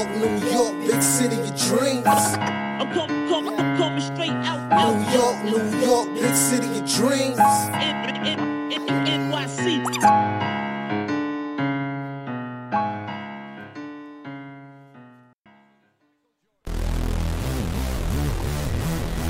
[0.00, 2.06] York, New York, big city of dreams.
[2.06, 4.96] I'm coming, coming, I'm coming straight out, out.
[4.96, 7.36] New York, New York, big city of dreams.
[9.04, 9.84] NYC.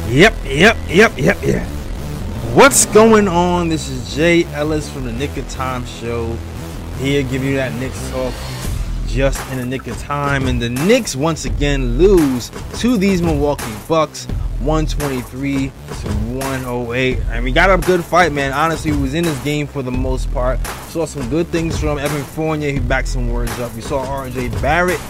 [0.09, 1.67] Yep, yep, yep, yep, yep.
[2.55, 3.69] What's going on?
[3.69, 6.37] This is Jay Ellis from the Knick of Time Show.
[6.99, 8.35] Here, give you that Knick talk
[9.11, 10.47] just in the nick of time.
[10.47, 14.27] And the Knicks once again lose to these Milwaukee Bucks,
[14.61, 17.19] 123 to 108.
[17.31, 18.53] And we got a good fight, man.
[18.53, 20.65] Honestly, was in this game for the most part.
[20.89, 22.73] Saw some good things from Evan Fournier.
[22.73, 23.75] He backed some words up.
[23.75, 25.01] We saw RJ Barrett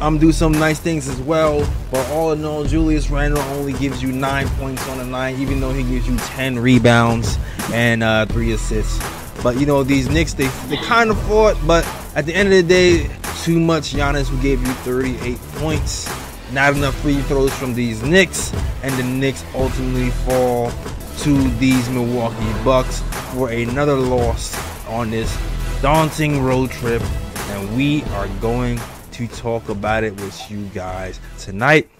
[0.00, 1.68] um do some nice things as well.
[1.90, 5.60] But all in all, Julius Randle only gives you nine points on the night, even
[5.60, 7.38] though he gives you ten rebounds
[7.72, 8.98] and uh, three assists.
[9.42, 12.54] But you know these Knicks, they they kind of fought, but at the end of
[12.54, 13.10] the day,
[13.44, 13.92] too much.
[13.92, 16.08] Giannis who gave you 38 points,
[16.52, 20.70] not enough free throws from these Knicks, and the Knicks ultimately fall
[21.18, 23.02] to these Milwaukee Bucks
[23.34, 24.56] for another loss
[24.88, 25.38] on this
[25.82, 27.02] daunting road trip.
[27.50, 28.80] And we are going
[29.12, 31.90] to talk about it with you guys tonight.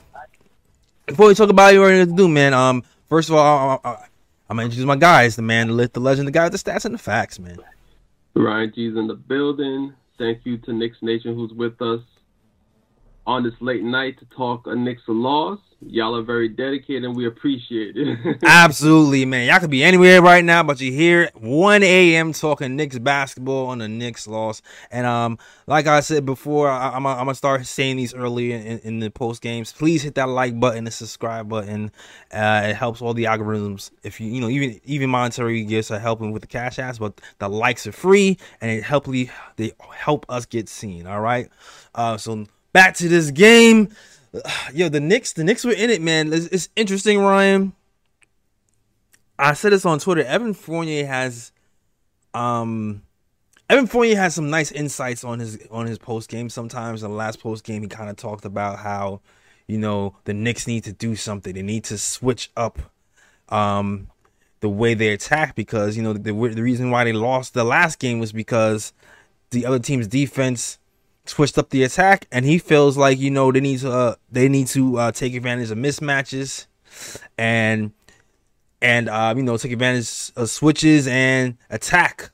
[1.05, 2.55] Before we talk about it, what we're gonna do, man.
[2.55, 3.99] Um, first of all, I'm
[4.49, 6.95] gonna introduce my guys, the man, the the legend, the guy with the stats and
[6.95, 7.59] the facts, man.
[8.33, 9.93] Ryan G's in the building.
[10.17, 12.01] Thank you to Knicks Nation who's with us
[13.27, 15.59] on this late night to talk a Knicks loss.
[15.87, 18.39] Y'all are very dedicated and we appreciate it.
[18.45, 19.49] Absolutely, man.
[19.49, 22.33] Y'all could be anywhere right now, but you're here 1 a.m.
[22.33, 24.63] talking Knicks basketball on the Knicks loss.
[24.91, 28.99] And um, like I said before, I, am gonna start saying these early in, in
[29.01, 29.73] the post games.
[29.73, 31.93] Please hit that like button, the subscribe button.
[32.33, 33.91] Uh, it helps all the algorithms.
[34.03, 37.21] If you you know even even monetary gifts are helping with the cash apps, but
[37.39, 39.07] the likes are free and it help
[39.57, 41.07] they help us get seen.
[41.07, 41.49] All right.
[41.95, 43.89] Uh, so back to this game.
[44.75, 46.33] Yo, the Knicks, the Knicks were in it, man.
[46.33, 47.73] It's, it's, interesting, Ryan.
[49.39, 50.23] I said this on Twitter.
[50.23, 51.53] Evan Fournier has,
[52.35, 53.03] um,
[53.69, 56.49] Evan Fournier has some nice insights on his on his post game.
[56.49, 59.21] Sometimes in the last post game, he kind of talked about how,
[59.67, 61.55] you know, the Knicks need to do something.
[61.55, 62.79] They need to switch up,
[63.49, 64.09] um,
[64.61, 67.99] the way they attack because you know the the reason why they lost the last
[67.99, 68.93] game was because
[69.51, 70.79] the other team's defense
[71.27, 74.49] switched up the attack, and he feels like you know they need to uh, they
[74.49, 76.67] need to uh, take advantage of mismatches,
[77.39, 77.93] and
[78.83, 82.31] and uh, you know take advantage of switches and attack,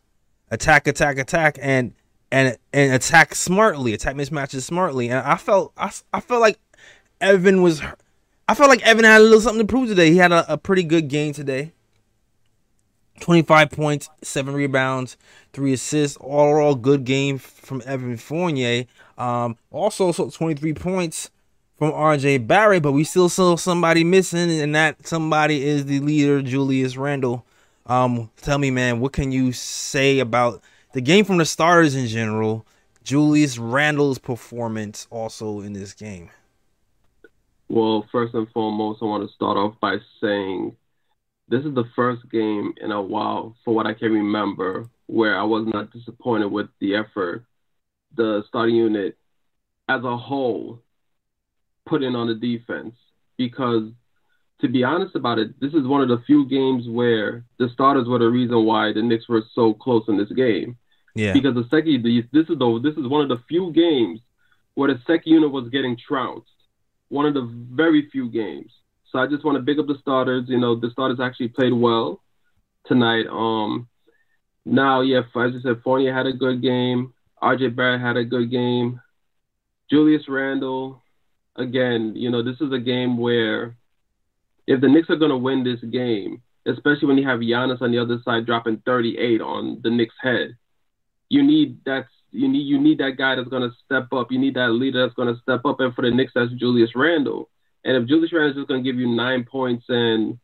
[0.51, 1.95] attack, attack, attack, and
[2.31, 5.09] and and attack smartly, attack mismatches smartly.
[5.09, 6.59] And I felt I, I felt like
[7.21, 7.83] Evan was,
[8.49, 10.11] I felt like Evan had a little something to prove today.
[10.11, 11.73] He had a, a pretty good game today.
[13.21, 15.17] 25 points, 7 rebounds,
[15.53, 16.17] 3 assists.
[16.19, 18.87] All all good game from Evan Fournier.
[19.19, 21.31] Um, also, so 23 points
[21.77, 26.43] from RJ Barrett, but we still saw somebody missing, and that somebody is the leader,
[26.43, 27.45] Julius Randle.
[27.87, 32.07] Um, tell me, man, what can you say about the game from the starters in
[32.07, 32.67] general?
[33.03, 36.31] Julius Randle's performance also in this game.
[37.69, 40.77] Well, first and foremost, I want to start off by saying
[41.51, 45.43] this is the first game in a while, for what I can remember, where I
[45.43, 47.45] was not disappointed with the effort
[48.17, 49.17] the starting unit
[49.89, 50.81] as a whole
[51.87, 52.95] put in on the defense.
[53.37, 53.91] Because
[54.61, 58.07] to be honest about it, this is one of the few games where the starters
[58.07, 60.77] were the reason why the Knicks were so close in this game.
[61.15, 61.33] Yeah.
[61.33, 64.21] Because the second, this is the this is one of the few games
[64.75, 66.49] where the second unit was getting trounced.
[67.09, 68.73] One of the very few games.
[69.11, 70.45] So I just want to big up the starters.
[70.49, 72.23] You know, the starters actually played well
[72.87, 73.27] tonight.
[73.27, 73.89] Um,
[74.65, 77.13] now, yeah, as I said, Fournier had a good game.
[77.43, 79.01] RJ Barrett had a good game.
[79.91, 81.03] Julius Randle,
[81.57, 83.77] again, you know, this is a game where
[84.67, 87.91] if the Knicks are going to win this game, especially when you have Giannis on
[87.91, 90.57] the other side dropping 38 on the Knicks' head,
[91.29, 92.07] you need that.
[92.33, 94.31] You need you need that guy that's going to step up.
[94.31, 95.81] You need that leader that's going to step up.
[95.81, 97.49] And for the Knicks, that's Julius Randle.
[97.85, 100.39] And if Julius Randle is just going to give you nine points and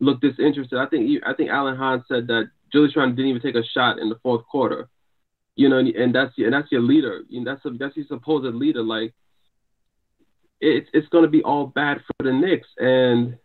[0.00, 3.54] look disinterested, I think I think Alan Hahn said that Julius Randle didn't even take
[3.54, 4.88] a shot in the fourth quarter.
[5.56, 7.22] You know, and that's and that's your leader.
[7.28, 8.82] You know, that's a, that's your supposed leader.
[8.82, 9.14] Like
[10.60, 12.68] it's it's going to be all bad for the Knicks.
[12.78, 13.38] And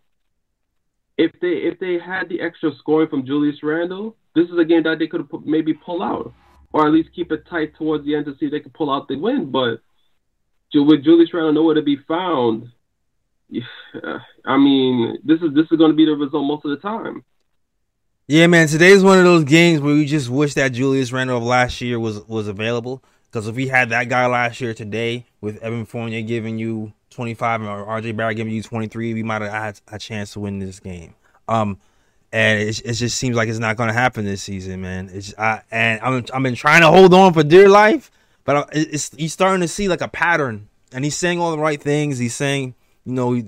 [1.17, 4.83] if they if they had the extra scoring from Julius Randle, this is a game
[4.83, 6.33] that they could maybe pull out,
[6.73, 8.91] or at least keep it tight towards the end to see if they could pull
[8.91, 9.51] out the win.
[9.51, 9.81] But
[10.73, 12.71] with Julius Randle nowhere to be found,
[14.45, 17.23] I mean, this is this is going to be the result most of the time.
[18.27, 18.67] Yeah, man.
[18.67, 21.99] Today's one of those games where we just wish that Julius Randle of last year
[21.99, 23.03] was was available.
[23.25, 27.61] Because if we had that guy last year today, with Evan Fournier giving you 25
[27.61, 30.79] or RJ Barrett giving you 23, we might have had a chance to win this
[30.79, 31.13] game.
[31.47, 31.77] Um,
[32.31, 35.09] and it, it just seems like it's not going to happen this season, man.
[35.11, 38.11] It's I and I'm I've been trying to hold on for dear life,
[38.45, 41.57] but I- it's he's starting to see like a pattern, and he's saying all the
[41.57, 42.19] right things.
[42.19, 42.75] He's saying,
[43.05, 43.45] you know, he,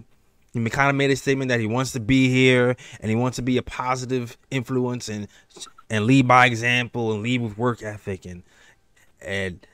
[0.54, 3.38] he kind of made a statement that he wants to be here and he wants
[3.38, 5.28] to be a positive influence and
[5.90, 8.44] and lead by example and lead with work ethic and
[9.22, 9.66] and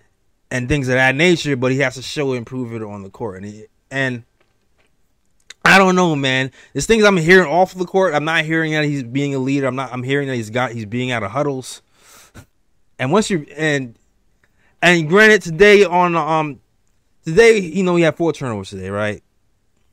[0.51, 1.55] and things of that nature.
[1.55, 4.23] But he has to show and prove it on the court, and he, and
[5.63, 6.51] I don't know, man.
[6.73, 8.13] There's things I'm hearing off the court.
[8.13, 9.67] I'm not hearing that he's being a leader.
[9.67, 9.91] I'm not.
[9.91, 11.81] I'm hearing that he's got he's being out of huddles.
[12.99, 13.97] And once you and
[14.81, 16.61] and granted, today on um
[17.25, 19.23] today, you know, we had four turnovers today, right?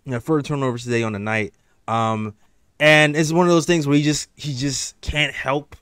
[0.05, 1.55] You know, four turnovers today on the night.
[1.89, 2.35] Um,
[2.81, 5.77] and it's one of those things where he just he just can't help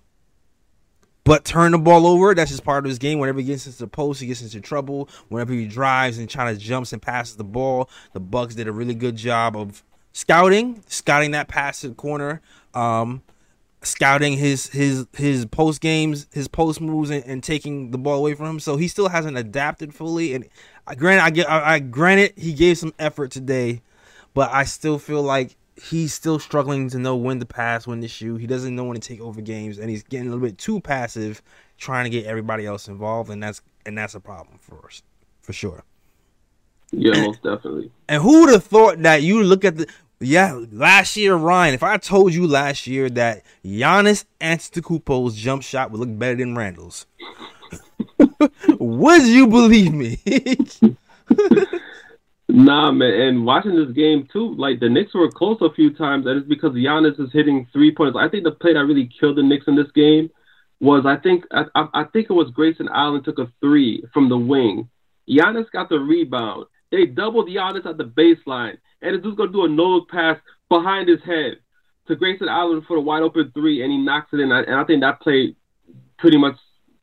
[1.25, 2.35] but turn the ball over.
[2.35, 3.19] That's just part of his game.
[3.19, 5.09] Whenever he gets into the post, he gets into trouble.
[5.29, 8.73] Whenever he drives and trying to jumps and passes the ball, the Bucks did a
[8.73, 9.83] really good job of
[10.13, 12.41] scouting, scouting that pass to the corner,
[12.75, 13.23] um,
[13.83, 18.35] scouting his his his post games, his post moves, and, and taking the ball away
[18.35, 18.61] from him.
[18.61, 20.35] So he still hasn't adapted fully.
[20.35, 20.47] And
[20.87, 23.83] I granted, I get, I, I granted he gave some effort today,
[24.35, 28.09] but I still feel like he's still struggling to know when to pass, when to
[28.09, 28.39] shoot.
[28.39, 30.81] He doesn't know when to take over games, and he's getting a little bit too
[30.81, 31.43] passive,
[31.79, 35.03] trying to get everybody else involved, and that's and that's a problem for us,
[35.41, 35.85] for sure.
[36.91, 37.91] Yeah, most definitely.
[38.09, 39.87] And who would have thought that you look at the
[40.21, 41.75] yeah last year, Ryan?
[41.75, 46.55] If I told you last year that Giannis Antetokounmpo's jump shot would look better than
[46.55, 47.07] Randle's,
[48.79, 50.19] would you believe me?
[52.55, 56.27] Nah, man, and watching this game too, like the Knicks were close a few times,
[56.27, 58.15] and it's because Giannis is hitting three points.
[58.21, 60.29] I think the play that really killed the Knicks in this game
[60.79, 64.37] was I think I, I, think it was Grayson Allen took a three from the
[64.37, 64.91] wing.
[65.27, 66.67] Giannis got the rebound.
[66.91, 70.37] They doubled Giannis at the baseline, and the just gonna do a no look pass
[70.69, 71.57] behind his head
[72.07, 74.53] to Grayson Allen for the wide open three, and he knocks it in.
[74.53, 75.57] And I think that play
[76.19, 76.57] pretty much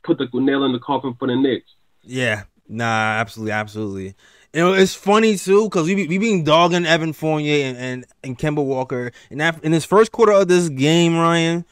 [0.03, 1.71] put the nail in the coffin for the Knicks.
[2.03, 4.15] yeah, nah, absolutely, absolutely.
[4.53, 8.37] You know, it's funny too because we we been dogging Evan Fournier and and, and
[8.37, 11.65] Kemba Walker, and that in this first quarter of this game, Ryan,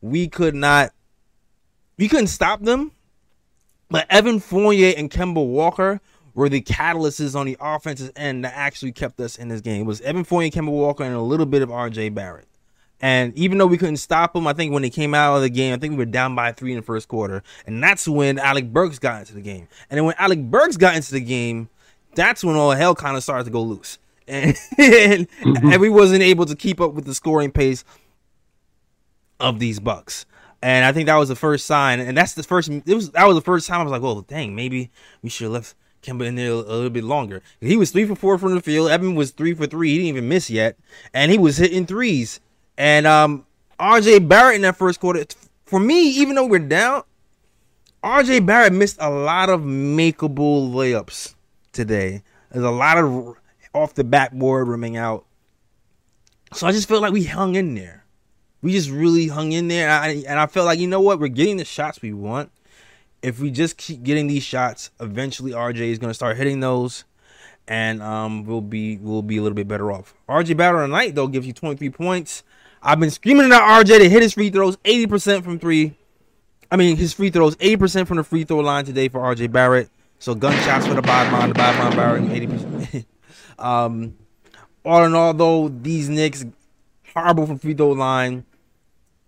[0.00, 0.90] we could not,
[1.98, 2.92] we couldn't stop them.
[3.90, 6.00] But Evan Fournier and Kemba Walker
[6.34, 9.82] were the catalysts on the offensive end that actually kept us in this game.
[9.82, 12.10] It was Evan Fournier, Kemba Walker, and a little bit of R.J.
[12.10, 12.46] Barrett.
[13.00, 15.50] And even though we couldn't stop them, I think when they came out of the
[15.50, 18.38] game, I think we were down by three in the first quarter, and that's when
[18.38, 19.66] Alec Burks got into the game.
[19.88, 21.68] And then when Alec Burks got into the game,
[22.14, 23.98] that's when all hell kind of started to go loose,
[24.28, 27.84] and and, and we wasn't able to keep up with the scoring pace
[29.38, 30.26] of these Bucks.
[30.62, 32.68] And I think that was the first sign, and that's the first.
[32.68, 34.90] It was that was the first time I was like, "Well, dang, maybe
[35.22, 38.04] we should have left Kemba in there a, a little bit longer." He was three
[38.04, 38.90] for four from the field.
[38.90, 39.90] Evan was three for three.
[39.90, 40.76] He didn't even miss yet,
[41.14, 42.40] and he was hitting threes.
[42.76, 43.46] And um,
[43.78, 44.20] R.J.
[44.20, 45.24] Barrett in that first quarter,
[45.64, 47.04] for me, even though we're down,
[48.02, 48.40] R.J.
[48.40, 51.34] Barrett missed a lot of makeable layups
[51.72, 52.22] today.
[52.50, 53.36] There's a lot of
[53.72, 55.24] off the backboard rimming out.
[56.52, 58.04] So I just felt like we hung in there.
[58.62, 61.18] We just really hung in there, and I, and I felt like you know what,
[61.18, 62.50] we're getting the shots we want.
[63.22, 67.04] If we just keep getting these shots, eventually RJ is going to start hitting those,
[67.68, 70.14] and um, we'll be we'll be a little bit better off.
[70.28, 72.42] RJ Barrett tonight though gives you 23 points.
[72.82, 75.94] I've been screaming at RJ to hit his free throws 80% from three.
[76.70, 79.90] I mean his free throws 80% from the free throw line today for RJ Barrett.
[80.20, 83.06] So gunshots for the bottom line, the bottom line Barrett 80%.
[83.58, 84.14] um,
[84.84, 86.44] all in all though, these Knicks
[87.14, 88.44] horrible from free throw line.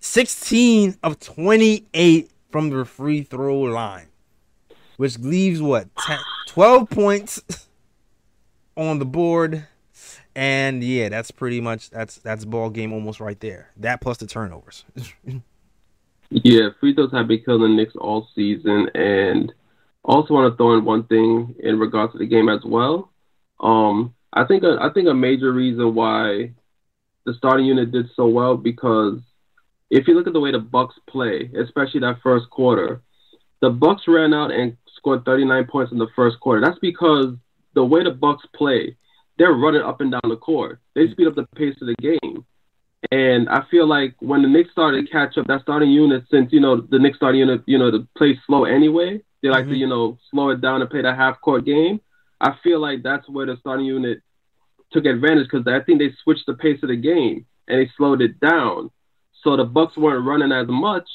[0.00, 4.08] 16 of 28 from the free throw line,
[4.99, 6.18] which leaves what 10,
[6.49, 7.68] 12 points
[8.76, 9.66] on the board.
[10.37, 13.70] And yeah, that's pretty much that's that's ball game almost right there.
[13.78, 14.84] That plus the turnovers.
[16.34, 19.52] Yeah, free throws have been killing the Knicks all season, and
[20.04, 23.11] also want to throw in one thing in regards to the game as well.
[23.61, 26.52] Um, I think a, I think a major reason why
[27.25, 29.21] the starting unit did so well because
[29.90, 33.02] if you look at the way the Bucks play, especially that first quarter,
[33.61, 36.61] the Bucks ran out and scored 39 points in the first quarter.
[36.61, 37.35] That's because
[37.75, 38.97] the way the Bucks play,
[39.38, 40.80] they're running up and down the court.
[40.94, 42.44] They speed up the pace of the game.
[43.12, 46.50] And I feel like when the Knicks started to catch up, that starting unit, since
[46.50, 49.73] you know the Knicks starting unit, you know, to play slow anyway, they like to
[49.73, 49.78] Mhm.
[49.81, 52.00] you know slow it down and play that half court game.
[52.40, 54.23] I feel like that's where the starting unit
[54.92, 58.23] took advantage because I think they switched the pace of the game and they slowed
[58.23, 58.90] it down,
[59.42, 61.09] so the Bucks weren't running as much,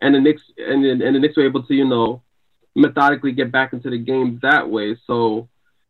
[0.00, 2.22] and the Knicks and and the Knicks were able to you know
[2.76, 4.94] methodically get back into the game that way.
[5.08, 5.48] So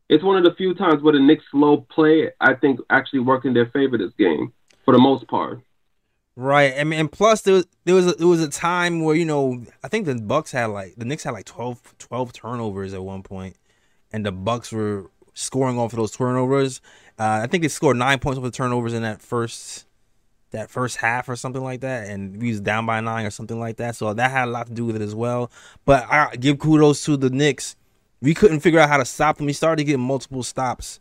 [0.08, 3.44] it's one of the few times where the Knicks slow play, I think, actually worked
[3.44, 4.50] in their favor this game
[4.84, 5.60] for the most part.
[6.34, 9.14] Right, I mean, and plus there was there was a, there was a time where
[9.14, 12.94] you know I think the Bucks had like the Knicks had like 12, 12 turnovers
[12.94, 13.56] at one point,
[14.12, 16.80] and the Bucks were scoring off of those turnovers.
[17.18, 19.86] Uh, I think they scored nine points off the turnovers in that first
[20.52, 23.60] that first half or something like that, and we was down by nine or something
[23.60, 23.96] like that.
[23.96, 25.50] So that had a lot to do with it as well.
[25.84, 27.76] But I give kudos to the Knicks.
[28.22, 29.46] We couldn't figure out how to stop them.
[29.46, 31.00] We started getting multiple stops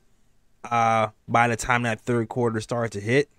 [0.63, 3.29] uh, by the time that third quarter started to hit.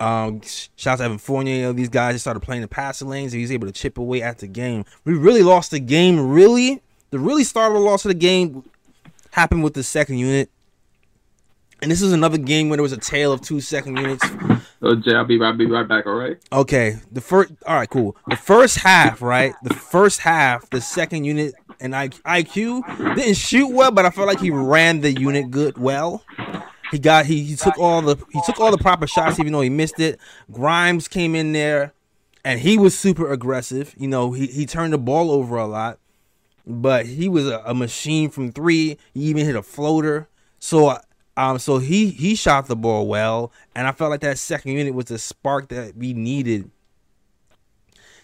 [0.00, 0.40] Um,
[0.76, 1.56] shout out to Evan Fournier.
[1.56, 3.32] You know, these guys just started playing the passing lanes.
[3.32, 4.84] He was able to chip away at the game.
[5.04, 6.30] We really lost the game.
[6.30, 8.64] Really, the really start of the loss of the game
[9.32, 10.50] happened with the second unit.
[11.80, 14.24] And this is another game where there was a tale of two second units.
[14.82, 16.06] Oh, Jay, I'll be, I'll be right back.
[16.06, 16.38] All right.
[16.52, 17.52] Okay, the first.
[17.66, 18.16] All right, cool.
[18.28, 19.54] The first half, right?
[19.62, 24.40] The first half, the second unit and IQ didn't shoot well, but I felt like
[24.40, 26.24] he ran the unit good well.
[26.90, 29.60] He got he, he took all the he took all the proper shots, even though
[29.60, 30.18] he missed it.
[30.50, 31.92] Grimes came in there,
[32.44, 33.94] and he was super aggressive.
[33.98, 35.98] You know, he he turned the ball over a lot,
[36.66, 38.98] but he was a, a machine from three.
[39.12, 40.28] He even hit a floater.
[40.58, 40.98] So
[41.36, 44.92] um, so he he shot the ball well, and I felt like that second unit
[44.92, 46.70] was the spark that we needed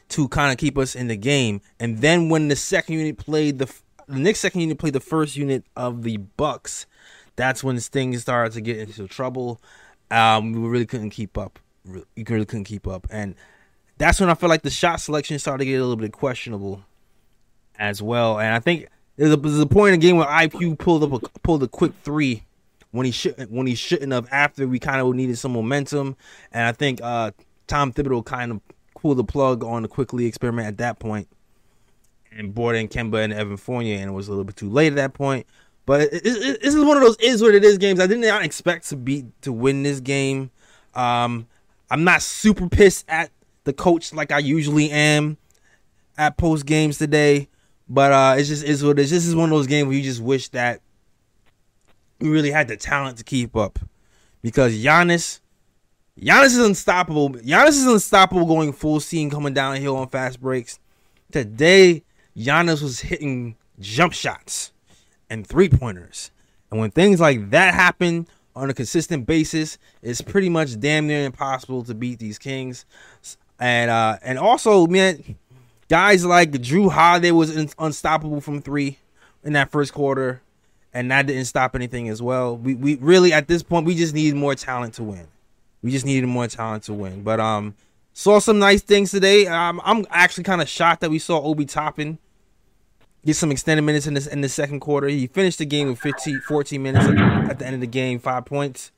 [0.08, 1.60] to kind of keep us in the game.
[1.78, 3.72] And then when the second unit played the
[4.08, 6.86] the next second unit played the first unit of the Bucks,
[7.36, 9.60] that's when things started to get into trouble.
[10.10, 11.58] Um, we really couldn't keep up.
[11.84, 13.34] You really couldn't keep up, and
[13.98, 16.82] that's when I feel like the shot selection started to get a little bit questionable
[17.78, 18.38] as well.
[18.38, 21.22] And I think there's a, there's a point in the game where IQ pulled up
[21.22, 22.44] a, pulled a quick three
[22.90, 26.16] when he should when he shouldn't have after we kind of needed some momentum
[26.52, 27.32] and I think uh,
[27.66, 28.60] Tom Thibodeau kind of
[29.00, 31.28] pulled the plug on the Quickley experiment at that point
[32.30, 34.92] and brought in Kemba and Evan Fournier and it was a little bit too late
[34.92, 35.46] at that point
[35.86, 38.00] but it, it, this is one of those is what it is games.
[38.00, 40.50] I did not expect to beat to win this game.
[40.94, 41.46] Um,
[41.90, 43.30] I'm not super pissed at
[43.64, 45.36] the coach like I usually am
[46.16, 47.48] at post games today.
[47.88, 49.10] But uh, it's just is what it is.
[49.10, 50.80] This is one of those games where you just wish that
[52.18, 53.78] we really had the talent to keep up.
[54.40, 55.40] Because Giannis,
[56.18, 57.30] Giannis is unstoppable.
[57.30, 60.78] Giannis is unstoppable going full steam coming downhill on fast breaks.
[61.30, 62.04] Today,
[62.36, 64.72] Giannis was hitting jump shots
[65.34, 66.30] and three pointers,
[66.70, 68.26] and when things like that happen
[68.56, 72.86] on a consistent basis, it's pretty much damn near impossible to beat these Kings.
[73.60, 75.36] And uh, and also, man,
[75.88, 78.98] guys like Jrue Holiday was unstoppable from three
[79.42, 80.40] in that first quarter
[80.94, 82.56] and that didn't stop anything as well.
[82.56, 85.26] We we really at this point we just needed more talent to win.
[85.82, 87.22] We just needed more talent to win.
[87.22, 87.74] But um,
[88.14, 89.46] saw some nice things today.
[89.46, 92.18] Um, I'm actually kind of shocked that we saw Obi Toppin
[93.24, 95.08] get some extended minutes in this in the second quarter.
[95.08, 97.06] He finished the game with 15, 14 minutes
[97.50, 98.90] at the end of the game, five points.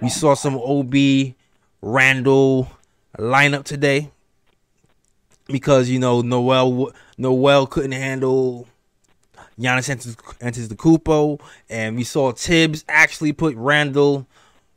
[0.00, 1.36] We saw some Obi
[1.82, 2.70] Randle
[3.18, 4.10] lineup today
[5.46, 8.66] because you know Noel Noel couldn't handle
[9.58, 9.88] Giannis
[10.40, 11.40] Antetokounmpo,
[11.70, 14.26] and we saw Thibs actually put Randle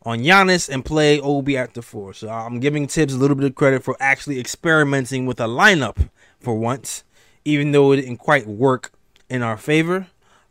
[0.04, 2.14] on Giannis and play Obi at the four.
[2.14, 6.10] So I'm giving Thibs a little bit of credit for actually experimenting with a lineup
[6.40, 7.04] for once,
[7.46, 8.92] even though it didn't quite work
[9.30, 10.08] in our favor.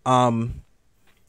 [0.06, 0.62] Um,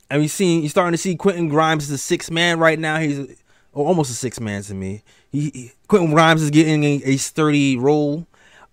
[0.09, 2.99] and we see you're starting to see Quentin Grimes is a six man right now.
[2.99, 3.41] He's
[3.73, 5.03] almost a six man to me.
[5.31, 8.25] He, he Quentin Grimes is getting a, a sturdy role.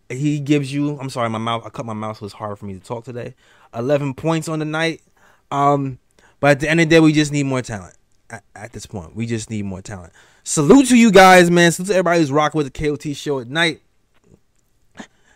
[0.08, 0.98] He gives you.
[0.98, 1.64] I'm sorry, my mouth.
[1.66, 3.34] I cut my mouth, so it's hard for me to talk today.
[3.74, 5.02] 11 points on the night.
[5.50, 5.98] Um,
[6.40, 7.94] but at the end of the day, we just need more talent.
[8.30, 10.12] At, at, this point, we just need more talent.
[10.42, 11.72] Salute to you guys, man.
[11.72, 13.80] Salute to everybody who's rocking with the KOT show at night.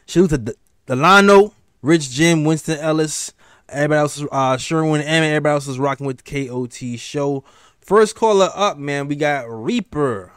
[0.06, 0.52] Salute to D-
[0.90, 3.32] Delano, Rich Jim, Winston Ellis,
[3.68, 7.44] everybody else, uh, Sherwin, and everybody else is rocking with the KOT show.
[7.80, 9.06] First caller up, man.
[9.06, 10.32] We got Reaper.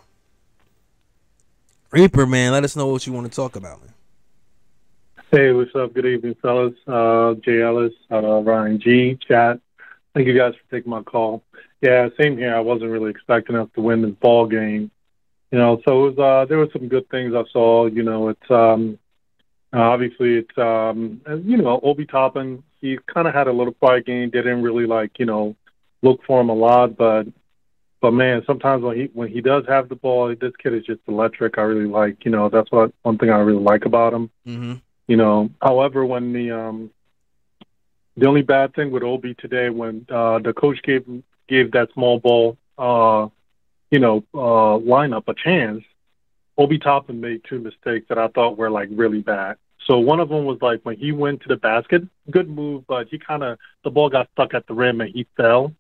[1.90, 2.52] Reaper, man.
[2.52, 3.96] Let us know what you want to talk about, man.
[5.32, 5.92] Hey, what's up?
[5.96, 6.76] Good evening, fellas.
[6.86, 9.60] Uh, Jay Ellis, uh, Ryan G, chat.
[10.14, 11.42] Thank you guys for taking my call.
[11.82, 12.56] Yeah, same here.
[12.56, 14.92] I wasn't really expecting us to win this ball game.
[15.52, 17.88] You know, so it was, uh, there were some good things I saw.
[17.88, 19.00] You know, it's um,
[19.82, 22.64] obviously it's um, you know Obi Toppin.
[22.80, 24.30] He kind of had a little quiet game.
[24.30, 25.56] Didn't really like you know
[26.02, 27.28] look for him a lot, but
[28.02, 31.00] but man, sometimes when he when he does have the ball, this kid is just
[31.08, 31.58] electric.
[31.58, 32.26] I really like.
[32.26, 34.30] You know, that's what one thing I really like about him.
[34.46, 34.74] Mm-hmm.
[35.08, 36.92] You know, however, when the um,
[38.18, 41.06] the only bad thing with Obi today, when uh, the coach gave
[41.48, 43.28] gave that small ball, uh,
[43.90, 45.84] you know, uh, lineup a chance,
[46.58, 49.56] Obi Toppin made two mistakes that I thought were like really bad.
[49.86, 53.08] So one of them was like when he went to the basket, good move, but
[53.10, 55.74] he kind of the ball got stuck at the rim and he fell.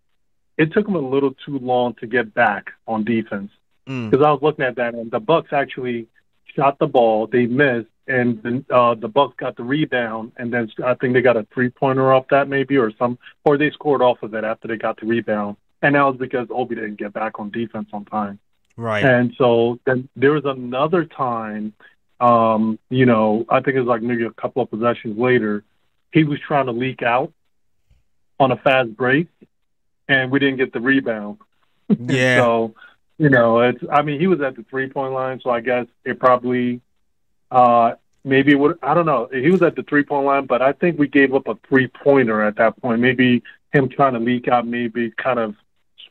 [0.57, 3.51] It took him a little too long to get back on defense
[3.88, 4.10] Mm.
[4.10, 6.07] because I was looking at that and the Bucks actually
[6.55, 10.72] shot the ball, they missed, and then uh, the Bucks got the rebound, and then
[10.86, 14.01] I think they got a three pointer off that maybe or some, or they scored
[14.01, 17.13] off of it after they got the rebound, and that was because Obi didn't get
[17.13, 18.39] back on defense on time.
[18.75, 19.03] Right.
[19.03, 21.74] And so then there was another time,
[22.20, 25.63] um, you know, I think it was like maybe a couple of possessions later,
[26.12, 27.34] he was trying to leak out
[28.39, 29.27] on a fast break,
[30.08, 31.39] and we didn't get the rebound.
[31.89, 32.38] Yeah.
[32.43, 32.75] So,
[33.17, 33.84] you know, it's.
[33.91, 36.82] I mean, he was at the three point line, so I guess it probably,
[37.51, 37.93] uh,
[38.24, 38.79] maybe it would.
[38.82, 39.29] I don't know.
[39.32, 41.88] He was at the three point line, but I think we gave up a three
[41.88, 43.01] pointer at that point.
[43.01, 45.55] Maybe him trying to leak out, maybe kind of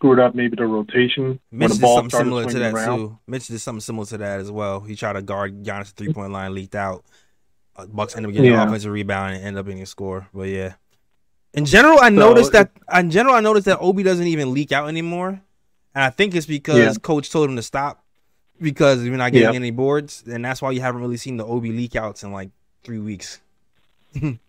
[0.02, 2.98] screwed up maybe the rotation Mitch the did something similar to that around.
[2.98, 3.18] too.
[3.28, 4.80] Mitch did something similar to that as well.
[4.80, 7.04] He tried to guard Giannis three point line, leaked out.
[7.76, 8.62] Uh, Bucks ended up getting Yeah.
[8.62, 10.26] an offensive rebound and end up getting a score.
[10.34, 10.74] But yeah,
[11.54, 12.72] in general, I So, noticed that.
[12.92, 15.28] In general, I noticed that Obi doesn't even leak out anymore,
[15.94, 16.92] and I think it's because Yeah.
[17.00, 18.02] coach told him to stop
[18.60, 19.56] because we're not getting Yeah.
[19.56, 22.50] any boards, and that's why you haven't really seen the Obi leak outs in like
[22.82, 23.40] three weeks.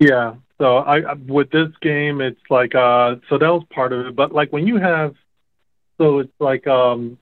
[0.00, 0.34] Yeah.
[0.58, 4.16] So I with this game, it's like uh, so that was part of it.
[4.16, 5.14] But like when you have,
[5.98, 7.18] so it's like um,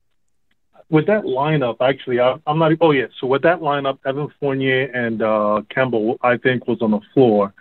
[0.91, 1.77] with that lineup.
[1.81, 2.73] Actually, I, I'm not.
[2.81, 3.07] Oh yeah.
[3.21, 7.55] So with that lineup, Evan Fournier and uh, Campbell, I think was on the floor.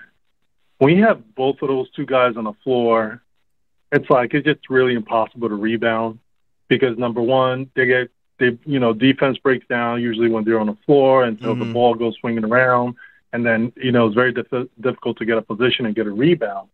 [0.80, 3.22] When you have both of those two guys on the floor,
[3.92, 6.20] it's like it's just really impossible to rebound
[6.68, 8.10] because number one, they get
[8.40, 11.74] they you know defense breaks down usually when they're on the floor until the Mhm.
[11.74, 12.96] ball goes swinging around
[13.34, 16.12] and then you know it's very diff- difficult to get a position and get a
[16.12, 16.70] rebound.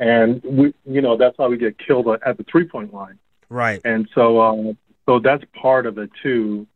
[0.00, 3.18] And we, you know, that's why we get killed at the three point line.
[3.48, 3.80] Right.
[3.84, 4.72] And so, uh,
[5.06, 6.66] so that's part of it too.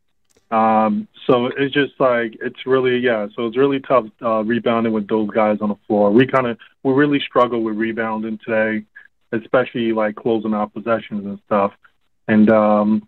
[0.51, 3.27] Um, so it's just like it's really, yeah.
[3.35, 6.11] So it's really tough uh, rebounding with those guys on the floor.
[6.11, 8.85] We kind of we really struggle with rebounding today,
[9.31, 11.73] especially like closing out possessions and stuff.
[12.27, 13.07] And um,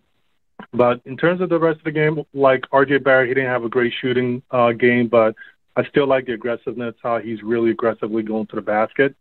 [0.74, 3.64] but in terms of the rest of the game, like RJ Barrett, he didn't have
[3.64, 5.36] a great shooting uh, game, but
[5.76, 9.16] I still like the aggressiveness, how he's really aggressively going to the basket.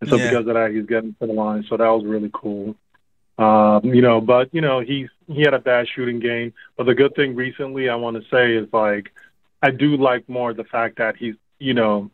[0.00, 0.28] And so Yeah.
[0.28, 1.64] because of that, he's getting to the line.
[1.68, 2.76] So that was really cool.
[3.38, 6.52] Um, you know, but you know, he's he had a bad shooting game.
[6.76, 9.10] But the good thing recently, I want to say, is like
[9.62, 12.10] I do like more the fact that he's, you know,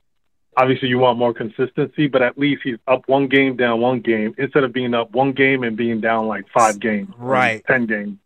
[0.57, 4.35] obviously you want more consistency, but at least he's up one game, down one game,
[4.38, 7.62] instead of being up one game and being down like five games, Right.
[7.66, 8.16] ten games.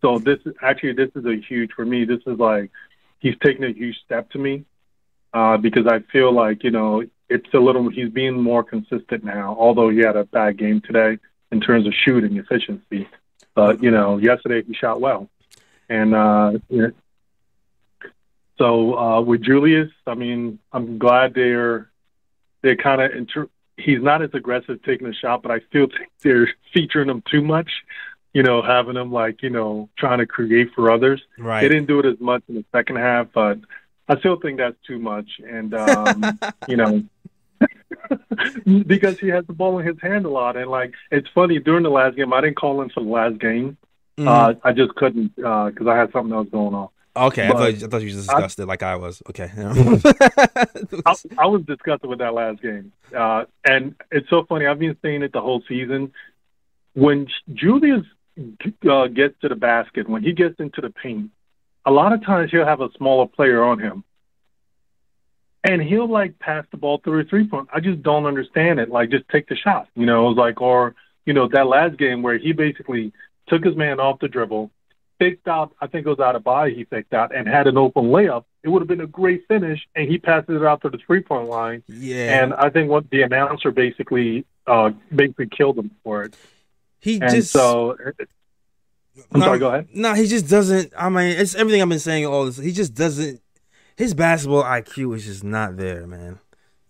[0.00, 2.04] So this is actually this is a huge for me.
[2.04, 2.70] This is like
[3.18, 4.64] he's taking a huge step to me
[5.32, 9.56] uh, because I feel like you know it's a little he's being more consistent now.
[9.58, 11.18] Although he had a bad game today
[11.52, 13.08] in terms of shooting efficiency,
[13.54, 15.28] but you know yesterday he shot well,
[15.88, 16.88] and uh, yeah.
[18.56, 21.90] so uh, with Julius, I mean I'm glad they're
[22.62, 26.10] they're kind of inter- he's not as aggressive taking a shot, but I still think
[26.22, 27.70] they're featuring him too much.
[28.34, 31.22] You know, having him like you know trying to create for others.
[31.38, 31.62] Right.
[31.62, 33.58] They didn't do it as much in the second half, but
[34.08, 35.28] I still think that's too much.
[35.46, 37.02] And um, you know,
[38.86, 41.82] because he has the ball in his hand a lot, and like it's funny during
[41.82, 43.76] the last game, I didn't call in for the last game.
[44.18, 44.26] Mhm.
[44.26, 46.88] Uh, I just couldn't because I had something else going on.
[47.16, 47.46] okay.
[47.46, 49.22] I thought, you- I thought you just discussed it like I was.
[49.28, 49.50] Okay.
[51.06, 54.66] I, I was disgusted with that last game, uh, and it's so funny.
[54.66, 56.12] I've been saying it the whole season.
[56.94, 58.04] When Julius
[58.88, 61.30] uh, gets to the basket, when he gets into the paint,
[61.84, 64.04] a lot of times he'll have a smaller player on him,
[65.64, 67.68] and he'll like pass the ball through a three point.
[67.72, 68.90] I just don't understand it.
[68.90, 70.26] Like, just take the shot, you know.
[70.26, 73.12] It was like, or you know, that last game where he basically
[73.48, 74.70] took his man off the dribble,
[75.18, 75.74] faked out.
[75.80, 76.74] I think it was out of body.
[76.74, 78.44] He faked out and had an open layup.
[78.62, 81.20] It would have been a great finish, and he passes it out to the three
[81.20, 81.82] point line.
[81.86, 82.42] yeah.
[82.42, 86.36] And I think what the announcer basically uh, basically killed him for it.
[87.00, 87.96] he And just so,
[89.32, 89.58] I'm no, sorry.
[89.58, 89.88] Go ahead.
[89.92, 90.92] No, he just doesn't.
[90.96, 92.56] I mean, it's everything I've been saying all this.
[92.56, 93.40] He just doesn't.
[93.96, 96.38] His basketball IQ is just not there, man.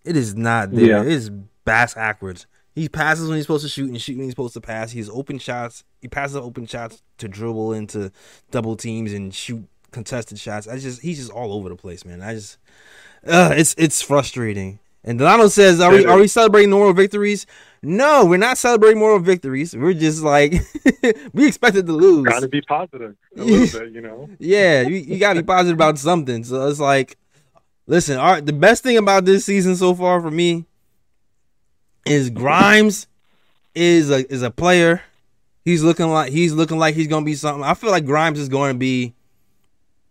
[0.05, 0.85] It is not there.
[0.85, 1.01] Yeah.
[1.01, 1.29] It is
[1.65, 2.45] bass backwards.
[2.75, 4.91] He passes when he's supposed to shoot and shoot when he's supposed to pass.
[4.91, 5.83] He's open shots.
[6.01, 8.11] He passes open shots to dribble into
[8.51, 10.67] double teams and shoot contested shots.
[10.67, 12.21] I just he's just all over the place, man.
[12.21, 12.57] I just
[13.27, 14.79] uh, it's it's frustrating.
[15.03, 17.45] And Delano says, "Are we are we celebrating moral victories?
[17.81, 19.75] No, we're not celebrating moral victories.
[19.75, 20.53] We're just like
[21.33, 22.25] we expected to lose.
[22.25, 24.29] Got to be positive a little bit, you know.
[24.39, 26.43] Yeah, you, you gotta be positive about something.
[26.43, 27.17] So it's like,
[27.87, 30.65] listen, all right, the best thing about this season so far for me
[32.05, 33.07] is Grimes
[33.73, 35.01] is a is a player.
[35.63, 37.63] He's looking like he's looking like he's gonna be something.
[37.63, 39.13] I feel like Grimes is going to be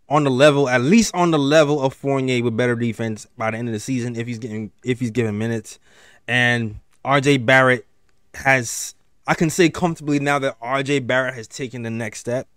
[0.09, 3.57] on the level, at least on the level of Fournier with better defense by the
[3.57, 5.79] end of the season if he's getting if he's given minutes.
[6.27, 7.85] And RJ Barrett
[8.33, 8.95] has
[9.27, 12.47] I can say comfortably now that RJ Barrett has taken the next step.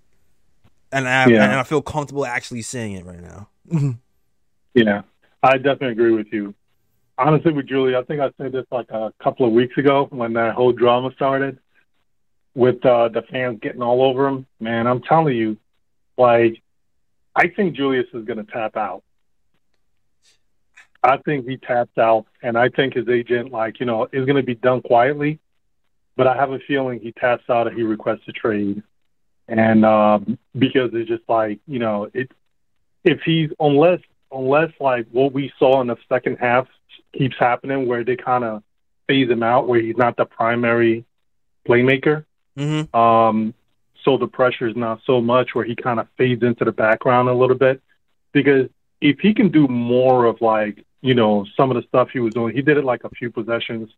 [0.91, 1.45] And I Yeah.
[1.45, 3.49] and I feel comfortable actually saying it right now.
[4.75, 5.03] Yeah,
[5.43, 6.55] I definitely agree with you.
[7.19, 10.33] Honestly, with Julie, I think I said this like a couple of weeks ago when
[10.33, 11.59] that whole drama started
[12.55, 14.47] with uh, the fans getting all over him.
[14.61, 15.59] Man, I'm telling you,
[16.17, 16.63] like,
[17.35, 19.03] I think Julius is going to tap out.
[21.03, 24.37] I think he taps out, and I think his agent, like, you know, is going
[24.37, 25.41] to be done quietly.
[26.17, 28.83] But I have a feeling he taps out and he requests a trade,
[29.49, 32.31] and um, because it's just like, you know, it
[33.03, 36.69] if he's unless unless like what we saw in the second half
[37.17, 38.63] keeps happening, where they kind of
[39.09, 41.07] phase him out, where he's not the primary
[41.67, 42.27] playmaker.
[42.59, 42.95] Mm-hmm.
[42.95, 43.55] Um,
[44.05, 47.29] so the pressure is not so much where he kind of fades into the background
[47.29, 47.81] a little bit.
[48.33, 48.69] Because
[49.01, 52.33] if he can do more of like, you know, some of the stuff he was
[52.35, 53.91] doing, he did it like a few possessions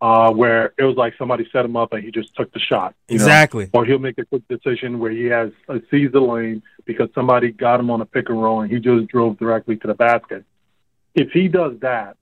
[0.00, 2.94] uh, where it was like somebody set him up and he just took the shot.
[3.08, 3.24] You know?
[3.24, 3.70] Exactly.
[3.72, 7.52] Or he'll make a quick decision where he has a sees the lane because somebody
[7.52, 10.44] got him on a pick and roll and he just drove directly to the basket.
[11.14, 12.16] If he does that,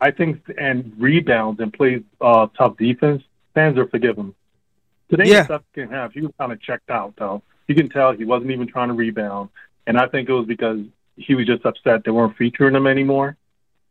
[0.00, 3.22] I think and rebounds and plays uh, tough defense,
[3.54, 4.34] fans are forgive him.
[5.10, 5.42] Today, Yeah.
[5.42, 7.42] the second half, he was kind of checked out though.
[7.66, 9.50] You can tell he wasn't even trying to rebound,
[9.86, 10.80] and I think it was because
[11.16, 13.36] he was just upset they weren't featuring him anymore.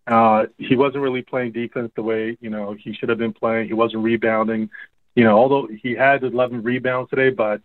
[0.07, 3.67] Uh, he wasn't really playing defense the way you know he should have been playing.
[3.67, 4.69] He wasn't rebounding.
[5.15, 7.61] You know, although he had 11 rebounds today, but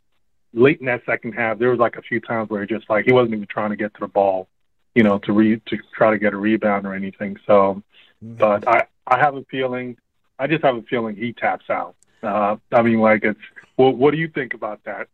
[0.53, 3.05] late in that second half, there was like a few times where he just like
[3.05, 4.49] he wasn't even trying to get to the ball,
[4.95, 7.37] you know, to re to try to get a rebound or anything.
[7.47, 7.83] So,
[8.21, 9.97] but I I have a feeling,
[10.39, 11.95] I just have a feeling he taps out.
[12.25, 13.39] Uh, I mean, like it's.
[13.77, 15.09] Well, what do you think about that?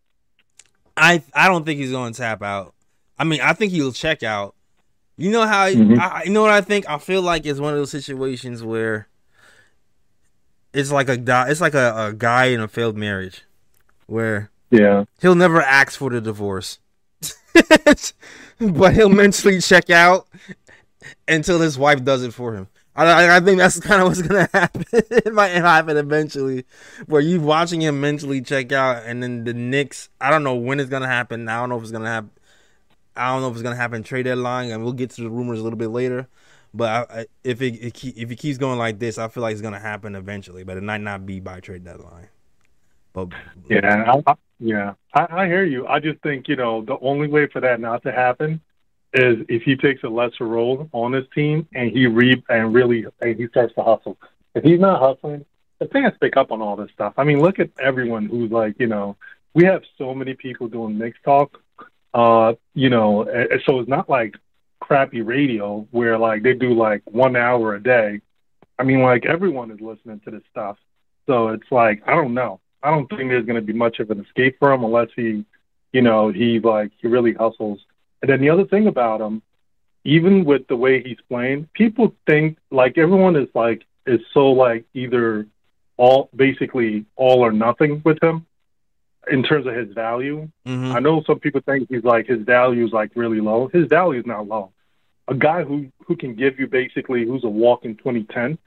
[0.96, 2.74] I I don't think he's going to tap out.
[3.18, 4.54] I mean, I think he'll check out.
[5.16, 5.98] You know how Mhm.
[5.98, 6.88] I, you know what I think?
[6.88, 9.08] I feel like it's one of those situations where
[10.72, 13.42] it's like a guy, it's like a, a guy in a failed marriage
[14.06, 16.78] where Yeah, he'll never ask for the divorce,
[18.60, 20.26] but he'll mentally check out
[21.28, 22.68] until his wife does it for him.
[22.96, 24.84] I, I, think that's kind of what's gonna happen.
[24.92, 26.64] it might happen eventually,
[27.06, 30.08] where you watching him mentally check out, and then the Knicks.
[30.20, 31.48] I don't know when it's gonna happen.
[31.48, 32.30] I don't know if it's gonna happen.
[33.16, 35.60] I don't know if it's gonna happen trade deadline, and we'll get to the rumors
[35.60, 36.28] a little bit later.
[36.72, 39.52] But I, I, if it, it if it keeps going like this, I feel like
[39.52, 40.64] it's gonna happen eventually.
[40.64, 42.28] But it might not be by trade deadline.
[43.12, 43.28] But
[43.68, 44.94] yeah, I- yeah.
[45.14, 45.86] I, I hear you.
[45.86, 48.60] I just think you know the only way for that not to happen
[49.12, 53.06] is if he takes a lesser role on his team and he re and really
[53.20, 54.16] and he starts to hustle.
[54.54, 55.44] If he's not hustling,
[55.78, 57.14] the fans pick up on all this stuff.
[57.16, 59.16] I mean, look at everyone who's like, you know,
[59.54, 61.60] we have so many people doing Knicks talk.
[62.12, 63.24] Uh, you know,
[63.66, 64.34] so it's not like
[64.80, 68.20] crappy radio where like they do like one hour a day.
[68.78, 70.76] I mean, like everyone is listening to this stuff.
[71.26, 72.60] So it's like I don't know.
[72.82, 75.44] I don't think there's going to be much of an escape for him unless he,
[75.92, 77.80] you know, he like he really hustles.
[78.22, 79.42] And then the other thing about him,
[80.04, 84.84] even with the way he's playing, people think like everyone is like is so like
[84.94, 85.46] either
[85.96, 88.46] all basically all or nothing with him
[89.30, 90.48] in terms of his value.
[90.66, 90.94] mhm.
[90.94, 93.68] I know some people think he's like his value is like really low.
[93.68, 94.72] His value is not low.
[95.28, 98.58] A guy who who can give you basically who's a walking 2010,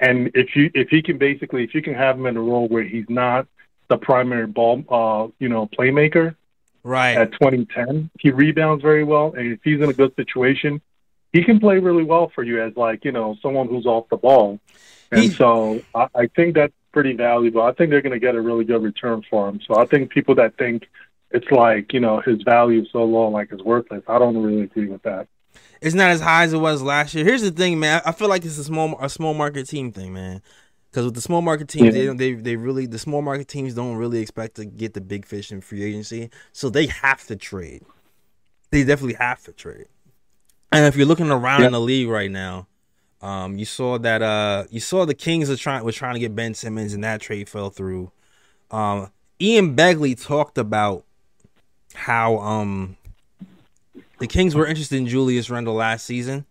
[0.00, 2.68] and if you if he can basically if you can have him in a role
[2.68, 3.46] where he's not
[3.88, 6.36] the primary ball uh you know playmaker
[6.84, 7.16] right.
[7.16, 10.80] at 2010, he rebounds very well, and if he's in a good situation,
[11.32, 14.16] he can play really well for you as like you know someone who's off the
[14.16, 14.60] ball.
[15.10, 17.62] And He- so I, I think that's pretty valuable.
[17.62, 19.58] I think they're going to get a really good return for him.
[19.66, 20.84] So I think people that think
[21.32, 24.02] it's like you know his value is so low, like it's worthless.
[24.06, 25.26] I don't really agree with that.
[25.82, 27.24] it's not as high as it was last year.
[27.24, 28.00] Here's the thing, man.
[28.06, 30.40] I feel like it's a small a small market team thing, man.
[30.94, 32.06] Because with the small market teams, they Yeah.
[32.06, 35.26] don't they they really the small market teams don't really expect to get the big
[35.26, 37.82] fish in free agency, so they have to trade.
[38.70, 39.86] They definitely have to trade.
[40.70, 41.66] And if you're looking around Yeah.
[41.66, 42.68] in the league right now,
[43.22, 46.36] um, you saw that uh you saw the Kings are trying was trying to get
[46.36, 48.12] Ben Simmons, and that trade fell through.
[48.70, 49.10] Um,
[49.42, 51.04] Ian Begley talked about
[51.94, 52.96] how um
[54.20, 56.46] the Kings were interested in Julius Randle last season.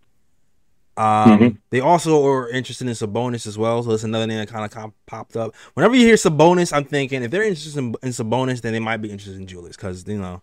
[0.96, 1.58] Um, Mhm.
[1.72, 4.70] they also are interested in Sabonis as well, so that's another name that kind of
[4.72, 5.56] com- popped up.
[5.74, 8.98] Whenever you hear Sabonis, I'm thinking if they're interested in, in Sabonis, then they might
[8.98, 10.42] be interested in Julius because you know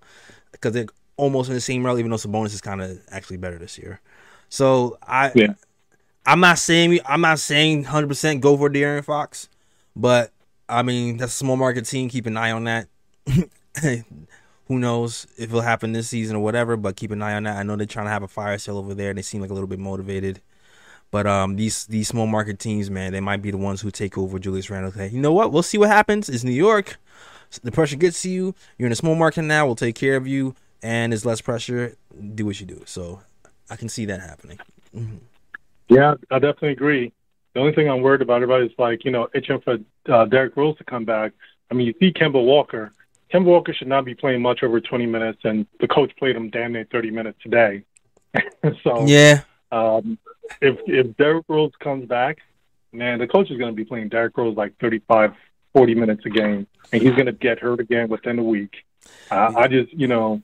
[0.50, 0.86] because they're
[1.16, 4.00] almost in the same role, even though Sabonis is kind of actually better this year.
[4.48, 5.54] So I, Yeah.
[6.26, 9.48] I'm not saying I'm not saying 100 percent go for De'Aaron Fox,
[9.94, 10.32] but
[10.68, 12.08] I mean that's a small market team.
[12.08, 12.88] Keep an eye on that.
[14.70, 16.76] Who knows if it'll happen this season or whatever?
[16.76, 17.56] But keep an eye on that.
[17.56, 19.50] I know they're trying to have a fire sale over there, and they seem like
[19.50, 20.40] a little bit motivated.
[21.10, 24.16] But um, these these small market teams, man, they might be the ones who take
[24.16, 24.92] over Julius Randle.
[24.92, 25.50] Okay, you know what?
[25.50, 26.28] We'll see what happens.
[26.28, 26.98] It's New York.
[27.64, 28.54] The pressure gets to you.
[28.78, 29.66] You're in a small market now.
[29.66, 30.54] We'll take care of you,
[30.84, 31.96] and it's less pressure.
[32.36, 32.84] Do what you do.
[32.86, 33.22] So
[33.70, 34.60] I can see that happening.
[35.88, 37.12] Yeah, I definitely agree.
[37.54, 39.78] The only thing I'm worried about everybody is like, you know, itching for
[40.08, 41.32] uh, Derrick Rose to come back.
[41.72, 42.92] I mean, you see Kemba Walker.
[43.32, 46.50] Kemba Walker should not be playing much over 20 minutes, and the coach played him
[46.50, 47.84] damn near 30 minutes today.
[48.82, 50.18] so Yeah, um,
[50.60, 52.38] if if Derrick Rose comes back,
[52.92, 55.32] man, the coach is going to be playing Derrick Rose like 35,
[55.72, 58.74] 40 minutes a game, and he's going to get hurt again within a week.
[59.30, 60.42] Uh, I just, you know,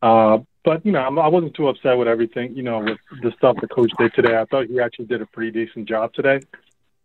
[0.00, 2.54] uh, but you know, I'm, I wasn't too upset with everything.
[2.54, 4.36] You know, with the stuff the coach did today.
[4.36, 6.40] I thought he actually did a pretty decent job today.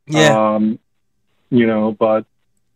[0.05, 0.79] yeah, Um,
[1.49, 2.25] you know, but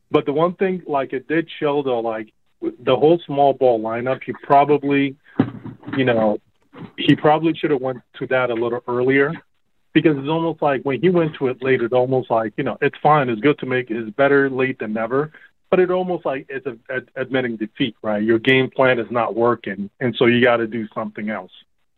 [0.10, 4.22] but the one thing, like it did show though, like the whole small ball lineup,
[4.24, 5.16] he probably,
[5.96, 6.40] you know,
[6.98, 9.34] he probably should have went to that a little earlier
[9.94, 12.78] because it's almost like when he went to it late, it's almost like you know,
[12.82, 15.32] it's fine, it's good to make, it's better late than never.
[15.70, 18.24] But it almost like it's a, ad- admitting defeat, right?
[18.24, 21.52] Your game plan is not working, and so you got to do something else,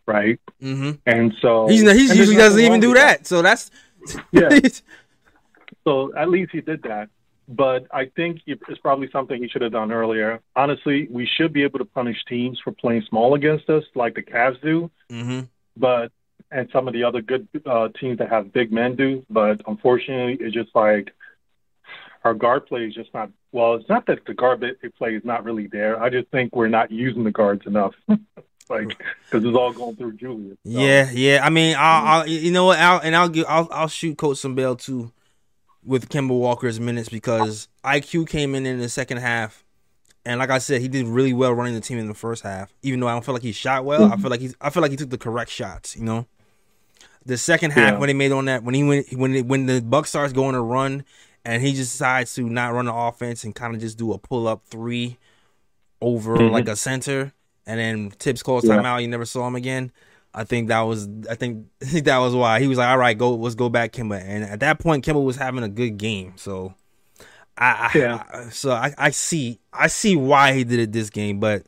[0.08, 0.40] right?
[0.62, 0.92] mm-hmm.
[1.06, 3.28] And so He's, he and there's usually doesn't even do with that.
[3.28, 3.70] So that's
[4.32, 4.60] Yeah.
[5.86, 7.10] So at least he did that.
[7.50, 10.40] But I think it's probably something he should have done earlier.
[10.56, 14.22] Honestly, we should be able to punish teams for playing small against us, like the
[14.22, 15.42] Cavs do, hmm
[15.76, 16.12] but
[16.52, 19.26] and some of the other good uh, teams that have big men do.
[19.30, 21.12] But unfortunately, it's just like
[22.24, 23.32] our guard play is just not.
[23.52, 24.64] Well, it's not that the guard
[24.98, 26.02] play is not really there.
[26.02, 27.96] I just think we're not using the guards enough,
[28.70, 28.90] like
[29.26, 30.58] because it's all going through Julius.
[30.64, 31.40] So, Yeah, yeah.
[31.44, 32.78] I mean, I'll, I'll you know what?
[32.78, 35.12] I'll, and I'll give I'll I'll shoot Coach some bail too
[35.84, 39.64] with Kemba Walker's minutes because IQ came in in the second half,
[40.26, 42.72] and like I said, he did really well running the team in the first half.
[42.82, 44.82] Even though I don't feel like he shot well, I feel like he I feel
[44.82, 45.96] like he took the correct shots.
[45.96, 46.26] You know,
[47.26, 47.98] the second half Yeah.
[48.00, 50.54] when they made on that when he went when it, when the Buck starts going
[50.54, 51.06] to run
[51.46, 54.18] and he just decides to not run the offense and kind of just do a
[54.18, 55.18] pull up three
[56.02, 56.52] over Mhm.
[56.52, 57.34] like a center,
[57.66, 58.76] and then Thibs calls Yeah.
[58.78, 59.02] timeout.
[59.02, 59.92] You never saw him again.
[60.34, 62.98] I think that was I think I think that was why he was like, all
[62.98, 64.22] right, go let's go back Kemba.
[64.24, 66.34] And at that point, Kemba was having a good game.
[66.36, 66.74] So
[67.58, 68.24] I, Yeah.
[68.32, 71.64] I- so I, I see I see why he did it this game, but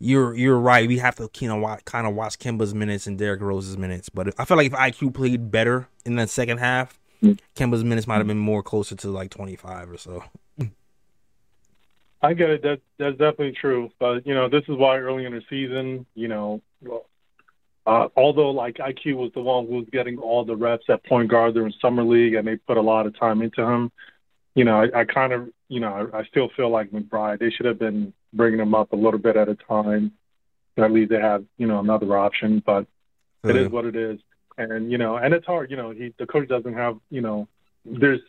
[0.00, 0.86] you're you're right.
[0.86, 4.08] We have to you know watch, kind of watch Kemba's minutes and Derrick Rose's minutes.
[4.08, 7.36] But I feel like if IQ played better in that second half, Mm.
[7.56, 10.22] Kemba's minutes might have been more closer to like 25 or so.
[12.22, 12.62] I get it.
[12.62, 13.90] That that's definitely true.
[13.98, 16.60] But you know, this is why early in the season, you know,
[17.88, 21.30] uh, although like IQ was the one who was getting all the reps at point
[21.30, 23.90] guard during summer league, and they put a lot of time into him.
[24.54, 27.38] You know, I, I kind of, you know, I, I still feel like McBride.
[27.38, 30.12] They should have been bringing him up a little bit at a time.
[30.76, 32.62] At least they have, you know, another option.
[32.64, 32.86] But
[33.42, 34.20] it is what it is,
[34.58, 35.70] and you know, and it's hard.
[35.70, 37.48] You know, he the coach doesn't have, you know,
[37.86, 38.20] there's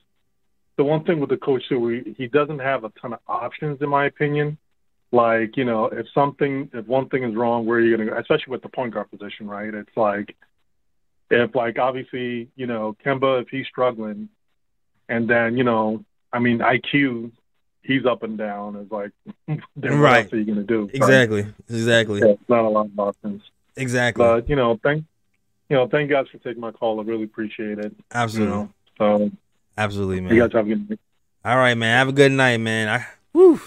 [0.77, 3.81] the one thing with the coach too, he, he doesn't have a ton of options,
[3.81, 4.57] in my opinion.
[5.11, 8.13] Like, you know, if something, if one thing is wrong, where are you going to
[8.13, 8.19] go?
[8.19, 9.73] Especially with the point guard position, right?
[9.73, 10.35] It's like,
[11.31, 14.29] if like obviously, you know, Kemba, if he's struggling,
[15.07, 17.31] and then you know, I mean, IQ,
[17.83, 18.75] he's up and down.
[18.75, 19.11] It's like,
[19.47, 20.23] then what Right.
[20.25, 20.85] else are you going to do?
[20.85, 20.95] right?
[20.95, 21.45] Exactly.
[21.69, 22.19] Exactly.
[22.19, 23.41] Yeah, it's not a lot of options.
[23.75, 24.23] Exactly.
[24.23, 25.05] But you know, thank
[25.69, 26.99] you know, thank you guys for taking my call.
[26.99, 27.93] I really appreciate it.
[27.97, 28.55] You Absolutely.
[28.55, 29.31] know, so
[29.77, 30.35] Absolutely, man.
[30.35, 30.99] you guys have a good night.
[31.45, 31.97] All right, man.
[31.97, 32.89] Have a good night, man.
[32.89, 33.59] I woo.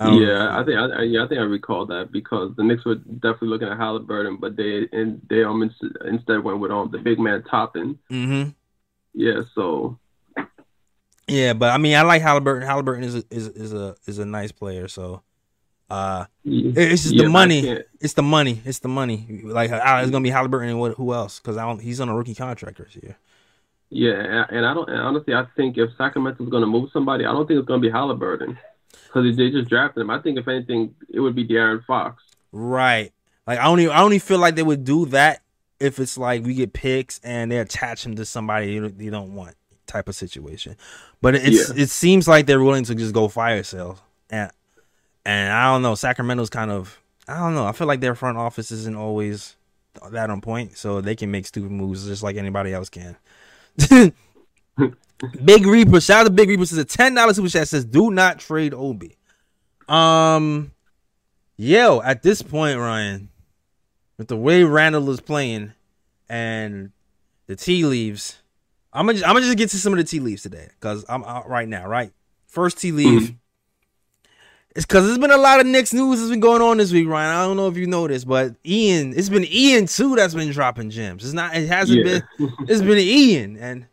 [0.00, 0.12] I.
[0.16, 3.48] Yeah, I think I, yeah, I think I recall that because the Knicks were definitely
[3.48, 5.62] looking at Halliburton, but they and they um
[6.04, 7.98] instead went with um the big man Toppin.
[8.10, 8.50] Mm-hmm.
[9.14, 9.98] Yeah, so
[11.26, 12.66] Yeah, but I mean, I like Halliburton.
[12.66, 14.86] Halliburton is a, is is a is a nice player.
[14.88, 15.22] So,
[15.90, 17.78] uh, it's just Yeah, the money.
[18.00, 18.62] It's the money.
[18.64, 19.42] It's the money.
[19.44, 20.94] Like, uh, it's gonna be Halliburton and what?
[20.94, 21.40] Who else?
[21.40, 21.80] Because I don't.
[21.80, 23.16] He's on a rookie contract this year.
[23.90, 24.12] yeah,
[24.44, 27.32] and- and I don't and honestly I think if Sacramento's going to move somebody, I
[27.32, 28.56] don't think it's going to be Halliburton
[29.08, 30.10] because they just drafted him.
[30.10, 32.22] I think if anything, it would be De'Aaron Fox.
[32.52, 33.12] Right.
[33.46, 35.42] Like I only I only feel like they would do that
[35.80, 39.10] if it's like we get picks and they attach him to somebody you don't, you
[39.10, 40.76] don't want type of situation.
[41.20, 43.98] But it's it seems like they're willing to just go fire sale
[44.30, 44.50] and
[45.24, 45.94] and I don't know.
[45.94, 47.66] Sacramento's kind of I don't know.
[47.66, 49.56] I feel like their front office isn't always
[50.10, 53.16] that on point, so they can make stupid moves just like anybody else can.
[55.44, 58.10] Big Reaper, shout out to Big Reaper says a ten dollars super chat says do
[58.10, 59.16] not trade Obi.
[59.88, 60.72] Um,
[61.56, 63.28] yo, at this point, Ryan,
[64.16, 65.72] with the way Randle is playing
[66.28, 66.92] and
[67.46, 68.38] the tea leaves,
[68.92, 71.24] I'm gonna I'm gonna just get to some of the tea leaves today because I'm
[71.24, 71.86] out right now.
[71.88, 72.12] Right,
[72.46, 73.32] first tea leaf.
[74.76, 77.08] It's because there's been a lot of Knicks news that's been going on this week,
[77.08, 77.34] Ryan.
[77.36, 80.90] I don't know if you noticed, but Ian, it's been Ian too that's been dropping
[80.90, 81.24] gems.
[81.24, 82.20] It's not, it hasn't Yeah.
[82.38, 83.56] been, it's been Ian.
[83.56, 83.86] And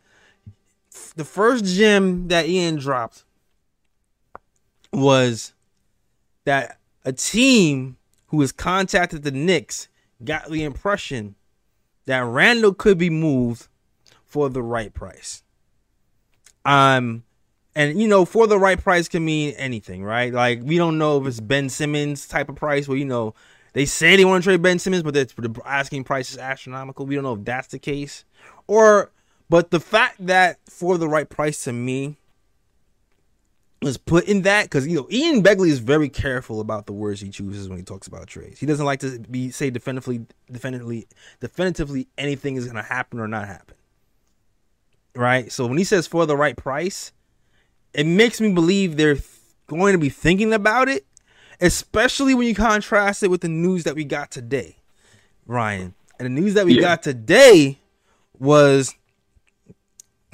[1.15, 3.23] the first gem that Ian dropped
[4.91, 5.53] was
[6.45, 7.97] that a team
[8.27, 9.87] who has contacted the Knicks
[10.23, 11.35] got the impression
[12.05, 13.67] that Randle could be moved
[14.23, 15.43] for the right price.
[16.63, 17.23] Um,
[17.75, 20.33] and you know, for the right price can mean anything, right?
[20.33, 23.33] Like we don't know if it's Ben Simmons type of price where you know
[23.73, 27.05] they say they want to trade Ben Simmons, but the asking price is astronomical.
[27.05, 28.23] We don't know if that's the case,
[28.67, 29.11] or
[29.49, 32.17] but the fact that for the right price to me
[33.81, 37.21] was put in that because you know Ian Begley is very careful about the words
[37.21, 38.59] he chooses when he talks about trades.
[38.59, 41.07] He doesn't like to be say definitively, definitively,
[41.39, 43.75] definitively anything is going to happen or not happen.
[45.15, 45.51] Right.
[45.51, 47.11] So when he says for the right price,
[47.93, 49.27] it makes me believe they're th-
[49.67, 51.05] going to be thinking about it,
[51.61, 54.77] especially when you contrast it with the news that we got today,
[55.45, 55.93] Ryan.
[56.19, 56.81] And the news that we Yeah.
[56.81, 57.79] got today
[58.39, 58.93] was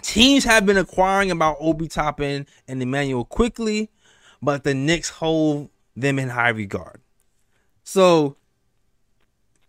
[0.01, 3.89] teams have been acquiring about Obi Toppin and Immanuel Quickley,
[4.41, 7.01] but the Knicks hold them in high regard.
[7.83, 8.35] So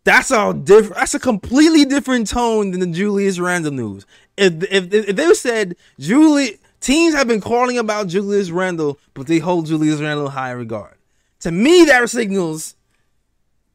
[0.04, 0.96] that's all different.
[0.96, 4.06] That's a completely different tone than the Julius Randle news.
[4.36, 9.38] If if, if they said Julie teams have been calling about Julius Randle, but they
[9.38, 10.96] hold Julius Randle in high regard.
[11.40, 12.74] To me, that signals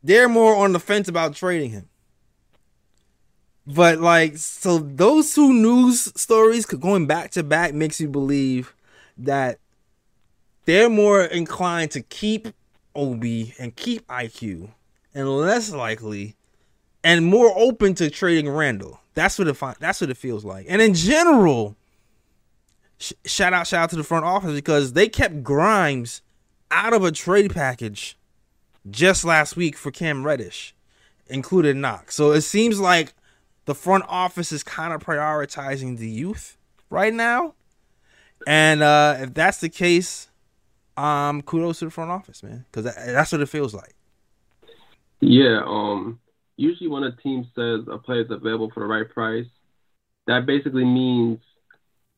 [0.04, 1.90] they're more on the fence about trading him.
[3.68, 8.74] But like, so those two news stories going back to back makes you believe
[9.18, 9.60] that
[10.64, 12.48] they're more inclined to keep
[12.96, 14.70] Obi and keep IQ,
[15.14, 16.36] and less likely
[17.04, 19.00] and more open to trading Randle.
[19.14, 20.66] That's what it fi- that's what it feels like.
[20.70, 21.76] And in general,
[23.00, 26.22] sh- shout out shout out to the front office because they kept Grimes
[26.72, 28.18] out of a trade package
[28.90, 30.74] just last week for Cam Reddish,
[31.28, 32.16] included Knox.
[32.16, 33.14] So it seems like
[33.68, 36.58] the front office is kind of prioritizing the youth
[36.90, 37.54] right now.
[38.48, 40.30] And uh, if that's the case,
[40.96, 43.94] um, kudos to the front office, man, because that, that's what it feels like.
[45.20, 46.20] Yeah, um,
[46.56, 49.48] usually when a team says a player is available for the right price,
[50.28, 51.40] that basically means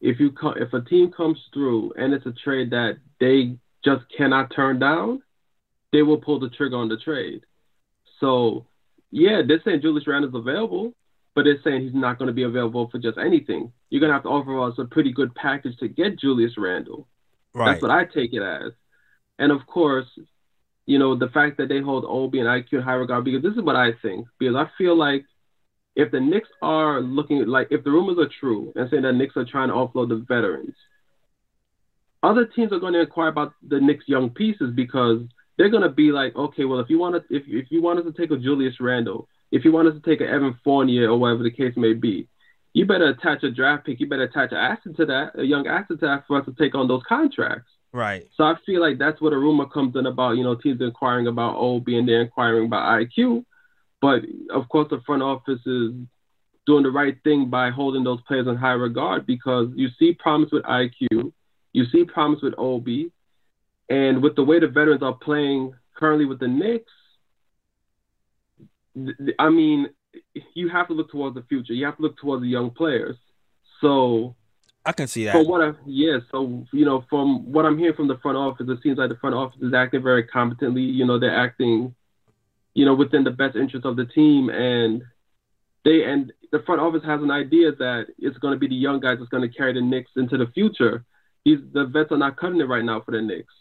[0.02, 4.04] if you co- if a team comes through and it's a trade that they just
[4.16, 5.24] cannot turn down,
[5.92, 7.42] they will pull the trigger on the trade.
[8.20, 8.68] So,
[9.10, 10.94] yeah, they're saying Julius Randle's available,
[11.36, 13.72] but they're saying he's not going to be available for just anything.
[13.89, 17.08] You're going to have to offer us a pretty good package to get Julius Randle.
[17.54, 17.72] Right.
[17.72, 18.74] That's what I take it as.
[19.38, 20.08] And of course,
[20.86, 23.54] you know, the fact that they hold Obi and IQ in high regard, because this
[23.54, 24.28] is what I think.
[24.39, 25.24] Because I feel like
[25.96, 29.38] if the Knicks are looking like if the rumors are true and saying that Knicks
[29.38, 30.76] are trying to offload the veterans,
[32.24, 35.22] other teams are going to inquire about the Knicks young pieces because
[35.58, 38.00] they're going to be like, okay, well, if you want to, if if you want
[38.00, 41.10] us to take a Julius Randle, if you want us to take an Evan Fournier
[41.10, 42.28] or whatever the case may be,
[42.74, 45.68] you better attach a draft pick, you better attach an asset to that, a young
[45.68, 47.72] asset to that for us to take on those contracts.
[47.92, 48.28] right.
[48.36, 51.28] So I feel like that's what a rumor comes in about, you know, teams inquiring
[51.28, 53.46] about Obi and they're inquiring about IQ.
[54.02, 54.22] But
[54.54, 55.94] of course, the front office is
[56.66, 60.52] doing the right thing by holding those players in high regard because you see promise
[60.52, 61.34] with IQ,
[61.74, 63.12] you see promise with Obi,
[63.90, 66.92] and with the way the veterans are playing currently with the Knicks,
[69.39, 69.89] I mean,
[70.54, 71.73] you have to look towards the future.
[71.73, 73.15] You have to look towards the young players.
[73.82, 74.36] So
[74.86, 75.34] I can see that.
[75.34, 78.67] from what I yeah, so you know, from what I'm hearing from the front office,
[78.69, 80.82] it seems like the front office is acting very competently.
[80.82, 81.93] You know, they're acting,
[82.73, 85.04] you know, within the best interest of the team, and
[85.86, 88.99] they and the front office has an idea that it's going to be the young
[88.99, 91.06] guys that's going to carry the Knicks into the future.
[91.46, 93.54] These the vets are not cutting it right now for the Knicks.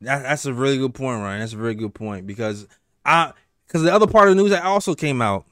[0.00, 1.40] That, that's a really good point, Ryan.
[1.40, 2.66] That's a very good point because
[3.04, 3.32] I
[3.66, 5.44] because the other part of the news that also came out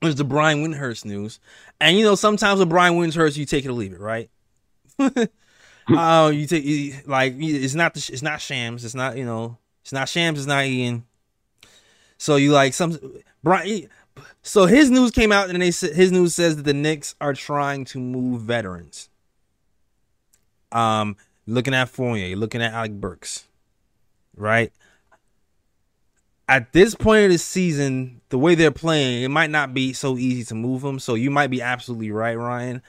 [0.00, 1.38] was the Brian Windhorst news,
[1.80, 4.30] and you know sometimes with Brian Windhorst you take it or leave it, right?
[5.88, 9.58] Oh, you take you, like it's not the, it's not Shams, it's not you know
[9.82, 11.04] it's not Shams, it's not Ian.
[12.18, 12.98] So you like some
[13.42, 13.88] Brian.
[14.42, 17.84] So his news came out, and they his news says that the Knicks are trying
[17.86, 19.08] to move veterans.
[20.70, 21.16] Um,
[21.46, 23.46] looking at Fournier, looking at Alec Burks,
[24.36, 24.72] right?
[26.48, 30.16] At this point of the season, the way they're playing, it might not be so
[30.18, 30.98] easy to move him.
[30.98, 32.82] So you might be absolutely right, Ryan.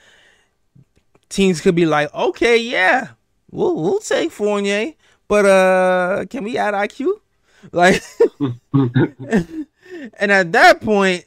[1.28, 3.08] Teams could be like, okay, yeah,
[3.50, 4.92] we'll we'll take Fournier,
[5.28, 7.12] but uh, can we add IQ?
[7.72, 8.02] Like,
[8.74, 11.24] and at that point,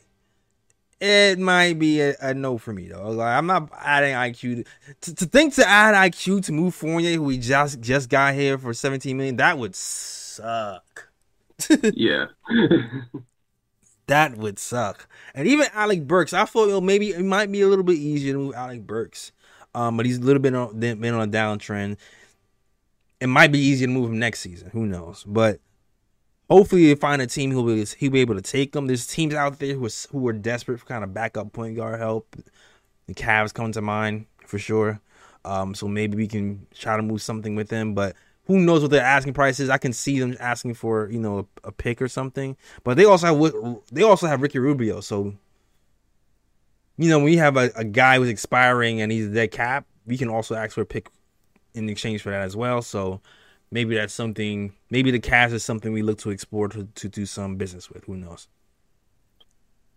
[0.99, 3.09] it might be a, a no for me though.
[3.09, 4.67] Like, I'm not adding IQ
[5.01, 8.59] to, to think to add IQ to move Fournier, who we just just got here
[8.59, 9.38] for 17 million.
[9.38, 11.07] That would suck.
[11.93, 12.28] Yeah.
[14.08, 15.08] That would suck.
[15.36, 18.34] And even Alec Burks, I thought well, maybe it might be a little bit easier
[18.34, 19.34] to move Alec Burks.
[19.76, 21.97] Um, but he's a little bit on been on a downtrend.
[23.20, 24.70] It might be easier to move him next season.
[24.70, 25.26] Who knows?
[25.28, 25.60] But
[26.49, 28.88] hopefully, you find a team who will he'll be able to take them.
[28.88, 31.99] There's teams out there who are who are desperate for kind of backup point guard
[31.99, 32.36] help.
[33.08, 35.01] The Cavs come to mind for sure.
[35.43, 37.93] Um, so maybe we can try to move something with them.
[37.93, 38.16] But
[38.48, 39.70] who knows what their asking price is?
[39.70, 42.58] I can see them asking for you know a, a pick or something.
[42.84, 45.02] But they also have they also have Ricky Rubio.
[45.02, 45.36] So
[46.98, 49.86] you know when you have a, a guy who's expiring and he's a dead cap,
[50.06, 51.10] we can also ask for a pick
[51.74, 52.82] in exchange for that as well.
[52.82, 53.22] So
[53.70, 54.74] maybe that's something.
[54.89, 58.06] Maybe the Cavs is something we look to explore to, to do some business with.
[58.06, 58.48] Who knows?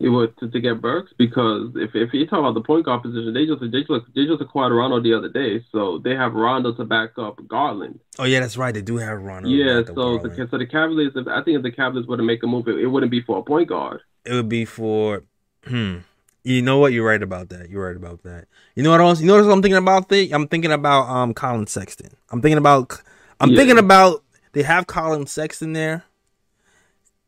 [0.01, 3.03] It was to, to get Burks because if if you talk about the point guard
[3.03, 6.33] position, they just they just they just acquired Rondo the other day, so they have
[6.33, 8.01] Rondo to back up Garland.
[8.19, 8.73] Oh yeah, that's right.
[8.73, 9.49] They do have Rondo.
[9.49, 12.43] Yeah, so the so the Cavaliers, if, I think if the Cavaliers were to make
[12.43, 14.01] a move, it, it wouldn't be for a point guard.
[14.25, 15.25] it would be for
[15.67, 15.99] hmm.
[16.43, 16.95] You know what?
[16.95, 17.69] You're right about that.
[17.69, 18.47] You're right about that.
[18.75, 19.21] You know what else?
[19.21, 20.09] You know what I'm thinking about?
[20.09, 22.17] The I'm thinking about um Collin Sexton.
[22.31, 23.03] I'm thinking about
[23.39, 23.57] I'm Yeah.
[23.59, 26.05] thinking about they have Collin Sexton there.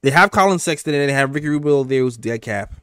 [0.03, 2.75] They have Collin Sexton and they have Ricky Rubio there who's dead cap.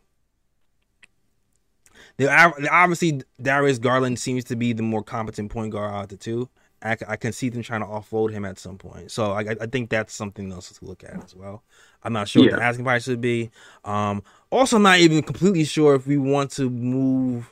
[2.18, 6.18] They obviously Darius Garland seems to be the more competent point guard out of the
[6.18, 6.50] two.
[6.82, 9.12] I can see them trying to offload him at some point.
[9.12, 11.62] So I, I- I think that's something else to look at as well.
[12.04, 13.52] I'm not sure what the asking price would be.
[13.84, 17.52] Um, also, I'm not even completely sure if we want to move,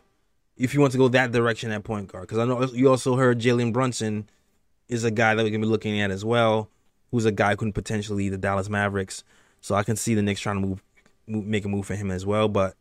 [0.55, 2.21] if you want to go that direction at point guard.
[2.23, 4.29] Because I know you also heard Jalen Brunson
[4.87, 6.69] is a guy that we can be looking at as well,
[7.11, 9.25] who's a guy who can potentially lead the Dallas Mavericks.
[9.67, 10.81] So I can see the Knicks trying to move,
[11.27, 12.47] move make a move for him as well.
[12.47, 12.77] But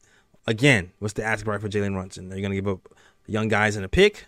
[0.47, 2.33] again, what's the ask price for Jalen Brunson?
[2.33, 2.89] Are you going to give up
[3.27, 4.27] young guys in a pick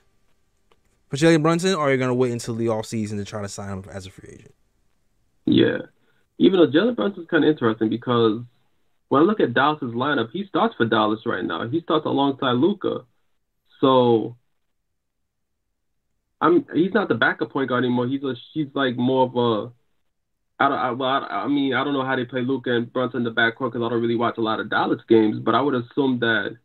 [1.09, 3.43] for Jalen Brunson, or are you going to wait until the off season to try
[3.43, 4.55] to sign him as a free agent?
[5.45, 5.79] Yeah,
[6.39, 8.43] even though Jalen Brunson's kind of interesting because
[9.07, 11.69] when I look at Dallas's lineup, he starts for Dallas right now.
[11.69, 13.05] He starts alongside Luka,
[13.81, 14.37] so
[16.41, 18.09] I'm he's not the backup point guard anymore.
[18.09, 19.78] He's a he's like more of a
[20.61, 22.93] I don't I, well, I, I mean I don't know how they play Luka and
[22.93, 25.55] Brunson in the backcourt because I don't really watch a lot of Dallas games, but
[25.55, 26.57] I would assume that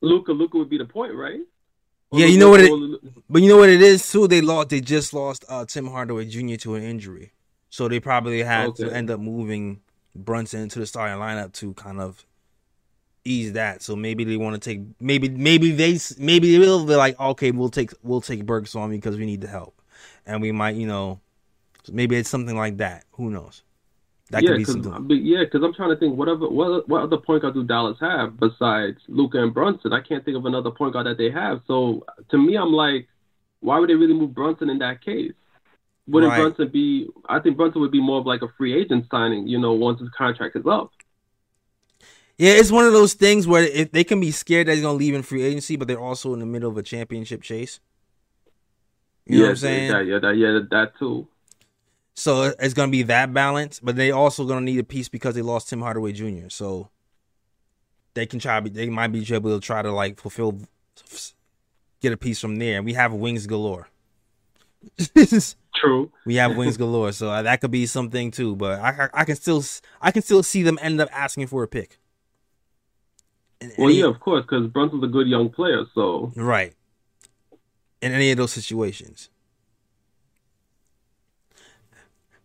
[0.00, 1.40] Luka Luka would be the point, right?
[2.10, 2.98] Or Yeah, you know what it- or-
[3.28, 4.26] But you know what it is too.
[4.28, 4.70] They lost.
[4.70, 6.56] They just lost uh, Tim Hardaway Jr.
[6.56, 7.32] to an injury,
[7.70, 9.80] so they probably had to end up moving
[10.14, 12.24] Brunson into the starting lineup to kind of
[13.24, 13.82] ease that.
[13.82, 14.80] So maybe they want to take.
[15.00, 18.90] Maybe maybe they maybe they will be like, okay, we'll take we'll take Burks on
[18.90, 19.80] me because we need the help,
[20.24, 21.20] and we might you know
[21.92, 23.04] maybe it's something like that.
[23.12, 23.62] Who knows?
[24.30, 25.24] That yeah, could be because something.
[25.24, 28.38] yeah, because I'm trying to think whatever what what other point guard do Dallas have
[28.38, 29.92] besides Luka and Brunson?
[29.92, 31.62] I can't think of another point guard that they have.
[31.66, 33.08] So to me, I'm like,
[33.60, 35.32] why would they really move Brunson in that case?
[36.06, 36.40] Wouldn't Right.
[36.40, 37.08] Brunson be?
[37.28, 39.46] I think Brunson would be more of like a free agent signing.
[39.48, 40.90] You know, once his contract is up.
[42.38, 44.96] Yeah, it's one of those things where if they can be scared that he's gonna
[44.96, 47.80] leave in free agency, but they're also in the middle of a championship chase.
[49.26, 49.88] You know yeah, what I'm saying?
[49.88, 51.28] That, yeah, that, yeah, that too.
[52.18, 55.42] So it's gonna be that balance, but they also gonna need a piece because they
[55.42, 56.48] lost Tim Hardaway Jr.
[56.48, 56.90] So
[58.14, 58.58] they can try.
[58.58, 60.58] They might be able to try to like fulfill,
[62.00, 62.78] get a piece from there.
[62.78, 63.88] And we have wings galore.
[65.76, 66.10] True.
[66.26, 68.56] we have wings galore, so uh, that could be something too.
[68.56, 69.62] But I, I, I can still,
[70.02, 72.00] I can still see them end up asking for a pick.
[73.60, 75.84] And Well, any- yeah, of course, because Brunson's a good young player.
[75.94, 76.74] So Right.
[78.02, 79.30] In any of those situations.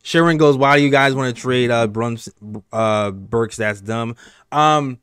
[0.04, 2.30] Sharon goes, Why do you guys want to trade uh Bruns
[2.72, 3.58] uh Burks?
[3.58, 4.16] That's dumb.
[4.52, 5.00] Um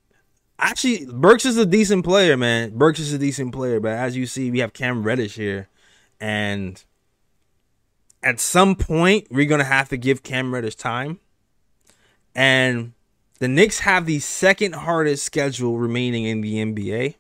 [0.59, 2.79] actually Burks is a decent player, man.
[2.79, 5.69] Burks is a decent player, but as you see, we have Cam Reddish here.
[6.21, 6.83] And
[8.23, 11.19] at some point, we're gonna have to give Cam Reddish time.
[12.35, 12.93] And
[13.41, 17.17] the Knicks have the second hardest schedule remaining in the NBA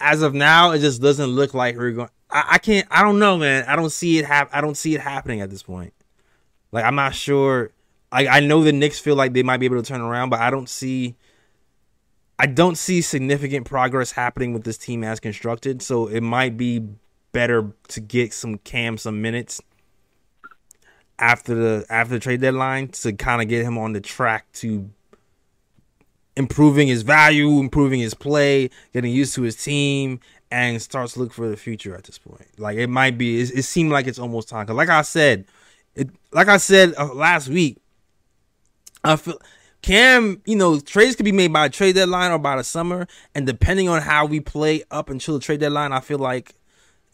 [0.00, 2.08] as of now, it just doesn't look like we're going.
[2.30, 2.86] I, I can't.
[2.90, 3.64] I don't know, man.
[3.68, 5.94] I don't see it hap- I don't see it happening at this point.
[6.72, 7.72] Like I'm not sure.
[8.12, 10.40] I I know the Knicks feel like they might be able to turn around, but
[10.40, 11.16] I don't see.
[12.38, 15.82] I don't see significant progress happening with this team as constructed.
[15.82, 16.86] So it might be
[17.32, 19.60] better to get some Cam some minutes.
[21.18, 24.90] after the after the trade deadline to kind of get him on the track to
[26.36, 30.20] improving his value, improving his play, getting used to his team,
[30.50, 32.46] and starts to look for the future at this point.
[32.58, 34.66] Like it might be, it, it seemed like it's almost time.
[34.66, 35.44] Cause like I said,
[35.94, 37.78] it like I said uh, last week,
[39.04, 39.40] I feel
[39.82, 43.06] Cam, you know, trades could be made by a trade deadline or by the summer,
[43.34, 46.54] and depending on how we play up until the trade deadline, I feel like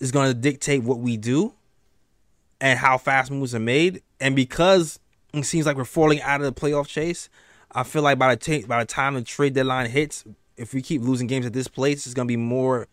[0.01, 1.53] is going to dictate what we do
[2.61, 4.03] and how fast moves are made.
[4.21, 4.99] And because
[5.33, 7.29] it seems like we're falling out of the playoff chase,
[7.73, 10.25] I feel like by the t- by the time the trade deadline hits,
[10.57, 12.89] if we keep losing games at this place, it's going to be more.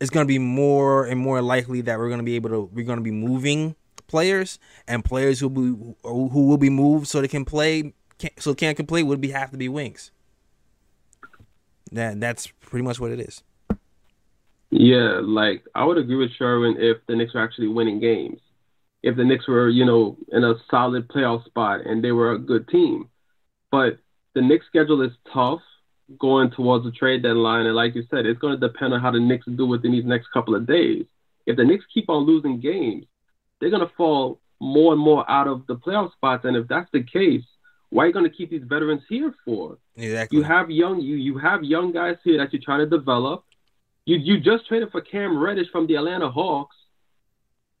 [0.00, 2.70] It's going to be more and more likely that we're going to be able to.
[2.72, 3.76] We're going to be moving
[4.06, 7.92] players and players who be who will be moved so they can play.
[8.18, 10.10] Can, so Cam can play would be have to be wings.
[11.92, 13.42] That that's pretty much what it is.
[14.70, 18.40] Yeah, like I would agree with Sherwin if the Knicks were actually winning games.
[19.02, 22.38] If the Knicks were, you know, in a solid playoff spot and they were a
[22.38, 23.08] good team.
[23.70, 23.98] But
[24.34, 25.60] the Knicks schedule is tough
[26.18, 27.66] going towards the trade deadline.
[27.66, 30.04] And like you said, it's going to depend on how the Knicks do within these
[30.04, 31.04] next couple of days.
[31.46, 33.06] If the Knicks keep on losing games,
[33.60, 36.44] they're going to fall more and more out of the playoff spots.
[36.44, 37.44] And if that's the case,
[37.90, 39.78] why are you going to keep these veterans here for?
[39.96, 40.38] Exactly.
[40.38, 43.44] You have young you you have young guys here that you're trying to develop.
[44.04, 46.76] You you just traded for Cam Reddish from the Atlanta Hawks,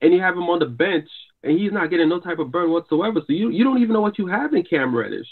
[0.00, 1.08] and you have him on the bench,
[1.42, 3.20] and he's not getting no type of burn whatsoever.
[3.26, 5.28] So you you don't even know what you have in Cam Reddish.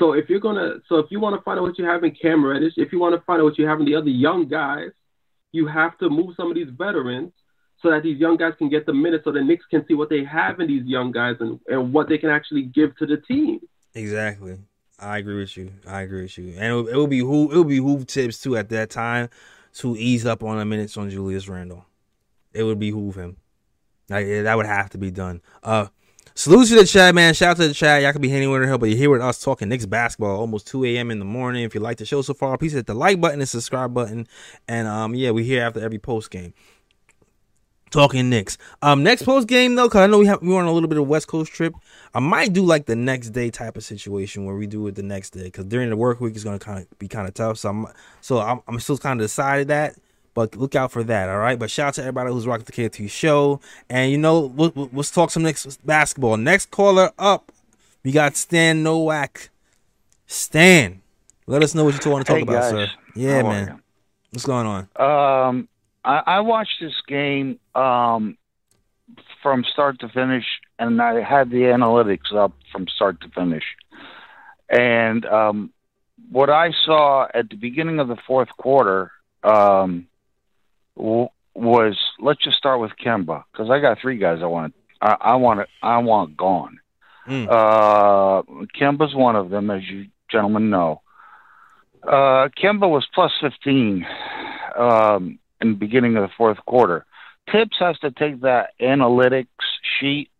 [0.00, 2.12] So if you're gonna so if you want to find out what you have in
[2.12, 4.48] Cam Reddish, if you want to find out what you have in the other young
[4.48, 4.88] guys,
[5.52, 7.32] you have to move some of these veterans
[7.82, 10.08] so that these young guys can get the minutes so the Knicks can see what
[10.08, 13.18] they have in these young guys and, and what they can actually give to the
[13.18, 13.60] team.
[13.94, 14.58] Exactly.
[14.98, 15.70] I agree with you.
[15.86, 16.54] I agree with you.
[16.58, 19.28] And it, will be who it will be who tips too at that time
[19.74, 21.84] to ease up on the minutes on Julius Randle.
[22.54, 23.36] It would behoove him.
[24.08, 25.42] Like that would have to be done.
[25.62, 25.88] Uh
[26.34, 27.34] salute to the chat, man.
[27.34, 28.02] Shout out to the chat.
[28.02, 30.38] Y'all could be anywhere in the hell, but you're here with us talking Knicks basketball
[30.38, 31.10] almost 2 a.m.
[31.10, 31.64] in the morning.
[31.64, 34.26] If you like the show so far, please hit the like button and subscribe button.
[34.68, 36.54] And um yeah, we're here after every post game.
[37.90, 38.56] Talking Knicks.
[38.82, 40.88] Um, next post game though, cause I know we have we were on a little
[40.88, 41.74] bit of West Coast trip.
[42.14, 45.02] I might do like the next day type of situation where we do it the
[45.02, 47.58] next day, cause during the work week is gonna kind of be kind of tough.
[47.58, 47.86] So I'm
[48.20, 49.96] so I'm, I'm still kind of decided that,
[50.34, 51.28] but look out for that.
[51.28, 51.58] All right.
[51.58, 54.90] But shout out to everybody who's rocking the KT show, and you know we'll, we'll,
[54.92, 56.36] let's talk some Knicks basketball.
[56.36, 57.52] Next caller up,
[58.04, 59.50] we got Stan Nowak.
[60.26, 61.02] Stan,
[61.46, 62.70] let us know what you want to talk Hey, about, guys.
[62.70, 62.86] sir.
[63.16, 63.82] Yeah, How man.
[64.30, 64.88] What's going on?
[64.96, 65.68] Um,
[66.04, 68.38] I, I watched this game um,
[69.42, 70.44] from start to finish,
[70.78, 73.64] and I had the analytics up from start to finish.
[74.68, 75.72] And um,
[76.30, 79.10] what I saw at the beginning of the fourth quarter
[79.42, 80.06] um,
[81.54, 84.74] was let's just start with Kemba because I got three guys I want.
[85.00, 85.68] I, I want it.
[85.82, 86.80] I want gone.
[87.26, 87.48] Mm.
[87.48, 88.42] Uh,
[88.78, 91.02] Kemba's one of them, as you gentlemen know.
[92.02, 94.06] Uh, Kemba was plus 15
[94.76, 97.04] um, in the beginning of the fourth quarter.
[97.52, 99.46] Thibs has to take that analytics
[99.98, 100.30] sheet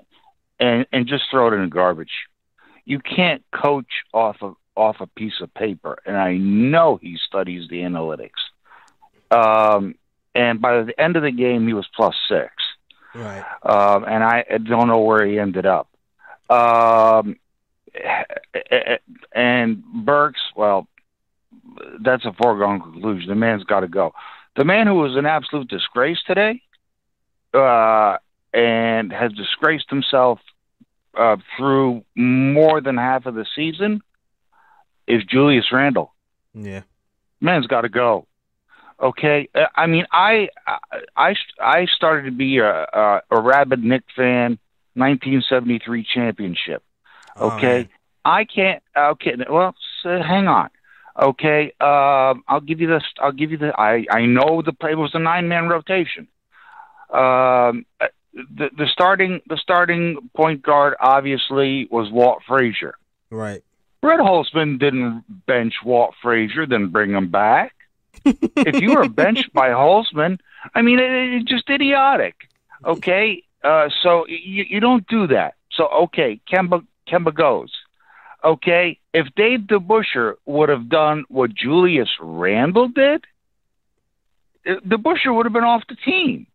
[0.58, 2.12] and, and just throw it in the garbage.
[2.84, 7.68] You can't coach off of off a piece of paper, and I know he studies
[7.68, 8.30] the analytics.
[9.30, 9.96] Um,
[10.34, 12.52] and by the end of the game, he was plus six
[13.14, 13.44] Right.
[13.62, 15.88] um, and I don't know where he ended up.
[16.48, 17.36] Um,
[19.32, 20.86] and Burks, well,
[22.00, 23.28] that's a foregone conclusion.
[23.28, 24.12] The man's got to go.
[24.56, 26.62] The man who was an absolute disgrace today,
[27.54, 28.18] uh,
[28.52, 30.40] and has disgraced himself
[31.16, 34.00] uh, through more than half of the season,
[35.06, 36.12] is Julius Randle
[36.54, 36.82] Yeah.
[37.40, 38.26] man's got to go.
[39.00, 40.48] Okay, Uh, I mean, I
[41.16, 44.58] I I started to be a a, a rabid Knick fan.
[44.94, 46.82] 1973 championship.
[47.36, 47.88] Oh, Okay, man.
[48.24, 48.82] I can't.
[48.96, 50.68] Okay, well, so hang on.
[51.20, 53.04] Okay, um, I'll give you this.
[53.20, 53.72] I'll give you the.
[53.78, 56.26] I I know the play was a nine man rotation.
[57.10, 57.86] Um,
[58.32, 62.94] the the starting the starting point guard obviously was Walt Frazier.
[63.30, 63.62] Right.
[64.02, 67.74] Red Holzman didn't bench Walt Frazier, then bring him back.
[68.24, 70.38] If you were benched by Holzman,
[70.74, 72.34] I mean, it, it's just idiotic.
[72.84, 75.54] Okay, uh, so you, you don't do that.
[75.72, 77.72] So okay, Kemba Kemba goes.
[78.42, 83.24] Okay, if Dave DeBusschere would have done what Julius Randle did,
[84.66, 86.46] uh, DeBusschere would have been off the team.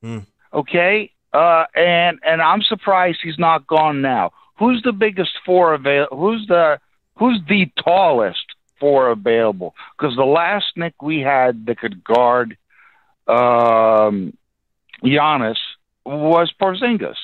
[0.00, 0.18] Hmm.
[0.52, 4.32] Okay, uh, and and I'm surprised he's not gone now.
[4.58, 6.06] Who's the biggest four avail?
[6.10, 6.80] Who's the
[7.16, 8.47] who's the tallest
[8.80, 9.74] four available?
[9.98, 12.56] Because the last Knick we had that could guard
[13.26, 14.36] um,
[15.02, 15.58] Giannis
[16.04, 17.16] was Porzingis.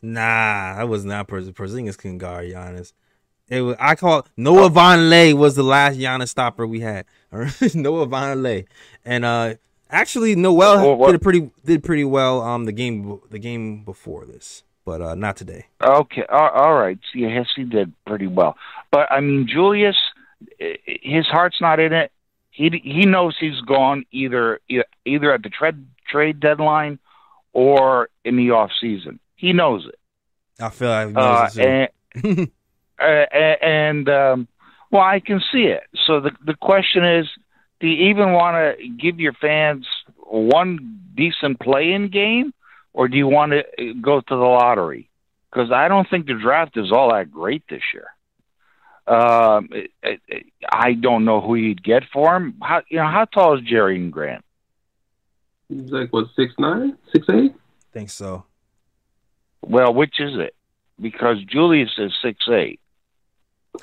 [0.00, 1.52] Nah, that was not Porzingis.
[1.52, 2.92] Porzingis couldn't guard Giannis.
[3.48, 7.04] It was I call Noah Vonleh was the last Giannis stopper we had.
[7.74, 8.66] Noah Vonleh,
[9.04, 9.54] and uh,
[9.90, 14.24] actually Noel what- did a pretty did pretty well um the game the game before
[14.24, 15.66] this, but uh not today.
[15.82, 16.98] Okay, all, all right.
[17.12, 18.56] See, yes, he did pretty well.
[18.90, 19.96] But I mean, Julius,
[20.58, 22.12] his heart's not in it.
[22.50, 24.60] He he knows he's gone either
[25.04, 26.98] either at the trade trade deadline
[27.52, 29.20] or in the off season.
[29.36, 29.98] He knows it.
[30.60, 32.50] I feel like he Uh, it and
[33.00, 34.48] uh, and um,
[34.90, 35.84] well, I can see it.
[36.06, 37.26] So the the question is,
[37.80, 39.86] do you even want to give your fans
[40.16, 42.52] one decent play-in game,
[42.92, 45.08] or do you want to go to the lottery?
[45.50, 48.08] Because I don't think the draft is all that great this year.
[49.06, 52.54] Um, it, it, it- I don't know who you'd get for him.
[52.62, 54.44] How you know how tall is Jerami Grant?
[55.68, 57.52] He's like what six nine, six eight.
[57.92, 58.44] think so.
[59.64, 60.54] Well, which is it?
[61.00, 62.80] Because Julius is six eight.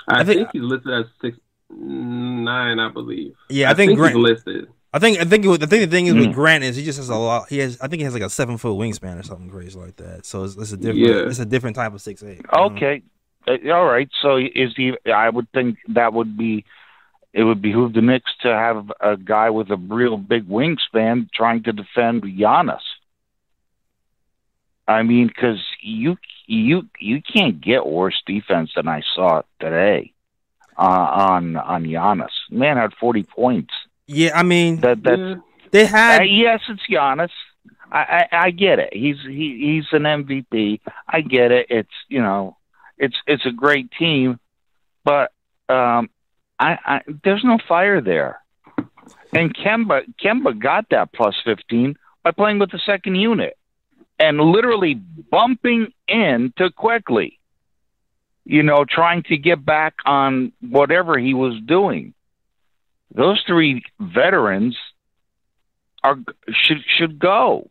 [0.08, 1.38] I, I think- think, he's listed as six
[1.70, 3.34] nine, I believe.
[3.50, 4.68] Yeah, I think Grant- he's listed.
[4.94, 6.20] I think I think it was, I think the thing is Hmm.
[6.20, 7.48] with Grant is he just has a lot.
[7.50, 9.98] He has I think he has like a seven foot wingspan or something crazy like
[9.98, 10.26] that.
[10.26, 11.28] So it's, it's a different Yeah.
[11.28, 12.42] it's a different type of six eight.
[12.52, 13.04] Okay.
[13.06, 13.10] Uh,
[13.50, 14.10] all right.
[14.22, 14.94] So is he?
[15.12, 16.66] I would think that would be.
[17.32, 21.62] It would behoove the Knicks to have a guy with a real big wingspan trying
[21.64, 22.82] to defend Giannis.
[24.88, 30.14] I mean, because you you you can't get worse defense than I saw today
[30.78, 32.32] uh, on on Giannis.
[32.50, 33.74] Man had forty points.
[34.08, 35.42] Yeah, I mean That that's
[35.72, 37.30] they had uh, yes, it's Giannis.
[37.92, 38.90] I, I I get it.
[38.94, 40.80] He's he he's an MVP.
[41.08, 41.68] I get it.
[41.70, 42.58] It's you know,
[43.00, 44.40] it's it's a great team,
[45.04, 45.32] but
[45.70, 46.10] um,
[46.60, 48.42] I, I there's no fire there.
[49.34, 53.58] And Kemba Kemba got that plus fifteen by playing with the second unit
[54.20, 57.40] and literally bumping into Quickley.
[58.46, 62.14] You know, trying to get back on whatever he was doing.
[63.14, 64.76] Those three veterans
[66.04, 66.18] are
[66.52, 67.70] should should go.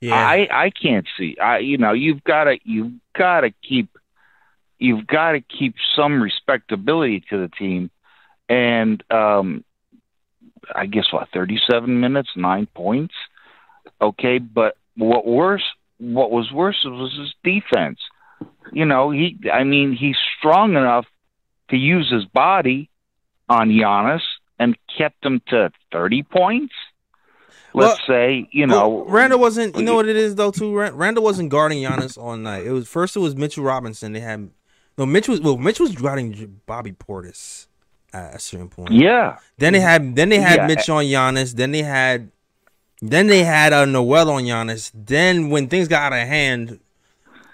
[0.00, 0.14] Yeah.
[0.14, 1.36] I I can't see.
[1.40, 3.90] I you know you've got to you've got to keep
[4.78, 7.90] you've got to keep some respectability to the team,
[8.48, 9.64] and um,
[10.74, 13.14] I guess what thirty seven minutes, nine points.
[14.00, 15.64] Okay, but what worse?
[15.98, 17.98] What was worse was his defense.
[18.72, 19.38] You know he.
[19.52, 21.06] I mean he's strong enough
[21.68, 22.88] to use his body
[23.48, 24.22] on Giannis
[24.58, 26.74] and kept him to thirty points.
[27.74, 29.76] Let's say you know Well, Randle wasn't.
[29.76, 30.76] You know what it is though too.
[30.76, 32.66] Randle wasn't guarding Giannis all night.
[32.66, 33.16] It was first.
[33.16, 34.12] It was Mitchell Robinson.
[34.12, 34.50] They had
[34.98, 35.56] no Mitch was well.
[35.56, 37.66] Mitch was guarding Bobby Portis
[38.12, 38.90] at a certain point.
[38.92, 39.38] Yeah.
[39.58, 40.66] Then they had then they had Yeah.
[40.66, 41.54] Mitch on Giannis.
[41.54, 42.30] Then they had
[43.02, 44.90] then they had uh, Noel on Giannis.
[44.94, 46.80] Then when things got out of hand,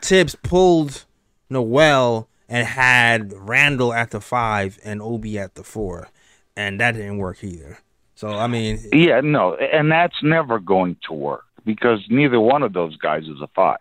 [0.02, 1.04] Thibs pulled
[1.50, 6.08] Noel and had Randle at the five and Obi at the four,
[6.56, 7.78] and that didn't work either.
[8.16, 12.72] So I mean, Yeah, no, and that's never going to work because neither one of
[12.72, 13.78] those guys is a five.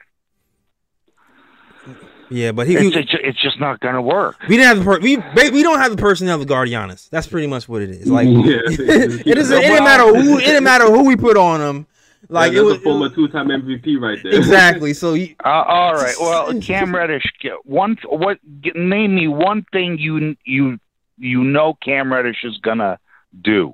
[2.29, 4.37] yeah, but he, It's, we, it's, it's just not going to work.
[4.49, 7.09] we didn't have the per- we ba- we don't have the personnel to guard Giannis.
[7.09, 8.07] That's pretty much what it is.
[8.07, 8.33] Like Yeah.
[8.65, 9.51] it is.
[9.51, 10.37] It didn't matter who.
[10.37, 11.87] It didn't matter who we put on him.
[12.27, 14.33] Like yeah, it was a former two-time MVP right there.
[14.33, 14.93] exactly.
[14.95, 16.15] So you, Uh, all right.
[16.19, 17.23] Well, Cam Reddish,
[17.63, 18.39] one what?
[18.73, 20.79] Name me one thing you you
[21.19, 22.97] you know Cam Reddish is gonna
[23.41, 23.73] do.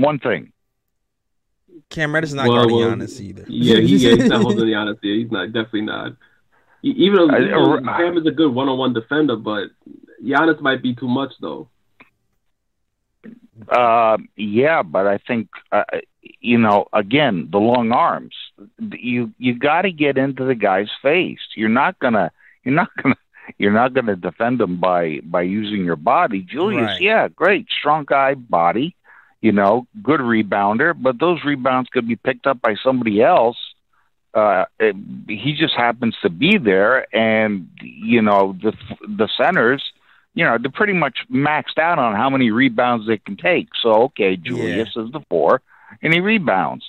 [0.00, 0.52] One thing.
[1.88, 3.44] Cam Reddish is not Well, guarding well, Giannis either.
[3.48, 5.00] Yeah, he, yeah, he's not holding the honest.
[5.02, 6.12] Yeah, he's not definitely not.
[6.82, 9.70] Even though I- you know, I- Cam is a good one-on-one defender, but
[10.22, 11.68] Giannis might be too much though.
[13.68, 15.84] Uh, yeah, but I think uh,
[16.40, 18.34] you know again the long arms.
[18.78, 21.40] You you got to get into the guy's face.
[21.56, 22.30] You're not gonna
[22.64, 23.16] you're not gonna
[23.58, 26.40] you're not gonna defend him by by using your body.
[26.40, 27.00] Julius, Right.
[27.02, 28.96] yeah, great, strong guy, body.
[29.40, 33.56] You know, good rebounder, but those rebounds could be picked up by somebody else.
[34.34, 34.94] Uh, it,
[35.28, 38.72] he just happens to be there, and you know the
[39.06, 39.82] the centers
[40.34, 43.68] you know, they're pretty much maxed out on how many rebounds they can take.
[43.82, 45.60] So, okay, Julius is the four,
[46.02, 46.84] and he rebounds.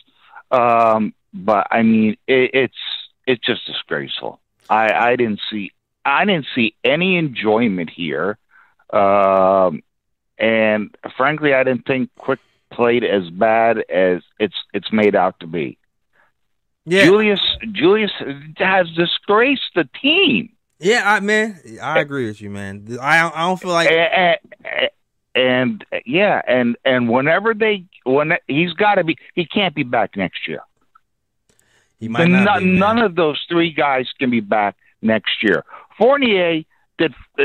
[0.52, 2.78] Um, but I mean, it, it's
[3.26, 4.40] it's just disgraceful.
[4.70, 5.72] I I didn't see
[6.06, 8.38] I didn't see any enjoyment here,
[8.92, 9.82] um,
[10.42, 12.40] and frankly, I didn't think Quick
[12.72, 15.78] played as bad as it's it's made out to be.
[16.86, 18.12] Yeah, Julius Julius
[18.58, 20.50] has disgraced the team.
[20.80, 22.98] yeah, I man, I agree with you, man.
[23.00, 24.40] I I don't feel like and,
[25.36, 30.18] and yeah, and and whenever they when he's got to be, he can't be back
[30.18, 30.62] next year.
[32.00, 32.64] He might not.
[32.64, 35.64] none, of those three guys can be back next year.
[36.00, 36.64] Fournier
[36.98, 37.44] did, uh,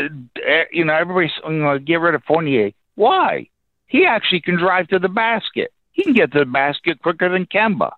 [0.73, 2.73] you know, everybody's you know, get rid of Fournier.
[2.97, 3.49] Why?
[3.87, 5.73] He actually can drive to the basket.
[5.93, 7.93] He can get to the basket quicker than Kemba.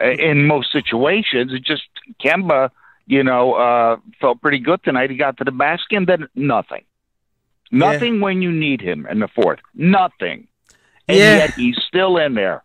[0.00, 1.82] Uh, In most situations, it just
[2.22, 2.70] Kemba,
[3.06, 5.10] you know, uh, felt pretty good tonight.
[5.10, 6.84] He got to the basket and then nothing.
[7.70, 9.60] Nothing when you need him in the fourth.
[9.74, 10.46] Nothing.
[11.08, 11.36] And Yeah.
[11.36, 12.62] yet he's still in there.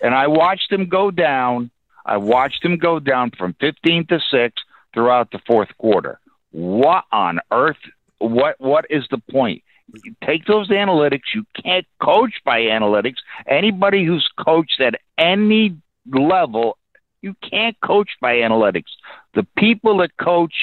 [0.00, 1.70] And I watched him go down.
[2.04, 6.18] I watched him go down from 15 to 6 throughout the fourth quarter.
[6.50, 7.78] What on earth?
[8.18, 9.62] What What is the point?
[10.04, 11.34] You take those analytics.
[11.34, 13.16] You can't coach by analytics.
[13.46, 15.76] Anybody who's coached at any
[16.10, 16.78] level,
[17.20, 18.90] you can't coach by analytics.
[19.34, 20.54] The people that coach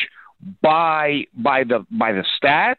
[0.61, 2.75] by by the by the stats,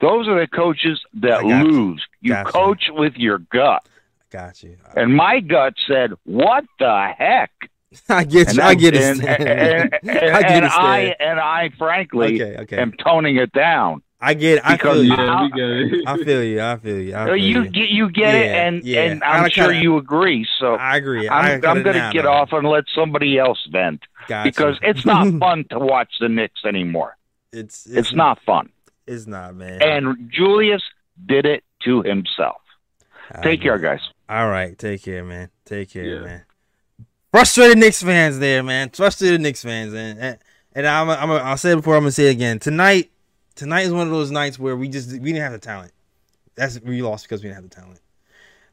[0.00, 1.54] those are the coaches that you.
[1.64, 2.06] lose.
[2.20, 2.44] You you.
[2.44, 3.86] coach with your gut.
[4.30, 4.76] Got you.
[4.96, 7.50] And my gut said, "What the heck?"
[8.08, 8.62] I get And you.
[8.62, 9.02] I get it.
[9.02, 9.94] and, and, and,
[10.34, 10.70] I get it.
[10.70, 12.78] I and I frankly okay, okay.
[12.78, 14.02] am toning it down.
[14.24, 14.58] I get.
[14.58, 14.64] It.
[14.64, 15.10] I because feel you.
[15.16, 15.46] Yeah,
[15.98, 16.02] it.
[16.06, 16.60] I feel you.
[16.62, 17.14] I feel you.
[17.16, 17.68] I feel you you.
[17.70, 19.02] get you get it, and yeah.
[19.02, 20.46] and I I'm sure kinda- you agree.
[20.60, 21.26] So I agree.
[21.28, 25.04] I I'm I'm going to get off and let somebody else vent Got because it's
[25.04, 27.16] not fun to watch the Knicks anymore.
[27.52, 28.70] It's, It's not fun.
[29.06, 29.82] It's not, man.
[29.82, 30.82] And Julius
[31.26, 32.62] did it to himself.
[33.32, 34.00] I Take care, guys.
[34.28, 35.50] All right, take care, man.
[35.66, 36.20] Take care, Yeah.
[36.20, 36.44] man.
[37.30, 38.90] Frustrated Knicks fans there, man.
[38.90, 40.38] Frustrated Knicks fans, and and,
[40.74, 42.58] and I'm, I'm I'll say it before I'm gonna say it again.
[42.58, 43.10] Tonight,
[43.54, 45.92] tonight is one of those nights where we just we didn't have the talent.
[46.54, 48.00] That's we lost because we didn't have the talent.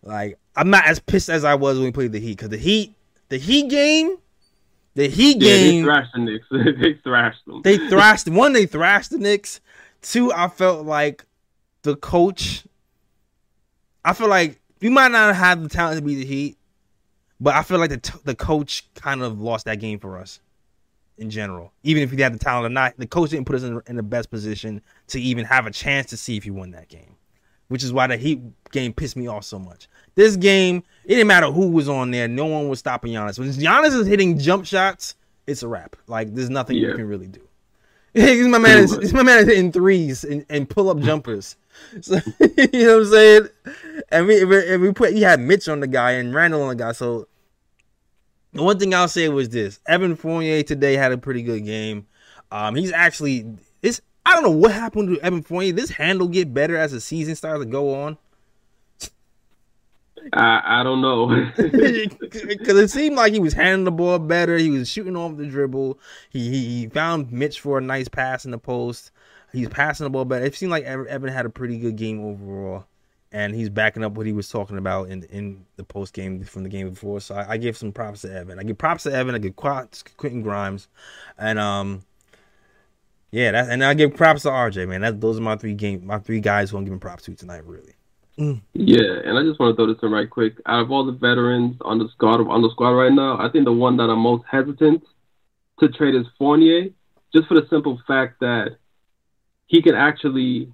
[0.04, 2.58] Like I'm not as pissed as I was when we played the Heat because the
[2.58, 2.96] Heat,
[3.30, 4.18] the Heat game,
[4.96, 6.46] the Heat Yeah, they thrashed the Knicks.
[6.82, 7.62] they thrashed them.
[7.64, 8.54] they thrashed one.
[8.54, 9.62] They thrashed the Knicks.
[10.02, 11.26] Two, I felt like
[11.84, 12.66] the coach.
[14.04, 16.58] I feel like we might not have the talent to beat the Heat,
[17.40, 20.40] but I feel like the t- the coach kind of lost that game for us
[21.20, 21.72] in general.
[21.84, 23.96] Even if we had the talent or not, the coach didn't put us in, in
[23.96, 27.16] the best position to even have a chance to see if he won that game.
[27.68, 28.42] Which is why the Heat
[28.72, 29.88] game pissed me off so much.
[30.16, 32.28] This game, it didn't matter who was on there.
[32.28, 33.38] No one was stopping Giannis.
[33.38, 35.16] When Giannis is hitting jump shots,
[35.46, 35.96] it's a wrap.
[36.08, 37.42] Like there's nothing you can really do.
[38.16, 38.80] He's my man.
[38.80, 41.56] Is, Pretty my man is hitting threes and, and pull up jumpers.
[42.02, 43.48] So, you know what I'm saying?
[44.12, 46.70] And we we- and we put you had Mitch on the guy and Randle on
[46.70, 46.92] the guy.
[46.92, 47.28] So
[48.60, 52.06] the one thing I'll say was this: Evan Fournier today had a pretty good game.
[52.52, 53.46] Um, he's actually
[53.82, 54.02] this.
[54.26, 55.72] I don't know what happened to Evan Fournier.
[55.72, 58.18] This handle get better as the season starts to go on.
[60.34, 61.52] I, I don't know.
[61.56, 64.58] Because it seemed like he was handling the ball better.
[64.58, 65.98] He was shooting off the dribble.
[66.30, 69.12] He, he he found Mitch for a nice pass in the post.
[69.54, 70.46] He's passing the ball better.
[70.46, 72.86] It seemed like Evan had a pretty good game overall,
[73.32, 76.64] and he's backing up what he was talking about in in the post game from
[76.64, 77.22] the game before.
[77.22, 78.60] So I, I give some props to Evan.
[78.60, 79.36] I give props to Evan.
[79.36, 80.88] I give props to Quentin Grimes,
[81.38, 82.04] and um,
[83.32, 84.88] yeah, that and I give props to RJ.
[84.88, 87.36] Man, that those are my three game my three guys who I'm giving props to
[87.36, 87.66] tonight.
[87.66, 87.94] Really.
[88.74, 90.62] Yeah, and I just want to throw this in right quick.
[90.66, 93.66] Out of all the veterans on the squad on the squad right now, I think
[93.66, 95.04] the one that I'm most hesitant
[95.80, 96.90] to trade is Fournier,
[97.34, 98.78] just for the simple fact that
[99.68, 100.72] he can actually, l-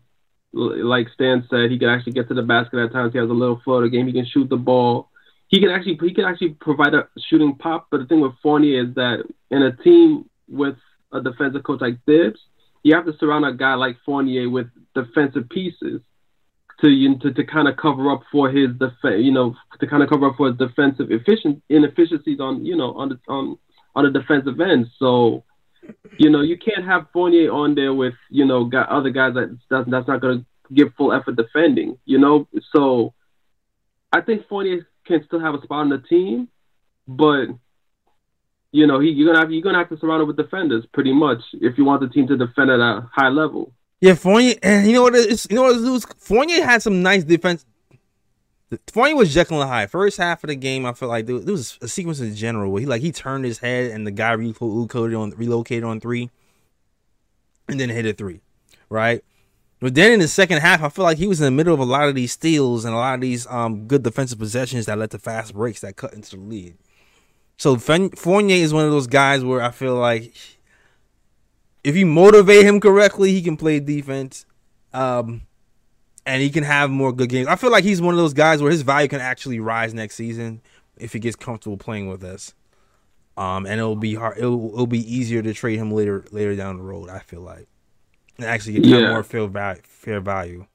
[0.56, 3.12] like Stan said, he can actually get to the basket at times.
[3.12, 4.08] He has a little floater game.
[4.08, 5.10] He can shoot the ball.
[5.48, 7.88] He can actually he can actually provide a shooting pop.
[7.92, 10.76] But the thing with Fournier is that in a team with
[11.12, 12.40] a defensive coach like Thibs,
[12.84, 16.02] you have to surround a guy like Fournier with defensive pieces
[16.82, 20.04] to you to, to kind of cover up for his def- you know to kind
[20.04, 23.58] of cover up for his defensive efficient inefficiencies on you know on the on
[23.94, 24.88] on the defensive end.
[24.98, 25.44] So
[26.18, 29.58] you know you can't have Fournier on there with you know got other guys that
[29.70, 31.98] that's, that's not going to give full effort defending.
[32.06, 33.14] You know, so
[34.12, 36.48] I think Fournier can still have a spot on the team,
[37.08, 37.48] but
[38.72, 41.14] you know he you're gonna have you're gonna have to surround him with defenders pretty
[41.14, 43.74] much if you want the team to defend at a high level.
[44.02, 45.16] Yeah, Fournier, and you know what?
[45.16, 45.78] It's, you know what?
[45.78, 47.66] It was, Fournier had some nice defense.
[48.88, 49.92] Fournier was Jekyll and Hyde.
[49.92, 52.80] First half of the game, I felt like there was, a sequence in general where
[52.80, 56.32] he like he turned his head and the guy relocated on relocated on three,
[57.68, 58.42] and then hit a three,
[58.90, 59.24] right?
[59.80, 61.80] But then in the second half, I feel like he was in the middle of
[61.80, 64.98] a lot of these steals and a lot of these um good defensive possessions that
[64.98, 66.76] led to fast breaks that cut into the lead.
[67.58, 70.34] So Fournier is one of those guys where I feel like
[71.84, 74.46] if you motivate him correctly, he can play defense.
[74.92, 75.44] Um,
[76.26, 77.48] and he can have more good games.
[77.48, 80.16] I feel like he's one of those guys where his value can actually rise next
[80.16, 80.62] season
[80.98, 82.54] if he gets comfortable playing with us.
[83.38, 84.38] Um, and it'll be hard.
[84.38, 87.10] It'll, it'll be easier to trade him later later down the road.
[87.10, 87.68] I feel like,
[88.38, 89.10] and actually get Yeah.
[89.10, 89.82] more fair value.
[89.84, 90.66] Fair value.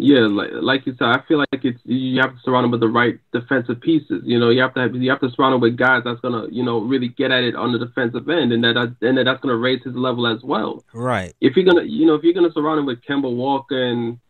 [0.00, 2.80] Yeah, like like you said, I feel like it's you have to surround him with
[2.80, 4.22] the right defensive pieces.
[4.24, 6.46] You know, you have to have you have to surround him with guys that's gonna
[6.52, 9.40] you know really get at it on the defensive end, and that and that that's
[9.40, 10.84] gonna raise his level as well.
[10.94, 11.34] Right.
[11.40, 14.20] If you're gonna you know if you're gonna surround him with Kemba Walker and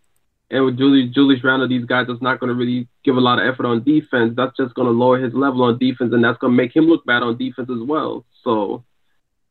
[0.50, 3.46] and with Julius Julius Randle, these guys that's not gonna really give a lot of
[3.52, 4.34] effort on defense.
[4.36, 7.22] That's just gonna lower his level on defense, and that's gonna make him look bad
[7.22, 8.24] on defense as well.
[8.44, 8.84] So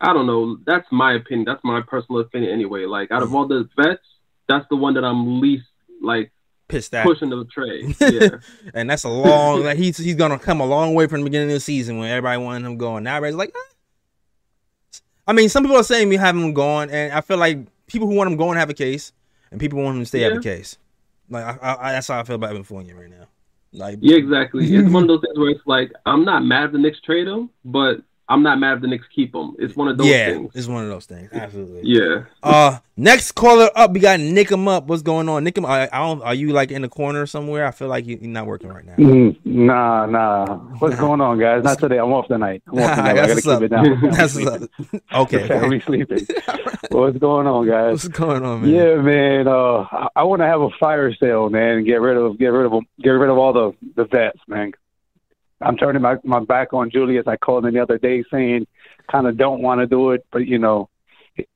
[0.01, 0.57] I don't know.
[0.65, 1.45] That's my opinion.
[1.45, 2.85] That's my personal opinion anyway.
[2.85, 4.01] Like out of all the vets,
[4.47, 5.65] that's the one that I'm least
[6.01, 6.31] like
[6.67, 7.05] Pissed at.
[7.05, 7.95] pushing the trade.
[7.99, 8.39] Yeah.
[8.73, 9.63] and that's a long.
[9.63, 12.09] like he's he's gonna come a long way from the beginning of the season when
[12.09, 13.03] everybody wanted him going.
[13.05, 14.99] Now everybody's like, eh.
[15.27, 18.07] I mean, some people are saying we have him going, and I feel like people
[18.07, 19.11] who want him going have a case,
[19.51, 20.41] and people want him to stay have a Yeah.
[20.41, 20.77] case.
[21.29, 23.27] Like I, I, that's how I feel about Evan Fournier right now.
[23.73, 24.73] Like yeah, exactly.
[24.75, 27.27] It's one of those things where it's like I'm not mad if the Knicks trade
[27.27, 29.55] him, but I'm not mad if the Knicks keep him.
[29.57, 30.51] It's one of those yeah, things.
[30.53, 31.29] it's one of those things.
[31.31, 31.81] Absolutely.
[31.85, 32.25] Yeah.
[32.43, 34.87] Uh, next caller up, we got Nick him up.
[34.87, 35.65] What's going on, Nick him?
[35.65, 36.21] I, I don't.
[36.21, 37.65] Are you like in the corner somewhere?
[37.65, 38.95] I feel like you, you're not working right now.
[38.95, 40.57] Mm, nah, nah.
[40.79, 41.63] What's going on, guys?
[41.63, 41.99] Not today.
[41.99, 42.63] I'm off tonight.
[42.67, 43.11] I'm off tonight.
[43.11, 43.61] I gotta keep up.
[43.61, 44.01] it down.
[44.11, 44.69] That's what's up.
[45.13, 45.47] Okay.
[45.47, 45.85] Family okay.
[45.85, 46.27] sleeping.
[46.91, 48.03] What's going on, guys?
[48.03, 48.69] What's going on, man?
[48.69, 49.47] Yeah, man.
[49.47, 51.77] Uh, I, I want to have a fire sale, man.
[51.77, 54.73] and Get rid of, get rid of, get rid of all the the vets, man.
[55.61, 57.25] I'm turning my my back on Julius.
[57.27, 58.67] I called him the other day saying,
[59.11, 60.89] kind of don't want to do it, but you know,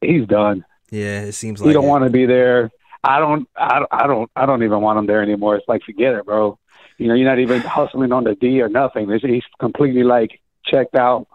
[0.01, 0.65] he's done.
[0.89, 2.71] Yeah, it seems like he don't want to be there.
[3.03, 3.47] I don't.
[3.55, 4.29] I, I don't.
[4.35, 5.55] I don't even want him there anymore.
[5.55, 6.57] It's like forget it, bro.
[6.97, 9.09] You know, you're not even hustling on the D or nothing.
[9.09, 11.27] It's, he's completely like checked out.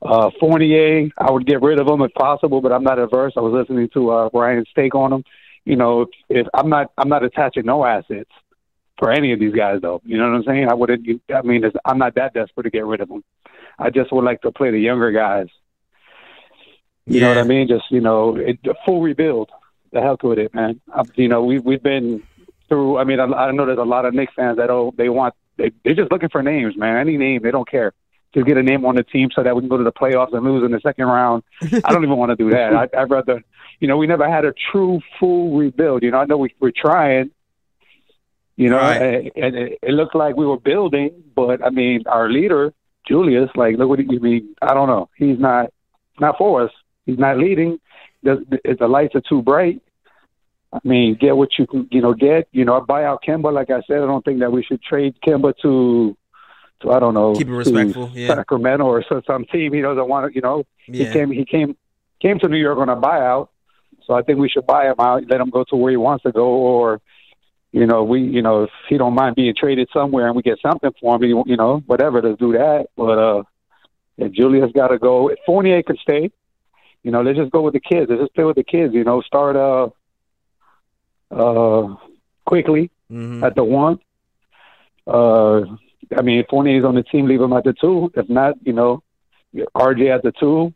[0.00, 3.32] Uh, Fournier, I would get rid of him if possible, but I'm not averse.
[3.36, 5.24] I was listening to uh, Ryan's take on him.
[5.64, 8.30] You know, if, if I'm not, I'm not attaching no assets
[8.98, 10.00] for any of these guys, though.
[10.04, 10.68] You know what I'm saying?
[10.68, 11.22] I wouldn't.
[11.34, 13.22] I mean, it's, I'm not that desperate to get rid of them.
[13.78, 15.48] I just would like to play the younger guys.
[17.06, 17.68] You know what I mean?
[17.68, 19.50] Just you know, it, a full rebuild.
[19.92, 20.80] The heck with it, man.
[20.92, 22.22] Uh, you know, we we've been
[22.68, 22.98] through.
[22.98, 25.34] I mean, I, I know there's a lot of Knicks fans that oh, they want
[25.56, 26.96] they, they're just looking for names, man.
[26.96, 27.92] Any name, they don't care.
[28.34, 30.34] To get a name on the team so that we can go to the playoffs
[30.34, 31.42] and lose in the second round.
[31.62, 32.74] I don't even want to do that.
[32.94, 33.42] I, I'd rather,
[33.80, 36.02] you know, we never had a true full rebuild.
[36.02, 37.30] You know, I know we, we're trying.
[38.56, 39.30] You know, Right.
[39.36, 42.72] and, it, it looked like we were building, but I mean, our leader
[43.06, 44.54] Julius, like, look what he, I mean.
[44.60, 45.08] I don't know.
[45.16, 45.70] He's not
[46.18, 46.72] not for us.
[47.04, 47.78] He's not leading.
[48.22, 49.80] The, the, the lights are too bright.
[50.72, 52.48] I mean, get what you can, you know, get.
[52.50, 53.52] You know, buy out Kemba.
[53.52, 56.16] Like I said, I don't think that we should trade Kemba to,
[56.80, 58.34] to I don't know, Keep it respectful, yeah.
[58.34, 60.34] Sacramento or so, some team he doesn't want to.
[60.34, 61.06] You know, Yeah.
[61.06, 61.76] he came, he came,
[62.20, 63.48] came to New York on a buyout.
[64.04, 66.24] So I think we should buy him out, let him go to where he wants
[66.24, 67.00] to go, or
[67.72, 70.58] you know, we, you know, if he don't mind being traded somewhere and we get
[70.60, 72.86] something for him, you you know, whatever, let's do that.
[72.96, 73.42] But uh,
[74.16, 75.28] yeah, Julius got to go.
[75.28, 76.30] If Fournier could stay.
[77.02, 78.08] You know, let's just go with the kids.
[78.10, 78.92] Let's just play with the kids.
[78.92, 79.90] You know, start uh,
[81.30, 81.94] uh,
[82.44, 83.44] Quickley Mhm.
[83.44, 83.98] at the one.
[85.06, 85.60] Uh,
[86.18, 88.10] I mean, if Fournier's on the team, leave him at the two.
[88.14, 89.02] If not, you know,
[89.74, 90.72] RJ at the two,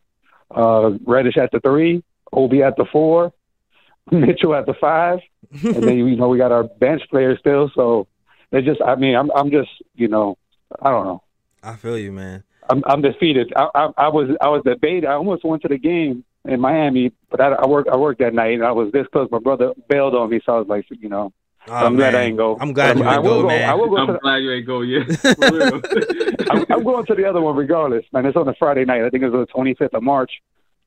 [0.54, 3.32] uh, Reddish at the three, Obi at the four,
[4.12, 5.18] Mitchell at the five,
[5.62, 7.70] and then you know we got our bench players still.
[7.74, 8.06] So
[8.50, 10.38] they just, I mean, I'm I'm just, you know,
[10.82, 11.22] I don't know.
[11.62, 12.44] I feel you, man.
[12.68, 13.52] I'm I'm defeated.
[13.56, 15.08] I, I I was I was debating.
[15.08, 18.34] I almost went to the game in Miami, but I, I worked I worked that
[18.34, 19.28] night and I was this close.
[19.30, 21.32] My brother bailed on me, so I was like, you know,
[21.68, 22.56] Oh, I'm glad I ain't go.
[22.60, 23.68] I'm glad you I didn't will go, man.
[23.68, 25.06] I will go I'm the, glad you ain't go yet.
[25.36, 25.82] For real.
[26.50, 28.24] I'm, I'm going to the other one regardless, man.
[28.24, 29.04] It's on a Friday night.
[29.04, 30.30] I think it's on the 25th of March.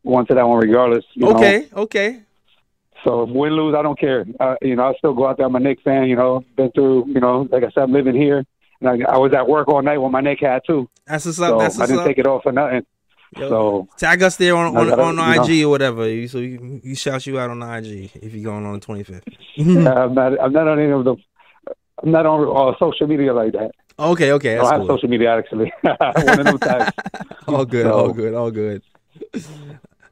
[0.06, 1.06] Going to that one regardless.
[1.14, 1.36] You Know?
[1.36, 2.22] Okay, okay.
[3.04, 4.26] So win lose, I don't care.
[4.40, 5.46] Uh, you know, I still go out there.
[5.46, 6.08] I'm a Knicks fan.
[6.08, 7.06] You know, been through.
[7.08, 8.46] You know, like I said, I'm living here,
[8.82, 10.90] and I, I was at work all night with my neck hat too.
[11.06, 11.50] That's what's up.
[11.50, 12.06] So That's I didn't up.
[12.08, 12.86] take it off for nothing.
[13.36, 15.44] Yo, So Tag us there on on, gotta- on you know.
[15.44, 16.08] IG or whatever.
[16.08, 19.24] You- So you, you shout you out on IG if you're going on the 25th.
[19.56, 20.40] yeah, I'm not.
[20.40, 21.16] I'm not on any of the.
[22.04, 23.72] I'm not on uh, social media like that.
[24.00, 24.98] okay, okay, I that's don't have cool.
[24.98, 25.74] social media actually.
[25.84, 26.98] One of them types.
[27.48, 28.82] all good, So- all good, all good.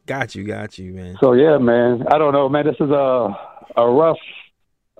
[0.05, 1.17] Got you, got you, man.
[1.21, 2.05] So yeah, man.
[2.09, 2.65] I don't know, man.
[2.65, 3.37] This is a
[3.77, 4.17] a rough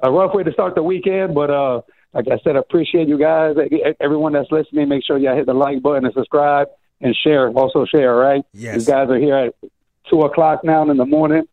[0.04, 1.82] a rough way to start the weekend, but uh,
[2.14, 3.56] like I said, I appreciate you guys.
[4.00, 6.68] Everyone that's listening, make sure y'all hit the like button and subscribe
[7.00, 7.50] and share.
[7.50, 8.44] Also share, right?
[8.54, 8.76] Yes.
[8.76, 9.56] These guys are here at
[10.10, 11.44] two o'clock now in the morning.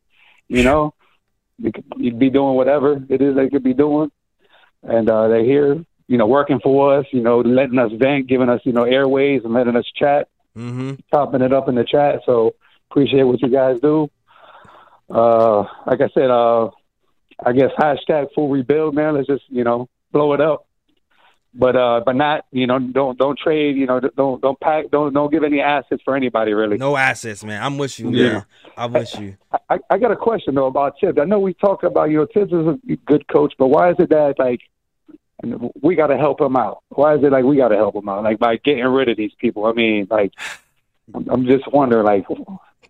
[0.48, 0.94] You know,
[1.58, 4.10] you could you'd be doing whatever it is they could be doing,
[4.82, 5.84] and uh, they're here.
[6.06, 7.06] You know, working for us.
[7.12, 10.94] You know, letting us vent, giving us you know airways, and letting us chat Mm-hmm.
[11.12, 12.22] chopping it up in the chat.
[12.26, 12.56] So
[12.90, 14.10] appreciate what you guys do.
[15.10, 16.70] Uh, like I said, uh,
[17.44, 19.14] I guess hashtag full rebuild, man.
[19.14, 20.66] Let's just you know blow it up.
[21.54, 25.12] but uh, but not you know don't don't trade you know don't don't pack don't
[25.14, 26.76] don't give any assets for anybody really.
[26.76, 27.62] No assets, man.
[27.62, 28.28] I'm with you, Yeah.
[28.32, 28.44] man.
[28.76, 29.36] I'm with you.
[29.70, 31.18] I, I got a question though about Thibs.
[31.18, 33.96] I know we talked about you know Thibs is a good coach, but why is
[33.98, 34.60] it that like
[35.80, 36.82] we got to help him out?
[36.90, 38.24] Why is it like we got to help him out?
[38.24, 39.64] Like by getting rid of these people?
[39.66, 40.32] I mean, like
[41.14, 42.26] I'm just wondering like.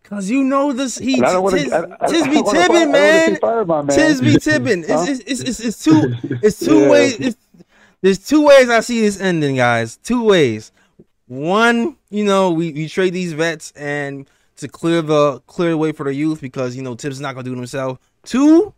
[0.09, 1.76] Cause you know this he and I don't want Tis, to.
[2.00, 3.86] I, I, Tis I be don't wanna fire- I tipping, don't man.
[3.86, 3.86] man.
[3.88, 4.82] Tis be tipping.
[4.84, 5.04] Huh?
[5.06, 6.90] It's, it's, it's, it's, it's two it's two Yeah.
[6.90, 7.36] ways it's,
[8.00, 9.96] there's two ways I see this ending, guys.
[9.98, 10.72] Two ways.
[11.26, 15.92] One, you know, we, we trade these vets and to clear the clear the way
[15.92, 17.98] for the youth because you know Thibs is not gonna do it himself.
[18.24, 18.72] Two,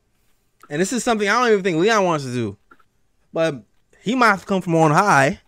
[0.69, 2.57] and this is something I don't even think Leon wants to do,
[3.33, 3.63] but
[4.03, 5.39] he might have to come from on high,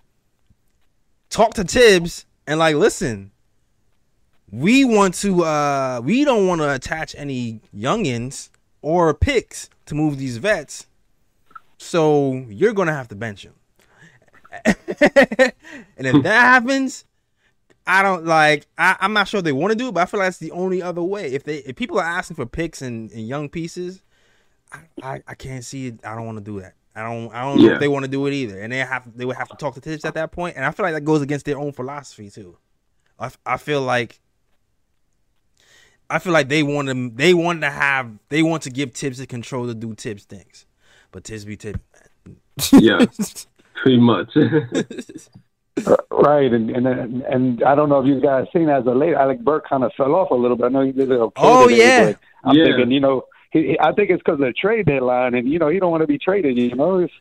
[1.28, 3.31] talk to Thibs, and like, listen,
[4.52, 8.50] we want to uh we don't want to attach any youngins
[8.82, 10.86] or picks to move these vets.
[11.78, 13.54] So you're gonna have to bench him.
[14.66, 14.76] and
[15.96, 17.06] if that happens,
[17.86, 20.20] I don't like I, I'm not sure they want to do it, but I feel
[20.20, 21.32] like that's the only other way.
[21.32, 24.02] If they if people are asking for picks and, and young pieces,
[24.70, 26.00] I, I, I can't see it.
[26.04, 26.74] I don't want to do that.
[26.94, 28.60] I don't I don't know if they want to do it either.
[28.60, 30.56] And they have they would have to talk to Thibs at that point.
[30.56, 32.58] And I feel like that goes against their own philosophy too.
[33.18, 34.20] I, I feel like
[36.10, 39.18] I feel like they want to they want to have they want to give Thibs
[39.18, 40.66] the control to do Thibs things,
[41.10, 41.78] but Thibs be Thibs.
[42.72, 43.06] Yeah,
[43.82, 44.30] pretty much.
[46.10, 46.86] Right, and and
[47.22, 49.90] and I don't know if you guys seen as of late, Alec Burks kind of
[49.96, 50.66] fell off a little bit.
[50.66, 52.12] I know he did it okay Oh, yeah.
[52.12, 52.64] but I'm Yeah.
[52.66, 55.58] thinking, you know, he, he- I think it's because of the trade deadline, and you
[55.58, 56.58] know, he don't want to be traded.
[56.58, 57.12] You know, it's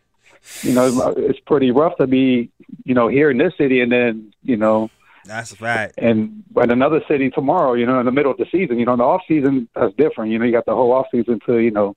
[0.63, 2.51] you know, it's pretty rough to be,
[2.83, 4.89] you know, here in this city, and then you know,
[5.25, 5.95] That's fact.
[5.97, 7.73] and in another city tomorrow.
[7.73, 8.79] You know, in the middle of the season.
[8.79, 10.31] You know, in the off season that's different.
[10.31, 11.95] You know, you got the whole off season to you know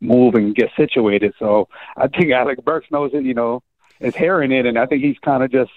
[0.00, 1.34] move and get situated.
[1.38, 3.24] So I think Alec Burks knows it.
[3.24, 3.62] You know,
[4.00, 5.72] is hearing it, and I think he's kind of just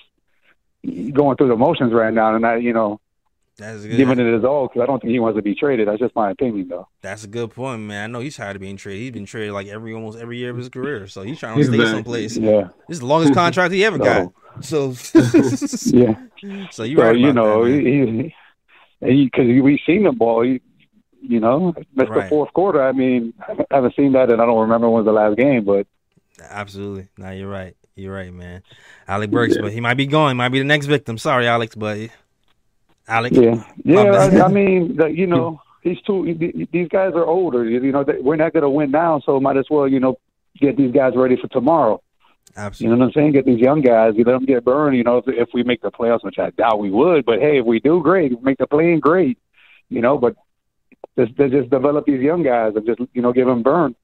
[1.13, 2.99] going through the motions right now, and I, you know,
[3.57, 3.97] That's a good.
[3.97, 5.87] giving it his all because I don't think he wants to be traded.
[5.87, 6.87] That's just my opinion, though.
[7.01, 8.03] That's a good point, man.
[8.03, 9.01] I know he's tired of being traded.
[9.03, 11.63] He's been traded like every almost every year of his career, so he's trying to
[11.63, 11.93] stay Exactly.
[11.95, 12.37] someplace.
[12.37, 14.31] Yeah, This is the longest contract he ever got.
[14.61, 16.15] So, yeah.
[16.71, 18.31] so you so right you about know, that, man.
[19.01, 20.41] he because we've seen the ball.
[20.43, 20.61] He,
[21.21, 22.23] you know, that's Right.
[22.23, 22.83] the fourth quarter.
[22.83, 25.63] I mean, I haven't seen that, and I don't remember when was the last game,
[25.63, 25.87] but
[26.49, 27.07] Absolutely.
[27.17, 27.75] Nah, you're right.
[27.95, 28.63] You're right, man.
[29.07, 30.35] Alec Burks, but he might be going.
[30.35, 31.17] Might be the next victim.
[31.19, 32.09] Sorry, Alex, but
[33.07, 33.35] Alex.
[33.37, 34.01] yeah, yeah.
[34.01, 36.33] I, I mean, the, you know, these two,
[36.71, 37.65] these guys are older.
[37.65, 40.17] You know, they, we're not going to win now, so might as well, you know,
[40.59, 42.01] get these guys ready for tomorrow.
[42.55, 42.93] Absolutely.
[42.93, 43.31] You know what I'm saying?
[43.33, 44.95] Get these young guys, you let them get burned.
[44.95, 47.59] You know, if, if we make the playoffs, which I doubt we would, but hey,
[47.59, 48.31] if we do, great.
[48.31, 49.37] If we make the play, great.
[49.89, 50.35] You know, but
[51.17, 53.95] just just develop these young guys and just you know give them burn.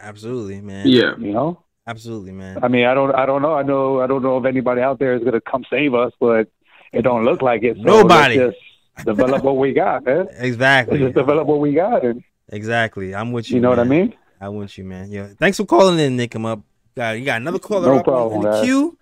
[0.00, 0.86] Absolutely, man.
[0.86, 2.58] yeah, You know, Absolutely, man.
[2.62, 4.98] I mean, I don't, I don't know, I know, I don't know if anybody out
[4.98, 6.48] there is going to come save us, but
[6.92, 7.76] it don't look like it.
[7.76, 8.38] So Nobody.
[8.38, 8.56] Let's
[8.96, 10.26] just develop what we got, man.
[10.26, 10.98] Let's Exactly.
[10.98, 13.14] just develop what we got, and Exactly.
[13.14, 13.56] I'm with you.
[13.56, 14.14] you know what I mean.
[14.40, 15.10] I'm with you, man.
[15.10, 15.28] Yeah.
[15.38, 16.34] Thanks for calling in, Nick.
[16.34, 16.60] I'm up.
[16.94, 18.64] Got you got another caller No up problem, in the guys.
[18.64, 18.96] queue.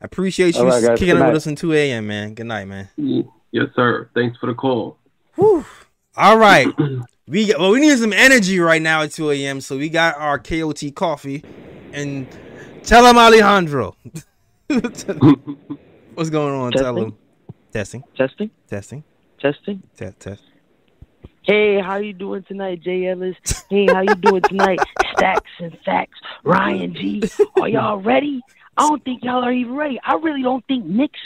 [0.00, 0.98] I appreciate you All right, guys.
[0.98, 2.06] kicking Good it with us in 2 a.m.
[2.06, 2.34] Man.
[2.34, 2.88] Good night, man.
[2.96, 4.10] yes, sir.
[4.14, 4.98] Thanks for the call.
[5.36, 5.64] Whew.
[6.16, 6.68] All right.
[7.26, 9.62] We well, we need some energy right now at 2 a.m.
[9.62, 11.42] So we got our KOT coffee
[11.90, 12.26] and
[12.82, 13.96] tell him Alejandro.
[16.14, 16.72] What's going on?
[16.72, 17.16] Tell him.
[17.72, 19.02] Testing, Testing, testing,
[19.36, 19.82] testing.
[19.96, 20.42] test, test.
[21.42, 23.36] Hey, how you doing tonight, Jay Ellis?
[23.68, 24.78] Hey, how you doing tonight?
[25.16, 26.20] Stacks and facts.
[26.44, 27.22] Ryan G.
[27.60, 28.40] Are y'all ready?
[28.76, 29.98] I don't think y'all are even ready.
[30.04, 31.18] I really don't think Knicks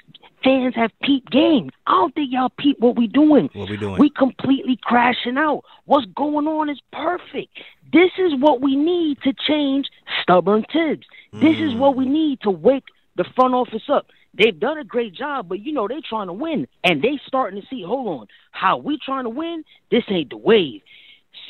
[0.43, 1.71] fans have peep games.
[1.87, 3.51] I don't think y'all peep what we doing.
[3.53, 3.99] What we doing?
[3.99, 5.65] We completely crashing out.
[5.85, 7.59] What's going on is perfect.
[7.93, 9.89] This is what we need to change
[10.23, 11.07] stubborn Thibs.
[11.35, 11.79] This is mm.
[11.79, 12.85] what we need to wake
[13.17, 14.07] the front office up.
[14.39, 17.61] They've done a great job, but you know they're trying to win, and they starting
[17.61, 17.83] to see.
[17.83, 19.65] Hold on, how we trying to win?
[19.91, 20.83] This ain't the wave.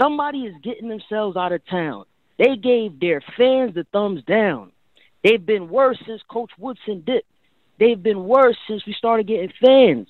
[0.01, 2.05] Somebody is getting themselves out of town.
[2.39, 4.73] They gave their fans the thumbs down.
[5.23, 7.29] They've been worse since Coach Woodson dipped.
[7.79, 10.09] They've been worse since we started getting fans.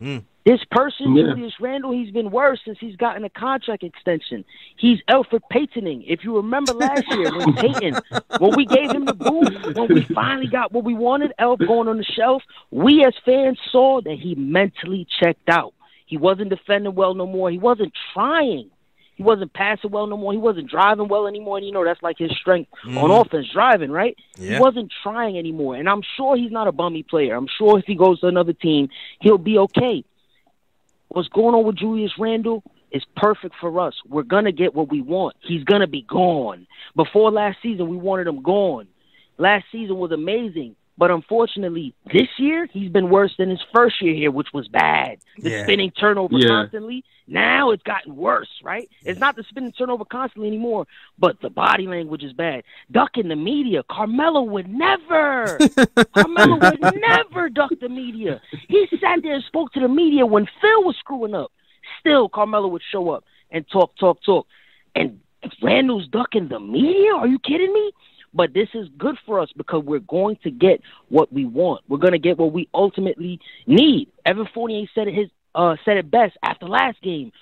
[0.00, 0.24] Mm.
[0.46, 1.24] This person, Yeah.
[1.34, 4.44] Julius Randle, he's been worse since he's gotten a contract extension.
[4.76, 6.04] He's Elfrid Paytoning.
[6.06, 7.96] If you remember last year when Payton,
[8.38, 11.88] when we gave him the boot, when we finally got what we wanted, Elf going
[11.88, 15.74] on the shelf, we as fans saw that he mentally checked out.
[16.06, 17.50] He wasn't defending well no more.
[17.50, 18.70] He wasn't trying.
[19.16, 20.30] He wasn't passing well no more.
[20.32, 21.56] He wasn't driving well anymore.
[21.56, 23.20] And you know that's like his strength on Mhm.
[23.26, 24.16] offense, driving, right?
[24.38, 24.54] Yeah.
[24.54, 25.74] He wasn't trying anymore.
[25.74, 27.34] And I'm sure he's not a bummy player.
[27.34, 28.90] I'm sure if he goes to another team,
[29.20, 30.04] he'll be okay.
[31.08, 33.94] What's going on with Julius Randle is perfect for us.
[34.08, 35.36] We're gonna get what we want.
[35.40, 36.66] He's gonna be gone.
[36.94, 38.86] Before last season, we wanted him gone.
[39.38, 40.76] Last season was amazing.
[40.98, 45.18] But unfortunately, this year he's been worse than his first year here, which was bad.
[45.38, 45.62] The Yeah.
[45.64, 46.48] spinning turnover Yeah.
[46.48, 47.04] constantly.
[47.28, 48.88] Now it's gotten worse, right?
[49.04, 50.86] It's not the spinning turnover constantly anymore,
[51.18, 52.64] but the body language is bad.
[52.90, 53.82] Ducking the media.
[53.90, 55.58] Carmelo would never.
[56.14, 58.40] Carmelo would never duck the media.
[58.68, 61.52] He sat there and spoke to the media when Phil was screwing up.
[62.00, 64.46] Still, Carmelo would show up and talk, talk, talk.
[64.94, 65.20] And
[65.62, 67.14] Randle's ducking the media?
[67.14, 67.92] Are you kidding me?
[68.36, 71.82] But this is good for us because we're going to get what we want.
[71.88, 74.08] We're going to get what we ultimately need.
[74.26, 77.32] Evan Fournier said it his uh, said it best after last game.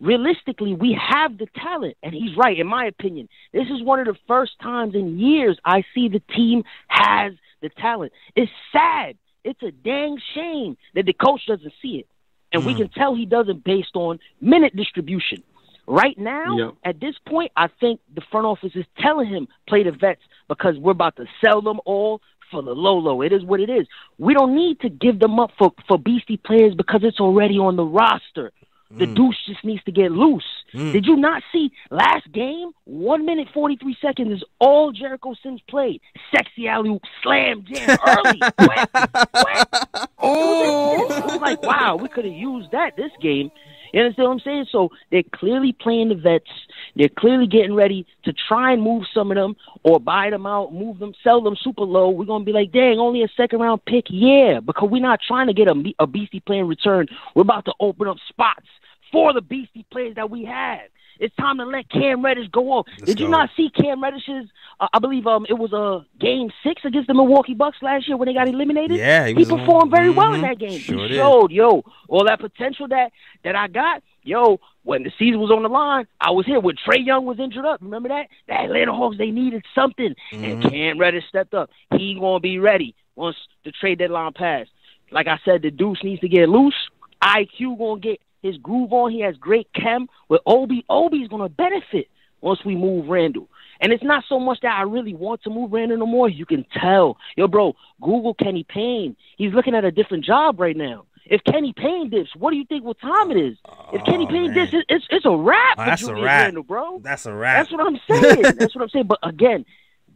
[0.00, 2.58] Realistically, we have the talent, and he's right.
[2.58, 6.20] In my opinion, this is one of the first times in years I see the
[6.34, 7.32] team has
[7.62, 8.12] the talent.
[8.36, 9.16] It's sad.
[9.44, 12.06] It's a dang shame that the coach doesn't see it,
[12.52, 12.78] and we Mm.
[12.78, 15.42] can tell he doesn't based on minute distribution.
[15.86, 16.74] Right now, Yep.
[16.84, 20.76] at this point, I think the front office is telling him play the vets because
[20.78, 22.20] we're about to sell them all
[22.50, 23.20] for the low low.
[23.22, 23.86] It is what it is.
[24.18, 27.76] We don't need to give them up for for beastie players because it's already on
[27.76, 28.52] the roster.
[28.90, 29.14] The Mm.
[29.16, 30.44] Deuce just needs to get loose.
[30.72, 30.92] Mm.
[30.92, 32.70] Did you not see last game?
[32.84, 36.00] One minute forty three seconds is all Jericho Sims played.
[36.30, 38.38] Sexy alley slam jam early.
[38.58, 38.88] quick,
[39.32, 40.08] quick.
[40.18, 43.50] Oh, it was like wow, we could have used that this game.
[43.94, 44.66] You understand what I'm saying?
[44.72, 46.50] So they're clearly playing the vets.
[46.96, 50.74] They're clearly getting ready to try and move some of them or buy them out,
[50.74, 52.10] move them, sell them super low.
[52.10, 55.46] We're gonna be like, dang, only a second round pick, yeah, because we're not trying
[55.46, 57.06] to get a, a beastie player in return.
[57.36, 58.66] We're about to open up spots
[59.12, 60.80] for the beastie players that we have.
[61.20, 62.86] It's time to let Cam Reddish go off.
[62.98, 63.30] Let's Did you go.
[63.32, 64.48] not see Cam Reddish's?
[64.80, 68.16] Uh, I believe um it was a game six against the Milwaukee Bucks last year
[68.16, 68.96] when they got eliminated.
[68.98, 70.78] Yeah, he he, performed very well in mhm, that game.
[70.80, 71.16] sure he did.
[71.16, 73.12] showed, yo, all that potential that
[73.44, 74.58] that I got, yo.
[74.82, 77.64] When the season was on the line, I was here when Trae Young was injured
[77.64, 77.80] up.
[77.80, 78.26] Remember that?
[78.48, 80.70] The Atlanta Hawks they needed something, and Mhm.
[80.70, 81.70] Cam Reddish stepped up.
[81.96, 84.70] He gonna be ready once the trade deadline passed.
[85.10, 86.74] Like I said, the Deuce needs to get loose.
[87.22, 89.10] IQ gonna get his groove on.
[89.10, 90.84] He has great chem with Obi.
[90.88, 92.08] Obi's gonna benefit
[92.40, 93.48] once we move Randle.
[93.80, 96.28] And it's not so much that I really want to move Randle no more.
[96.28, 97.16] You can tell.
[97.36, 99.16] Yo, bro, Google Kenny Payne.
[99.36, 101.06] He's looking at a different job right now.
[101.26, 103.56] If Kenny Payne dips, what do you think what time it is?
[103.94, 104.54] If oh, Kenny Oh, Payne man.
[104.54, 106.22] dips, it- it's it's a wrap Oh, for that's a wrap.
[106.44, 106.98] Randle, bro.
[107.02, 107.56] That's a wrap.
[107.66, 108.42] That's what I'm saying.
[108.58, 109.06] That's what I'm saying.
[109.06, 109.64] But again,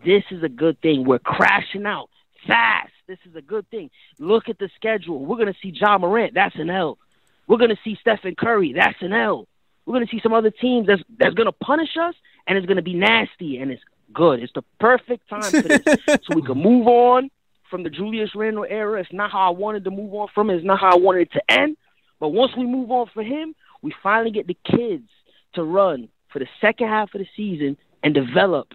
[0.04, 1.04] this is a good thing.
[1.04, 2.10] We're crashing out
[2.46, 2.92] fast.
[3.06, 3.90] This is a good thing.
[4.18, 5.24] Look at the schedule.
[5.24, 6.34] We're gonna see Ja Morant.
[6.34, 6.98] That's an L.
[7.48, 8.72] We're gonna see Stephen Curry.
[8.74, 9.48] That's an L.
[9.86, 12.14] We're gonna see some other teams that's that's gonna punish us,
[12.46, 13.82] and it's gonna be nasty, and it's
[14.12, 14.40] good.
[14.40, 17.30] It's the perfect time for this, so we can move on
[17.70, 19.00] from the Julius Randle era.
[19.00, 20.56] It's not how I wanted to move on from it.
[20.56, 21.76] It's not how I wanted it to end.
[22.20, 25.08] But once we move on for him, we finally get the kids
[25.54, 28.74] to run for the second half of the season and develop.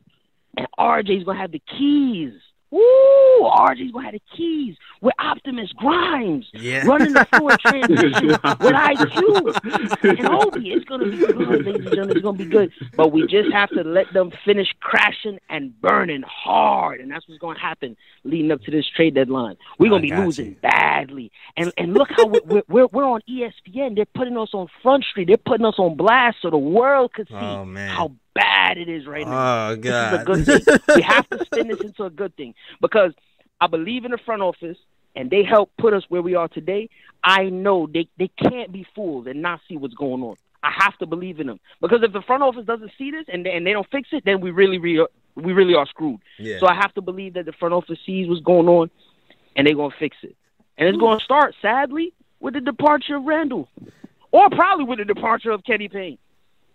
[0.58, 2.34] And RJ's gonna have the keys.
[2.74, 2.80] Woo!
[3.44, 6.86] RJ's gonna have the keys with Optimus Grimes Yeah.
[6.88, 10.72] running the floor transition with IQ and Obi.
[10.72, 12.18] It's gonna be good, ladies and gentlemen.
[12.18, 12.72] It's gonna be good.
[12.96, 17.40] But we just have to let them finish crashing and burning hard, and that's what's
[17.40, 19.56] gonna happen leading up to this trade deadline.
[19.78, 20.56] We're gonna be losing you.
[20.62, 23.96] badly, and and look how we're, we're we're on ESPN.
[23.96, 25.28] They're putting us on Front Street.
[25.28, 29.06] They're putting us on blast so the world could see Oh, how bad it is
[29.06, 29.70] right now.
[29.70, 30.26] Oh This is a god.
[30.26, 30.78] good thing.
[30.96, 33.14] we have to spin this into a good thing because
[33.62, 34.78] I believe in the front office
[35.16, 36.90] and they help put us where we are today.
[37.24, 40.36] I know they, they can't be fooled and not see what's going on.
[40.64, 43.46] I have to believe in them because if the front office doesn't see this and
[43.46, 45.06] they, and they don't fix it, then we really, really
[45.36, 46.20] we really are screwed.
[46.38, 46.60] yeah.
[46.60, 48.90] So I have to believe that the front office sees what's going on
[49.56, 50.36] and they're gonna fix it.
[50.78, 53.68] And it's gonna start, sadly, with the departure of Randle.
[54.32, 56.18] Or probably with the departure of Kenny Payne.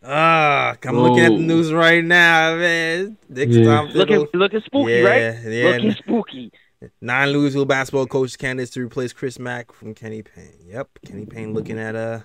[0.02, 3.16] Ah, I'm looking at the news right now, man.
[3.28, 3.64] Next Yeah.
[3.64, 5.42] time, Looking looking spooky, yeah, right?
[5.44, 6.52] Yeah, Looking spooky.
[7.00, 10.54] Nine Louisville basketball coach candidates to replace Chris Mack from Kenny Payne.
[10.68, 12.20] Yep, Kenny Payne looking at uh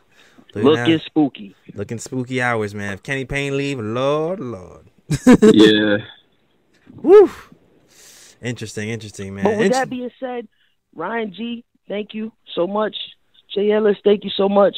[0.53, 1.55] looking, Looking at- spooky.
[1.73, 2.93] looking spooky hours, man.
[2.93, 4.89] If Kenny Payne leave, Lord, Lord.
[5.41, 5.97] yeah.
[7.01, 7.29] Woo.
[8.41, 9.45] Interesting, interesting, man.
[9.45, 10.47] But with Inter- that being said,
[10.93, 12.95] Ryan G, thank you so much.
[13.55, 14.75] Jay Ellis, thank you so much.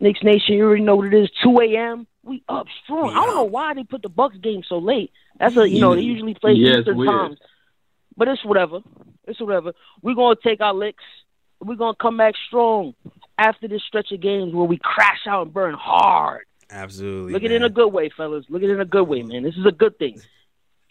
[0.00, 1.30] Knicks Nation, you already know what it is.
[1.42, 2.06] 2 a.m.
[2.28, 3.08] We up strong.
[3.08, 5.10] We I don't know why they put the Bucks game so late.
[5.40, 7.10] That's a you know they usually play Yeah, Eastern weird.
[7.10, 7.38] times.
[8.16, 8.80] But it's whatever.
[9.26, 9.72] It's whatever.
[10.02, 11.02] We're gonna take our licks.
[11.60, 12.94] We're gonna come back strong
[13.38, 16.44] after this stretch of games where we crash out and burn hard.
[16.70, 17.32] Absolutely.
[17.32, 18.44] Look at it in a good way, fellas.
[18.48, 19.42] Look at it in a good way, man.
[19.42, 20.20] This is a good thing.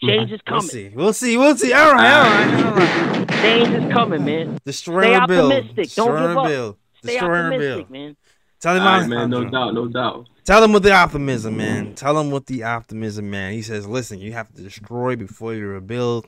[0.04, 0.70] Change is We'll coming.
[0.70, 0.90] see.
[0.96, 1.38] We'll see.
[1.38, 1.74] We'll see.
[1.74, 2.14] All right.
[2.14, 2.64] All right.
[2.66, 2.72] All
[3.20, 3.30] right.
[3.30, 4.58] Change is coming, man.
[4.66, 5.52] Destroying Stay our bill.
[5.52, 5.76] optimistic.
[5.96, 6.48] Don't Destroying give our up.
[6.48, 6.78] bill.
[7.04, 7.60] Stay Destroying our bill.
[7.80, 8.16] optimistic, man.
[8.60, 9.30] Tell him, All right, I'm- man.
[9.30, 9.74] No doubt.
[9.76, 10.28] No doubt.
[10.48, 11.94] Tell him with the optimism, man.
[11.94, 13.52] Tell him with the optimism, man.
[13.52, 16.26] He says, listen, you have to destroy before you rebuild.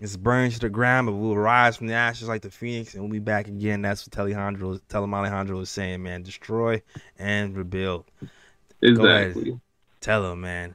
[0.00, 3.02] It's burned to the ground, but we'll rise from the ashes like the phoenix, and
[3.02, 3.82] we'll be back again.
[3.82, 6.22] That's what Alejandro, Telem Alejandro is saying, man.
[6.22, 6.80] Destroy
[7.18, 8.06] and rebuild.
[8.80, 9.32] Go ahead.
[9.32, 9.60] Exactly.
[10.00, 10.74] Tell him, man.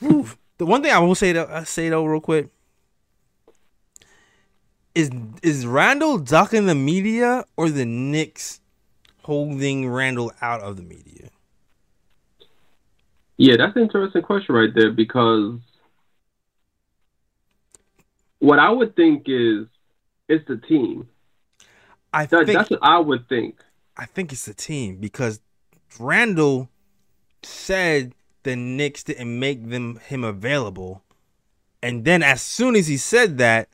[0.00, 0.28] Whew.
[0.58, 2.50] The one thing I will say though, uh, say though, real quick,
[4.94, 5.10] is
[5.42, 8.60] is Randle ducking the media or the Knicks
[9.22, 11.30] holding Randle out of the media?
[13.38, 15.60] Yeah, that's an interesting question right there because
[18.38, 19.66] what I would think is
[20.28, 21.08] it's the team.
[22.12, 23.62] I That, think that's what I would think.
[23.96, 25.40] I think it's the team because
[25.98, 26.70] Randle
[27.42, 28.14] said
[28.44, 31.02] the Knicks didn't make them him available,
[31.82, 33.68] and then as soon as he said that,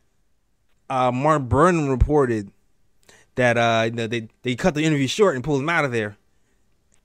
[0.90, 2.52] uh, Marc Berman reported
[3.36, 6.16] that uh, they they cut the interview short and pulled him out of there,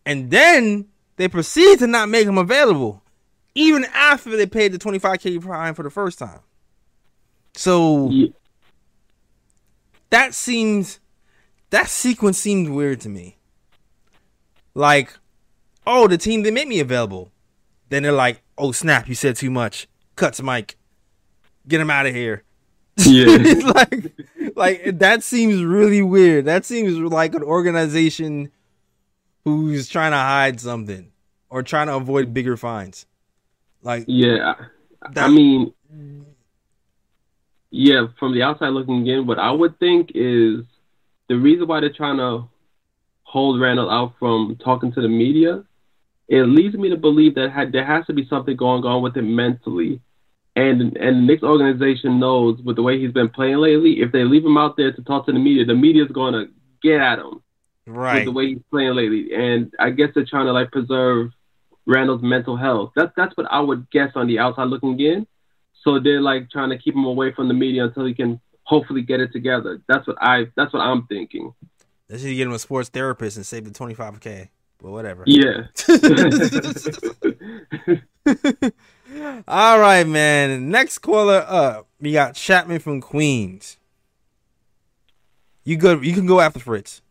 [0.06, 3.04] and then they proceeded to not make him available,
[3.56, 6.40] even after they paid the twenty five k fine for the first time.
[7.56, 8.28] So Yeah,
[10.10, 11.00] that seems
[11.70, 13.38] that sequence seemed weird to me.
[14.76, 15.18] Like,
[15.86, 17.32] oh, the team didn't me available.
[17.90, 19.88] Then they're like, oh snap, you said too much.
[20.16, 20.78] Cuts Mike.
[21.68, 22.44] Get him out of here.
[22.98, 23.38] Yeah.
[23.74, 24.14] Like
[24.56, 26.46] like that seems really weird.
[26.46, 28.52] That seems like an organization
[29.46, 31.12] who's trying to hide something
[31.50, 33.06] or trying to avoid bigger fines.
[33.82, 34.56] Like yeah.
[35.16, 35.74] I mean,
[37.70, 38.08] yeah.
[38.18, 40.64] From the outside looking in, what I would think is
[41.28, 42.48] the reason why they're trying to
[43.24, 45.64] hold Randle out from talking to the media.
[46.30, 49.16] It leads me to believe that had, there has to be something going on with
[49.18, 50.00] him mentally,
[50.56, 54.02] and and Knicks organization knows with the way he's been playing lately.
[54.02, 56.50] If they leave him out there to talk to the media, the media's going to
[56.82, 57.43] get at him.
[57.86, 58.26] With right.
[58.26, 59.34] the way he's playing lately.
[59.34, 61.32] And I guess they're trying to like preserve
[61.86, 62.92] Randle's mental health.
[62.96, 65.28] That's that's what I would guess on the outside looking in.
[65.84, 69.02] So they're like trying to keep him away from the media until he can hopefully
[69.02, 69.82] get it together.
[69.88, 71.54] That's what I that's what I'm thinking.
[72.08, 74.50] They should get him a sports therapist and save the twenty five K.
[74.82, 75.24] But whatever.
[75.26, 75.68] Yeah.
[79.48, 80.70] All right, man.
[80.70, 83.78] Next caller up, we got Chapman from Queens.
[85.64, 86.04] You good?
[86.04, 87.02] You can go after Fritz.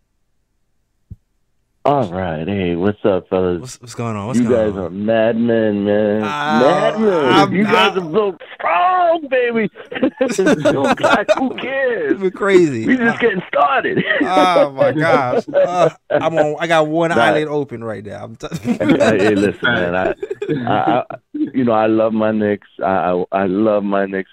[1.85, 3.61] All right, hey, what's up, fellas?
[3.61, 4.29] What's, what's going on?
[4.29, 4.85] What's you going guys on?
[4.85, 6.23] are madmen, man.
[6.23, 6.61] Ah,
[6.95, 7.25] madmen.
[7.25, 9.69] I'm- you guys I- are so strong, baby.
[10.31, 12.21] so, like, who cares?
[12.21, 12.87] We're crazy.
[12.87, 14.01] We're just getting started.
[14.23, 15.45] oh my gosh!
[15.53, 16.55] Uh, I'm on.
[16.61, 17.17] I got one Nah.
[17.21, 18.25] eyelid open right now.
[18.25, 19.97] I'm t- hey, listen, man.
[19.97, 20.15] I,
[20.69, 22.69] I, I, you know, I love my Knicks.
[22.81, 24.31] I, I, I love my Knicks.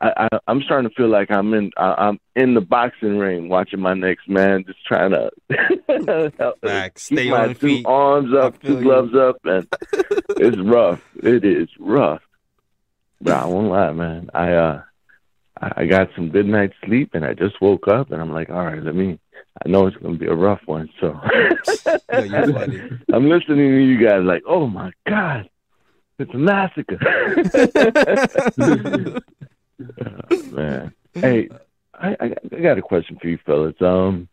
[0.00, 3.48] I, I, I'm starting to feel like I'm in, I, I'm in the boxing ring
[3.48, 4.64] watching my Knicks, man.
[4.66, 5.30] Just trying to
[6.94, 7.86] keep Stay my on two feet.
[7.86, 8.82] arms up, two you.
[8.82, 9.66] gloves up, and
[10.36, 11.00] it's rough.
[11.22, 12.20] It is rough.
[13.22, 14.28] But I won't lie, man.
[14.34, 14.82] I, uh,
[15.60, 18.64] I, got some good night's sleep, and I just woke up, and I'm like, all
[18.64, 19.18] right, let me.
[19.64, 21.18] I know it's gonna be a rough one, so
[22.10, 22.90] funny.
[23.10, 25.48] I'm listening to you guys like, oh my god,
[26.18, 26.98] it's a massacre.
[29.78, 31.48] Man, hey,
[31.94, 33.74] I, I got a question for you fellas.
[33.80, 34.28] Um,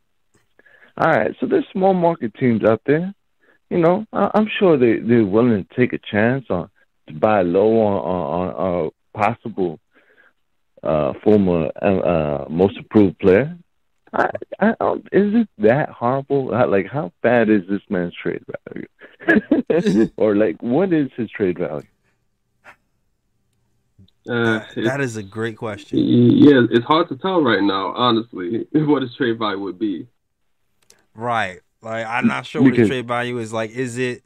[0.98, 3.14] all right, so there's small market teams out there.
[3.70, 6.70] You know, I, I'm sure they they're willing to take a chance on
[7.08, 9.80] to buy low on on, on a possible
[10.84, 13.58] uh, former uh, uh, most improved player.
[14.14, 14.30] I,
[14.60, 16.52] I don't, is it that horrible?
[16.70, 20.12] Like, how bad is this man's trade value?
[20.18, 21.88] or like, what is his trade value?
[24.28, 26.00] Uh, that is a great question.
[26.00, 30.08] yeah, it's hard to tell right now, honestly, what his trade value would be.
[31.14, 31.60] Right.
[31.82, 33.52] Like I'm not sure what the trade value is.
[33.52, 34.24] Like, is it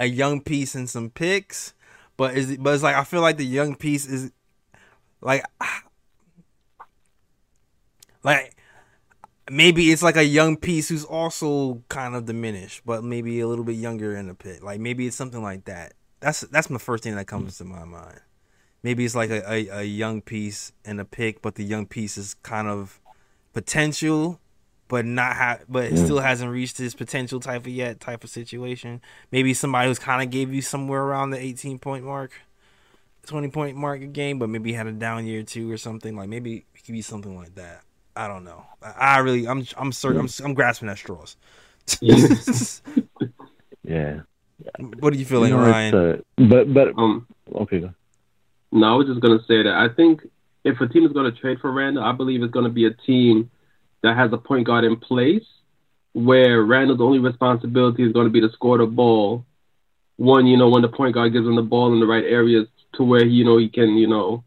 [0.00, 1.74] a young piece and some picks?
[2.16, 2.62] But is it?
[2.62, 4.32] But it's like I feel like the young piece is
[5.20, 5.44] like
[8.22, 8.56] like
[9.50, 13.64] maybe it's like a young piece who's also kind of diminished, but maybe a little
[13.64, 14.62] bit younger in the pit.
[14.62, 15.92] Like maybe it's something like that.
[16.20, 18.20] That's that's my first thing that comes to my mind.
[18.84, 22.18] Maybe it's like a, a, a young piece and a pick, but the young piece
[22.18, 23.00] is kind of
[23.54, 24.38] potential,
[24.88, 28.30] but not ha- but it still hasn't reached his potential type of yet type of
[28.30, 29.00] situation.
[29.32, 32.32] Maybe somebody who's kind of gave you somewhere around the 18 point mark,
[33.26, 36.14] 20 point mark a game, but maybe had a down year too or something.
[36.14, 37.82] Like maybe it could be something like that.
[38.14, 38.66] I don't know.
[38.82, 41.36] I, I really, I'm, I'm certain, I'm, I'm grasping at straws.
[42.00, 42.16] Yeah,
[45.00, 45.94] what are you feeling, You know, Ryan?
[45.94, 47.94] uh, but but Um, okay, go.
[48.74, 50.20] No, I was just gonna say that I think
[50.64, 53.50] if a team is gonna trade for Randle, I believe it's gonna be a team
[54.02, 55.46] that has a point guard in place
[56.12, 59.46] where Randle's only responsibility is gonna be to score the ball.
[60.16, 62.66] One, you know, when the point guard gives him the ball in the right areas
[62.96, 64.42] to where you know he can, you know,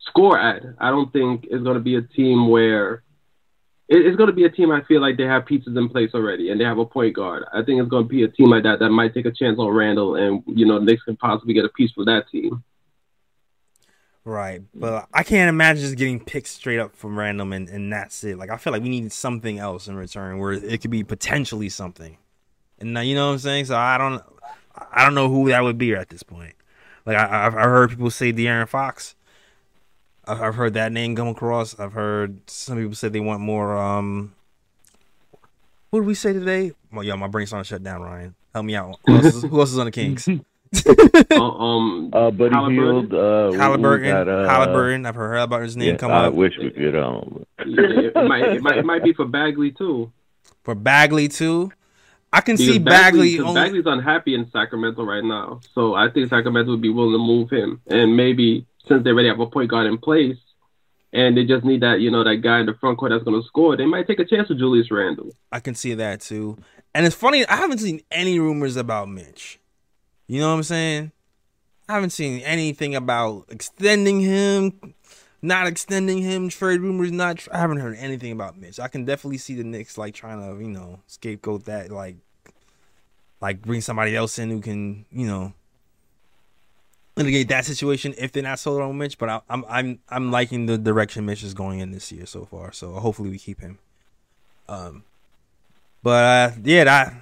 [0.00, 0.62] score at.
[0.78, 3.02] I don't think it's going to be a team where
[3.88, 4.70] it's going to be a team.
[4.70, 7.44] I feel like they have pieces in place already, and they have a point guard.
[7.52, 9.58] I think it's going to be a team like that that might take a chance
[9.58, 12.62] on Randall, and you know, Knicks can possibly get a piece for that team.
[14.24, 18.22] Right, but I can't imagine just getting picked straight up from random and, and that's
[18.22, 18.36] it.
[18.36, 21.70] Like I feel like we need something else in return where it could be potentially
[21.70, 22.18] something.
[22.78, 23.64] And now you know what I'm saying.
[23.66, 24.22] So I don't,
[24.92, 26.54] I don't know who that would be at this point.
[27.06, 29.14] Like I, I've, I've heard people say De'Aaron Fox.
[30.26, 31.78] I've, I've heard that name come across.
[31.78, 33.76] I've heard some people say they want more.
[33.76, 34.34] Um,
[35.88, 36.72] what did we say today?
[36.92, 38.02] Well, yo, my brain's starting to shut down.
[38.02, 38.98] Ryan, help me out.
[39.06, 40.28] Who else is, who else is on the Kings?
[40.72, 42.74] Uh, um, Uh, Buddy Halliburton?
[43.10, 44.08] Hield, uh, we- we Halliburton.
[44.08, 45.06] got, uh, Halliburton.
[45.06, 46.34] I've heard Halliburton's name Yeah, come I up.
[46.34, 46.96] wish we could.
[46.96, 50.12] Um, it, it might, it might, it might be for Bagley too.
[50.62, 51.72] for Bagley too.
[52.32, 53.36] I can Because see Bagley.
[53.38, 57.12] 'cause only, Bagley's unhappy in Sacramento right now, so I think Sacramento would be willing
[57.12, 57.80] to move him.
[57.88, 60.36] And maybe since they already have a point guard in place,
[61.12, 63.40] and they just need that you know that guy in the front court that's going
[63.40, 65.30] to score, they might take a chance with Julius Randle.
[65.50, 66.56] I can see that too.
[66.94, 69.58] And it's funny, I haven't seen any rumors about Mitch.
[70.30, 71.10] You know what I'm saying?
[71.88, 74.94] I haven't seen anything about extending him,
[75.42, 77.38] not extending him, trade rumors, not.
[77.38, 78.78] Tr- I haven't heard anything about Mitch.
[78.78, 82.14] I can definitely see the Knicks like trying to, you know, scapegoat that, like,
[83.40, 85.52] like bring somebody else in who can, you know,
[87.16, 89.18] litigate that situation if they're not sold on Mitch.
[89.18, 92.44] But I, I'm, I'm, I'm liking the direction Mitch is going in this year so
[92.44, 92.70] far.
[92.70, 93.80] So hopefully we keep him.
[94.68, 95.02] Um,
[96.04, 97.14] but uh, yeah, that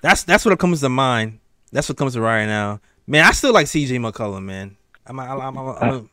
[0.00, 1.39] that's that's what comes to mind.
[1.72, 2.80] That's what comes to right now.
[3.06, 4.76] Man, I still like CJ McCollum, man.
[5.06, 6.04] I'm a, I'm a, I'm a,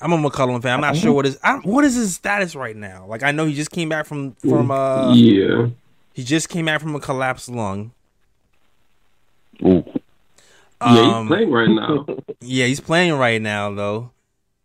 [0.00, 0.74] I'm a, McCollum fan.
[0.74, 3.06] I'm not sure what is I, what is his status right now.
[3.06, 5.66] Like I know he just came back from from uh yeah,
[6.14, 7.92] he just came back from a collapsed lung.
[9.62, 9.84] ooh.
[9.86, 10.00] yeah,
[10.80, 12.06] Um, he's playing right now.
[12.42, 14.12] Yeah, he's playing right now though.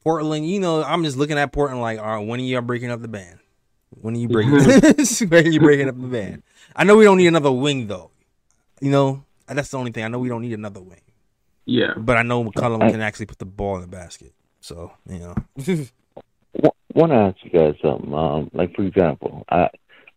[0.02, 2.92] Portland, you know, I'm just looking at Portland like, all right, when are you breaking
[2.92, 3.40] up the band?
[4.02, 4.54] When are you breaking?
[5.30, 6.44] when are you breaking up the band?
[6.76, 8.12] I know we don't need another wing though.
[8.80, 10.04] You know, that's the only thing.
[10.04, 11.02] I know we don't need another wing,
[11.66, 14.34] Yeah, but I know McCollum can actually put the ball in the basket.
[14.62, 15.36] So you know,
[16.96, 18.14] want to ask you guys something.
[18.14, 19.70] Um, like for example, I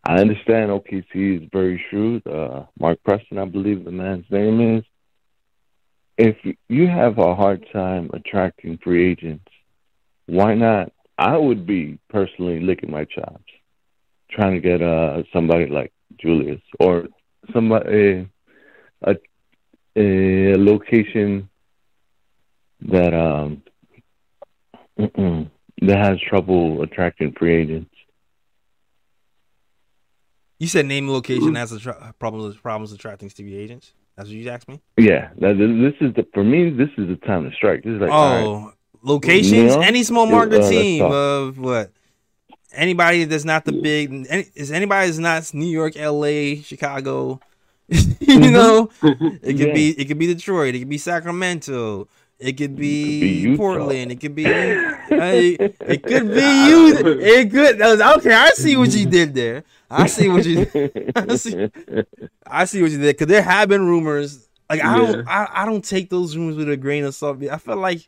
[0.05, 2.25] I understand OKC is very shrewd.
[2.25, 4.83] Uh, Mark Preston, I believe the man's name is.
[6.17, 6.35] If
[6.67, 9.45] you have a hard time attracting free agents,
[10.25, 10.91] why not?
[11.17, 13.51] I would be personally licking my chops,
[14.31, 17.07] trying to get uh somebody like Julius or
[17.53, 18.29] somebody
[19.03, 19.15] a
[19.95, 21.49] a location
[22.81, 23.63] that um
[24.97, 27.93] that has trouble attracting free agents.
[30.59, 33.93] you said name location has a tra- problems problems attracting Stevie agents.
[34.15, 34.81] That's what you asked me.
[34.97, 36.69] Yeah, that, this is the for me.
[36.69, 37.83] This is the time to strike.
[37.83, 39.73] This is like right, Oh, locations.
[39.75, 41.91] Any small market uh, team of what?
[42.73, 44.11] Anybody that's not the big.
[44.29, 47.39] Any, is anybody that's not New York, L.A., Chicago?
[48.19, 49.57] you know, it could Mm-hmm.
[49.57, 49.73] Yeah.
[49.73, 49.89] be.
[49.99, 50.75] It could be Detroit.
[50.75, 52.07] It could be Sacramento.
[52.39, 54.11] It could be, be Portland.
[54.11, 54.45] It could be.
[55.11, 56.93] It could be you.
[57.19, 57.81] It could.
[57.81, 59.63] Okay, I see what you did there.
[59.89, 60.67] I see what you.
[61.15, 61.69] I see.
[62.47, 64.47] I see what you did because there have been rumors.
[64.69, 67.43] Like I don't, I, I don't take those rumors with a grain of salt.
[67.43, 68.07] I feel like,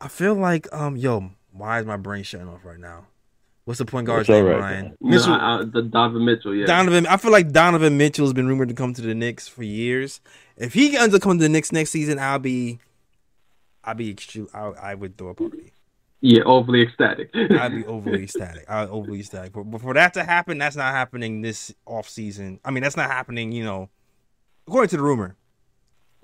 [0.00, 3.06] I feel like, um, yo, why is my brain shutting off right now?
[3.70, 4.84] What's the point guard's name, right, Ryan?
[4.84, 4.96] man.
[5.00, 6.52] no, Mitchell, uh, the Donovan Mitchell.
[6.52, 7.06] Yeah, Donovan.
[7.06, 10.20] I feel like Donovan Mitchell has been rumored to come to the Knicks for years.
[10.56, 12.80] If he ends up coming to the Knicks next season, I'll be,
[13.84, 15.72] I'll be, extru- I, I would throw a party.
[16.20, 17.30] yeah, overly ecstatic.
[17.32, 18.68] I'd be overly ecstatic.
[18.68, 19.52] I'd overly ecstatic.
[19.52, 22.58] But, but for that to happen, that's not happening this off season.
[22.64, 23.52] I mean, that's not happening.
[23.52, 23.88] You know,
[24.66, 25.36] according to the rumor.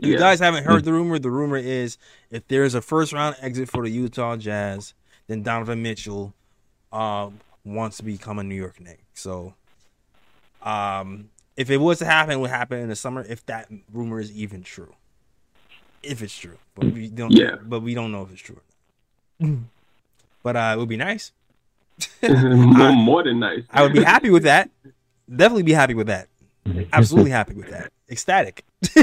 [0.01, 1.97] If you guys haven't heard the rumor, the rumor is
[2.29, 4.95] if there's a first round exit for the Utah Jazz,
[5.29, 6.35] then Donovan Mitchell
[6.97, 9.05] um, wants to become a New York Knick.
[9.15, 9.55] So,
[10.63, 13.25] um, if it was to happen, it would happen in the summer.
[13.29, 14.95] If that rumor is even true,
[16.03, 17.33] if it's true, but we don't.
[17.33, 17.57] Yeah.
[17.63, 18.61] But we don't know if it's true.
[19.41, 19.59] Or not.
[20.43, 21.33] But uh, it would be nice.
[22.23, 23.65] more, more than nice.
[23.71, 24.71] I would be happy with that.
[25.29, 26.29] Definitely be happy with that.
[26.93, 27.93] Absolutely happy with that.
[28.09, 28.65] Ecstatic.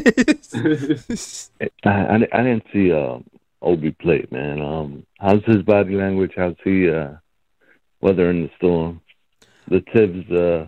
[1.84, 3.26] I, I, I didn't see um,
[3.62, 4.62] Obi play, man.
[4.62, 6.34] Um, how's his body language?
[6.36, 7.14] How's he uh,
[8.04, 9.02] weathering the storm?
[9.70, 10.68] The Thibs, uh,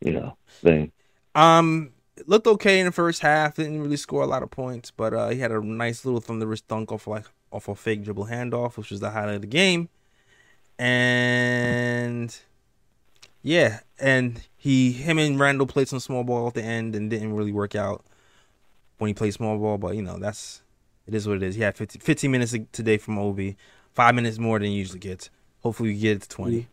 [0.00, 0.92] you know, thing.
[1.34, 1.90] Um,
[2.26, 3.56] looked okay in the first half.
[3.56, 6.60] Didn't really score a lot of points, but uh, he had a nice little thunderous
[6.60, 9.88] dunk off like off a fake dribble handoff, which was the highlight of the game.
[10.78, 12.34] And
[13.42, 17.34] yeah, and he him and Randle played some small ball at the end and didn't
[17.34, 18.04] really work out
[18.98, 19.78] when he played small ball.
[19.78, 20.62] But you know that's
[21.06, 21.56] it is what it is.
[21.56, 23.56] He had 15, 15 minutes today from Obi,
[23.92, 25.30] five minutes more than he usually gets.
[25.62, 26.68] Hopefully, we get it to twenty.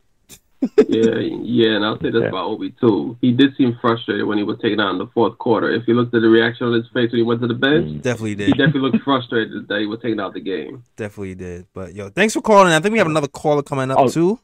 [0.89, 2.27] yeah, yeah, and I'll say this Yeah.
[2.29, 3.17] about Obi too.
[3.21, 5.71] He did seem frustrated when he was taken out in the fourth quarter.
[5.71, 7.85] If you looked at the reaction on his face when he went to the bench,
[7.87, 8.01] mm.
[8.01, 8.47] Definitely did.
[8.47, 10.83] he definitely looked frustrated that he was taken out the game.
[10.97, 11.65] Definitely did.
[11.73, 12.73] But yo, thanks for calling.
[12.73, 14.09] I think we have another caller coming up Oh.
[14.09, 14.39] too.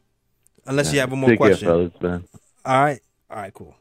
[0.67, 1.67] Unless you have one more Take care, question.
[1.67, 2.23] fellas, man.
[2.65, 2.99] All right.
[3.29, 3.75] All right, cool.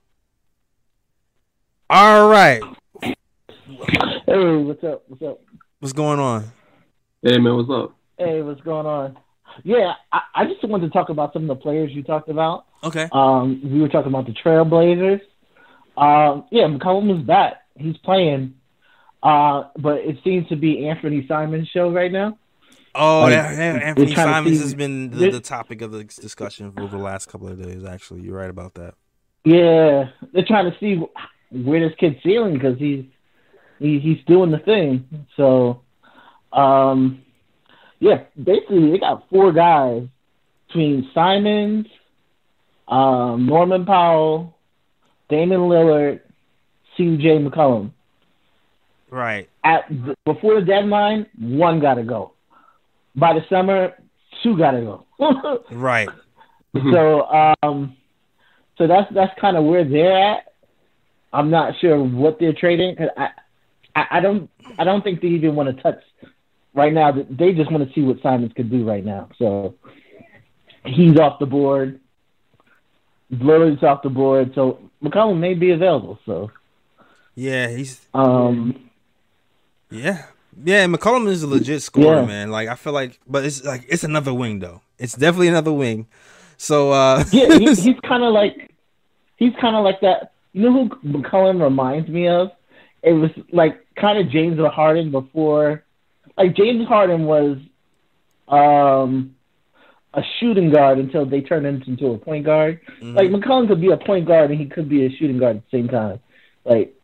[1.89, 2.61] All right.
[3.01, 5.05] Hey, what's up?
[5.07, 5.41] What's up?
[5.78, 6.51] What's going on?
[7.23, 7.95] Hey man, what's up?
[8.19, 9.16] Hey, what's going on?
[9.63, 12.67] Yeah, I, I just wanted to talk about some of the players you talked about.
[12.83, 13.09] Okay.
[13.13, 15.21] Um, we were talking about the Trailblazers.
[15.97, 17.55] Um, yeah, McCollum is back.
[17.77, 18.55] He's playing.
[19.23, 22.37] Uh, but it seems to be Anthony Simons' show right now.
[22.95, 25.83] Oh, Like, yeah, yeah, Anthony we're trying to Simons see- has been the, the topic
[25.83, 27.85] of the discussion over the last couple of days.
[27.85, 28.95] Actually, you're right about that.
[29.45, 31.03] Yeah, they're trying to see
[31.51, 33.05] where this kid's ceiling because he's
[33.79, 35.27] he, he's doing the thing.
[35.37, 35.81] So,
[36.53, 37.24] um,
[38.05, 40.03] yeah, basically they got four guys
[40.67, 41.87] between Simons,
[42.87, 44.59] um, Norman Powell,
[45.31, 46.21] Damian Lillard,
[46.99, 47.39] C.J.
[47.39, 47.93] McCollum.
[49.09, 49.49] Right.
[49.65, 52.35] At the, before the deadline, one got to go.
[53.17, 53.95] By the summer,
[54.43, 55.65] two got to go.
[55.71, 56.09] Right.
[56.93, 57.23] so
[57.63, 57.97] um
[58.77, 60.53] so that's that's kind of where they're at
[61.33, 63.29] i'm not sure what they're trading because I,
[63.95, 66.01] I i don't i don't think they even want to touch
[66.75, 69.75] right now they just want to see what simons could do right now so
[70.85, 72.01] he's off the board
[73.33, 76.51] Lillard's off the board so mccollum may be available so
[77.35, 78.91] Yeah, he's um
[79.91, 80.25] yeah.
[80.65, 82.27] Yeah, McCollum is a legit scorer, Yeah.
[82.27, 82.51] man.
[82.51, 84.83] Like I feel like but it's like it's another wing though.
[84.99, 86.07] It's definitely another wing.
[86.57, 88.71] So uh yeah he, he's kind of like
[89.37, 90.89] he's kind of like that you know who
[91.19, 92.51] mccollum reminds me of
[93.03, 95.84] it was like kind of James Harden before.
[96.36, 97.59] Like James Harden was
[98.48, 99.35] um
[100.12, 102.81] a shooting guard until they turned him into a point guard.
[103.01, 103.15] mhm.
[103.15, 105.70] Like McCollum could be a point guard and he could be a shooting guard at
[105.70, 106.20] the same time.
[106.65, 106.94] Like,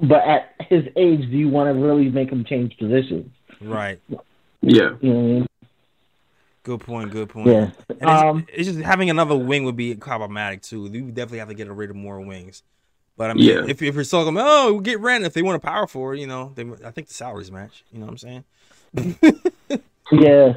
[0.00, 3.30] but at his age, do you want to really make him change positions?
[3.60, 4.00] right.
[4.62, 4.96] Yeah.
[5.00, 5.46] You know what I mean?
[6.62, 7.48] Good point, good point.
[7.48, 7.70] Yeah.
[7.90, 10.88] And it's, Um, it's just having another wing would be problematic too.
[10.90, 12.62] You definitely have to get rid of more wings.
[13.16, 13.64] But I mean, Yeah.
[13.68, 16.16] if if you're talking about oh, we'll get rent if they want a power forward,
[16.16, 17.84] you know, they I think the salaries match.
[17.92, 18.44] You know what I'm
[18.94, 19.44] saying?
[20.12, 20.54] Yeah.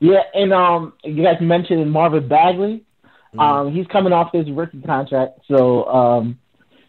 [0.00, 2.84] Yeah, and um, you guys mentioned Marvin Bagley.
[3.04, 3.40] Mm-hmm.
[3.40, 6.38] Um, he's coming off his rookie contract, so um,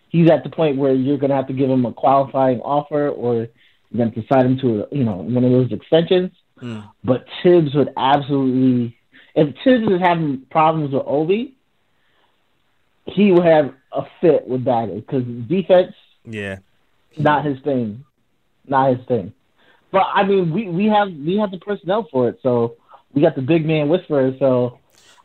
[0.09, 3.07] he's at the point where you're going to have to give him a qualifying offer,
[3.09, 3.47] or
[3.89, 6.31] you're going to sign him to a, you know one of those extensions.
[6.61, 6.89] Mm.
[7.03, 8.97] But Thibs would absolutely,
[9.35, 11.55] if Thibs is having problems with Obi,
[13.05, 15.93] he would have a fit with Bagley because defense
[16.25, 16.57] Yeah.
[17.17, 18.03] not his thing,
[18.67, 19.33] not his thing.
[19.91, 22.75] But I mean, we we have we have the personnel for it, so
[23.13, 24.33] we got the big man whisperer.
[24.39, 24.79] So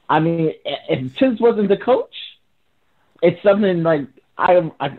[0.09, 2.15] I mean, i- if Thibs wasn't the coach,
[3.23, 4.07] it's something like
[4.39, 4.99] I I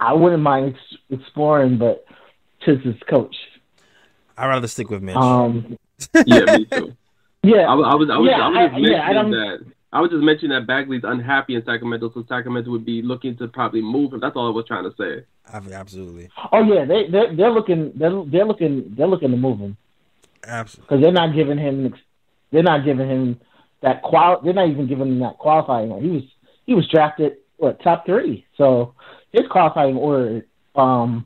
[0.00, 2.04] I wouldn't mind ex- exploring, but
[2.64, 3.36] Thibs is coach.
[4.36, 5.14] I'd rather stick with Mitch.
[5.16, 5.76] Um,
[6.26, 6.96] Yeah, me too.
[7.44, 9.30] yeah, I, was- I was, I was, Yeah, I was I- just yeah, I don't-
[9.30, 9.60] that.
[9.94, 13.46] I was just mentioning that Bagley's unhappy in Sacramento, so Sacramento would be looking to
[13.46, 14.18] probably move him.
[14.18, 15.24] That's all I was trying to say.
[15.72, 16.28] Absolutely.
[16.52, 19.76] oh yeah, they they they're looking they're they're looking they're looking to move him
[20.44, 20.86] Absolutely.
[20.86, 21.94] because they're not giving him
[22.50, 23.40] they're not giving him
[23.82, 25.90] that qual they're not even giving him that qualifying.
[26.02, 26.22] He was
[26.66, 28.94] he was drafted what top three, so
[29.32, 30.44] his qualifying order
[30.74, 31.24] um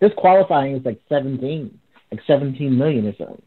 [0.00, 1.78] his qualifying is like seventeen
[2.12, 3.42] like seventeen million or something.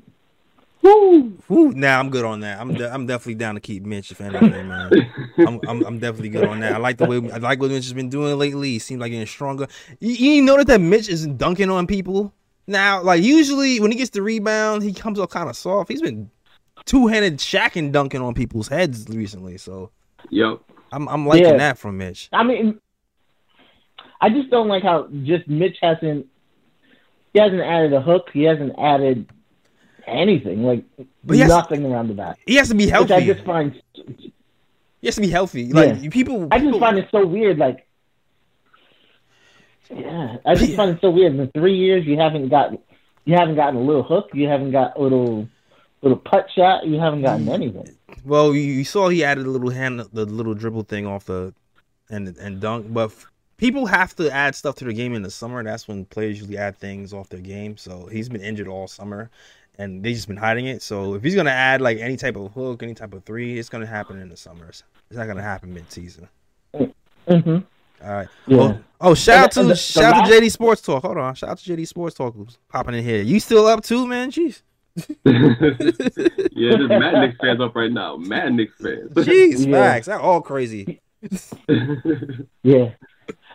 [0.82, 1.72] Woo, woo.
[1.74, 2.60] Nah, I'm good on that.
[2.60, 4.90] I'm de- I'm definitely down to keep Mitch if anything, man.
[5.40, 6.74] I'm, I'm I'm definitely good on that.
[6.74, 8.70] I like the way I like what Mitch has been doing lately.
[8.70, 9.68] He seems like getting stronger.
[10.00, 12.34] You, you notice that Mitch isn't dunking on people
[12.66, 13.02] now.
[13.02, 15.92] Like usually when he gets the rebound, he comes up kind of soft.
[15.92, 16.30] He's been
[16.86, 19.58] two handed shacking dunking on people's heads recently.
[19.58, 19.92] So
[20.30, 20.60] Yep.
[20.94, 21.58] I'm I'm liking Yeah.
[21.58, 22.30] that from Mitch.
[22.32, 22.80] I mean,
[24.22, 26.26] I just don't like how just Mitch hasn't
[27.34, 28.30] he hasn't added a hook.
[28.32, 29.30] He hasn't added
[30.10, 30.84] anything like
[31.24, 32.40] But has- nothing around the back.
[32.46, 33.26] He has to be Which I healthy.
[33.26, 33.82] just find
[35.02, 35.72] He has to be healthy.
[35.72, 36.10] Like Yeah.
[36.10, 37.58] people, I just find it so weird.
[37.58, 37.86] Like,
[39.90, 41.36] yeah, I just find it so weird.
[41.36, 42.72] In three years, you haven't got,
[43.26, 44.30] you haven't gotten a little hook.
[44.34, 45.48] You haven't got a little,
[46.02, 46.86] little putt shot.
[46.86, 47.54] You haven't gotten Mm.
[47.54, 47.90] anything.
[48.26, 51.54] Well, you, saw he added a little hand, the little dribble thing off the,
[52.10, 52.88] and and dunk.
[52.92, 55.64] But f- people have to add stuff to the game in the summer.
[55.64, 57.78] That's when players usually add things off their game.
[57.78, 59.30] So he's been injured all summer,
[59.80, 60.84] and they just been hiding it.
[60.84, 63.70] So if he's gonna add like any type of hook, any type of three, it's
[63.70, 64.84] gonna happen in the summers.
[65.10, 66.28] It's not gonna happen mid season.
[66.78, 66.84] hmm
[67.28, 68.28] All right.
[68.48, 68.58] Yeah.
[68.60, 71.02] Oh, oh, shout out to the- the shout out last- to JD Sports Talk.
[71.04, 71.34] Hold on.
[71.34, 73.22] Shout out to JD Sports Talk who's popping in here.
[73.24, 74.30] You still up too, man?
[74.32, 74.62] Jeez.
[75.26, 78.18] yeah, there's mad Knicks fans up right now.
[78.18, 79.12] Mad Knicks fans.
[79.14, 79.72] Jeez, Yeah.
[79.74, 80.08] facts.
[80.08, 81.00] That all crazy.
[82.64, 82.92] Yeah.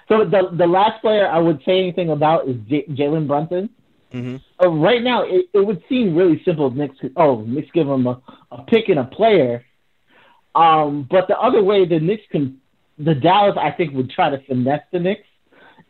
[0.09, 3.71] So the the last player I would say anything about is J- Jalen Brunson.
[4.15, 6.69] Hmm Uh, right now, it, it would seem really simple.
[6.69, 8.21] if Knicks, could- oh, Knicks give them a,
[8.53, 9.65] a pick and a player.
[10.55, 12.59] Um, but the other way the Knicks can,
[12.97, 15.27] the Dallas, I think, would try to finesse the Knicks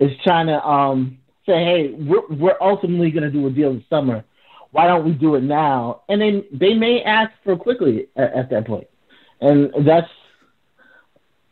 [0.00, 3.82] is trying to um, say, hey, we're, we're ultimately going to do a deal this
[3.90, 4.24] summer.
[4.70, 6.00] Why don't we do it now?
[6.08, 8.86] And then they may ask for Quickley at, at that point.
[9.42, 10.08] And that's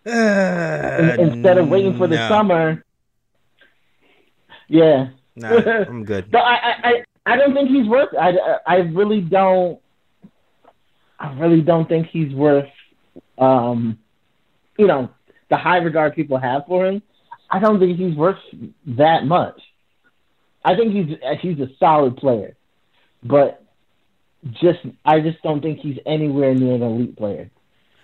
[0.06, 2.28] in- instead of waiting for the no.
[2.28, 2.82] summer.
[4.68, 5.10] Yeah.
[5.36, 5.48] Nah,
[5.88, 6.30] I'm good.
[6.30, 8.10] But I, I, I, I don't think he's worth.
[8.18, 8.32] I,
[8.66, 9.80] I really don't.
[11.18, 12.68] I really don't think he's worth.
[13.38, 13.98] Um,
[14.76, 15.10] you know,
[15.50, 17.02] the high regard people have for him.
[17.50, 18.38] I don't think he's worth
[18.86, 19.60] that much.
[20.64, 22.56] I think he's he's a solid player,
[23.22, 23.62] but
[24.52, 27.50] just I just don't think he's anywhere near an elite player.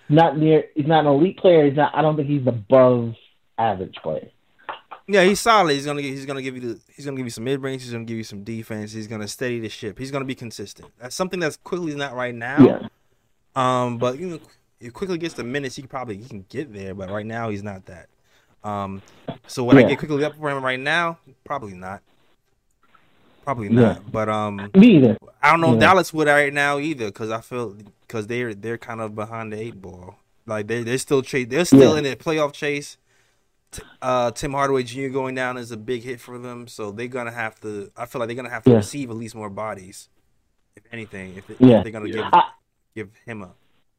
[0.07, 0.65] Not near.
[0.75, 1.65] He's not an elite player.
[1.65, 1.93] He's not.
[1.95, 3.13] I don't think he's above
[3.57, 4.29] average player.
[5.11, 5.73] Yeah, he's solid.
[5.73, 7.81] He's gonna he's gonna give you the he's gonna give you some mid range.
[7.81, 8.91] He's gonna give you some defense.
[8.93, 9.97] He's gonna steady the ship.
[9.97, 10.91] He's gonna be consistent.
[11.01, 12.59] That's something that's Quickley not right now.
[12.59, 12.87] Yeah.
[13.55, 14.39] Um, but you know,
[14.79, 16.93] if Quickley gets the minutes, he probably he can get there.
[16.93, 18.07] But right now, he's not that.
[18.63, 19.01] Um,
[19.47, 21.17] so would I get Quickley up for him right now?
[21.43, 22.03] Probably not.
[23.43, 23.81] Probably Yeah.
[23.81, 24.11] not.
[24.11, 25.17] But um, Me either.
[25.41, 25.79] I don't know Yeah.
[25.79, 27.75] Dallas would right now either because I feel
[28.05, 30.17] because they're they're kind of behind the eight ball.
[30.45, 31.97] Like they they're still chase they're still Yeah.
[31.97, 32.97] in the playoff chase.
[33.71, 35.09] T- Uh, Tim Hardaway Jr.
[35.09, 37.91] going down is a big hit for them, so they're gonna have to.
[37.95, 38.77] I feel like they're gonna have to Yeah.
[38.77, 40.09] receive at least more bodies,
[40.75, 41.35] if anything.
[41.37, 41.77] If, they, Yeah.
[41.77, 42.49] if they're gonna give I-
[42.95, 43.55] give him up,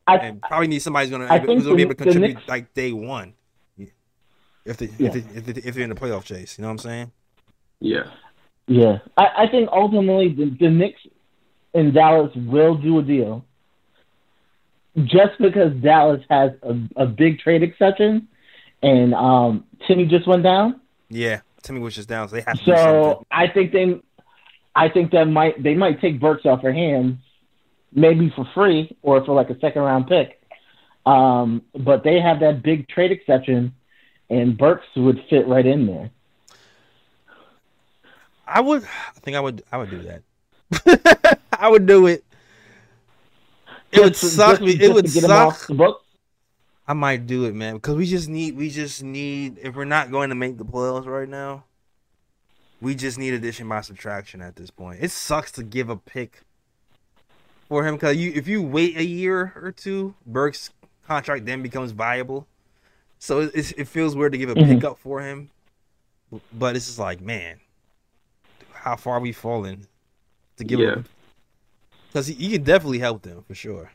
[0.07, 2.49] I, and probably need somebody who's gonna I who's gonna be able to contribute Knicks-
[2.49, 3.35] like day one.
[4.67, 5.09] If they, Yeah.
[5.09, 7.13] if, they, if, they, if they're in the playoff chase, you know what I'm saying?
[7.81, 8.11] Yeah.
[8.67, 11.01] Yeah, I, I think ultimately the, the Knicks
[11.75, 13.45] in Dallas will do a deal,
[15.05, 18.29] just because Dallas has a, a big trade exception,
[18.83, 20.81] and um, Timmy just went down.
[21.09, 22.59] Yeah, Timmy was just down, so they have.
[22.65, 24.01] So I think they,
[24.75, 27.19] I think that might they might take Burks off her hands,
[27.93, 30.41] maybe for free or for like a second round pick.
[31.07, 33.75] Um, but they have that big trade exception,
[34.29, 36.11] and Burks would fit right in there.
[38.47, 38.85] I would.
[38.85, 39.63] I think I would.
[39.73, 41.39] I would do that.
[41.53, 42.25] I would do it.
[43.93, 44.73] It would suck just- me.
[44.73, 45.69] It would him suck.
[46.91, 48.57] I might do it, man, because we just need.
[48.57, 49.59] We just need.
[49.63, 51.63] If we're not going to make the playoffs right now,
[52.81, 54.99] we just need addition by subtraction at this point.
[55.01, 56.41] It sucks to give a pick
[57.69, 58.33] for him because you.
[58.35, 60.71] If you wait a year or two, Burks'
[61.07, 62.49] contract then becomes viable.
[63.21, 64.67] So it, it feels weird to give a Mhm.
[64.67, 65.51] pick up for him,
[66.53, 67.61] but it's just like, man,
[68.73, 69.87] how far we fallen
[70.57, 70.95] to give Yeah.
[70.95, 71.05] him
[72.09, 73.93] because he, he can definitely help them for sure.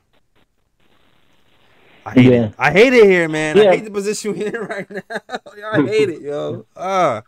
[2.05, 2.45] I hate Yeah.
[2.45, 2.53] it.
[2.59, 3.57] I hate it here, man.
[3.59, 5.01] I hate the position we're in right now.
[5.57, 6.65] Yo, I hate it, yo.
[6.77, 7.23] Ah,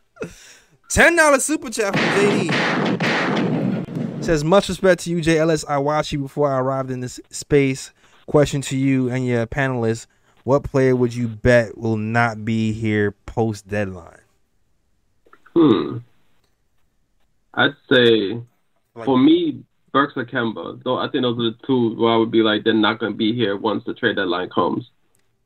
[0.89, 4.23] ten dollars super chat from JD.
[4.23, 5.65] Says much respect to you, JLS.
[5.67, 7.91] I watched you before I arrived in this space.
[8.27, 10.05] Question to you and your panelists:
[10.43, 14.19] What player would you bet will not be here post deadline?
[15.55, 15.97] Hmm.
[17.53, 18.39] I'd say
[19.05, 19.63] for me,
[19.93, 20.81] Burks or Kemba.
[20.83, 23.13] Though I think those are the two where I would be like they're not going
[23.13, 24.89] to be here once the trade deadline comes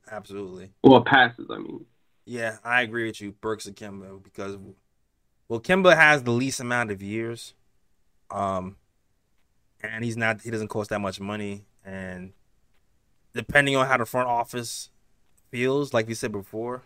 [0.09, 0.72] Absolutely.
[0.84, 1.47] or passes.
[1.49, 1.85] I mean,
[2.26, 4.57] Yeah, I agree with you, Burks and Kemba, because
[5.47, 7.53] well, Kemba has the least amount of years,
[8.30, 8.77] um,
[9.84, 12.34] and he's not he doesn't cost that much money, and
[13.34, 14.89] depending on how the front office
[15.49, 16.84] feels, like you said before,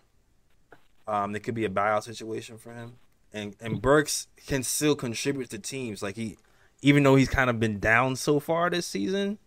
[1.08, 2.94] um, there could be a buyout situation for him,
[3.32, 6.38] and and Burks can still contribute to teams, like he,
[6.86, 9.40] even though he's kind of been down so far this season,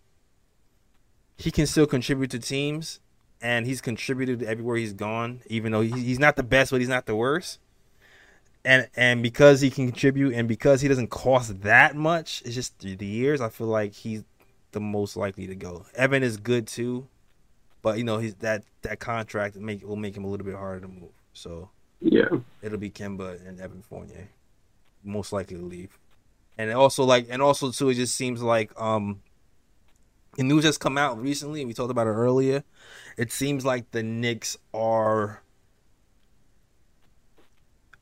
[1.36, 2.98] he can still contribute to teams
[3.40, 5.42] and he's contributed everywhere he's gone.
[5.46, 7.60] Even though he's not the best, but he's not the worst.
[8.64, 12.76] And and because he can contribute, and because he doesn't cost that much, it's just
[12.80, 13.40] the, the years.
[13.40, 14.24] I feel like he's
[14.72, 15.86] the most likely to go.
[15.94, 17.06] Evan is good too,
[17.82, 20.80] but you know he's that that contract make will make him a little bit harder
[20.80, 21.12] to move.
[21.34, 21.70] So
[22.00, 22.30] yeah,
[22.62, 24.28] it'll be Kemba and Evan Fournier,
[25.04, 25.96] most likely to leave.
[26.58, 29.20] And also like and also too, it just seems like um,
[30.36, 32.64] the news has come out recently, we talked about it earlier.
[33.16, 35.42] It seems like the Knicks are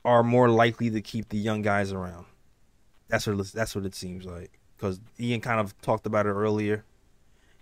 [0.05, 2.27] are more likely to keep the young guys around.
[3.09, 4.59] That's what that's what it seems like.
[4.77, 6.85] Because Ian kind of talked about it earlier.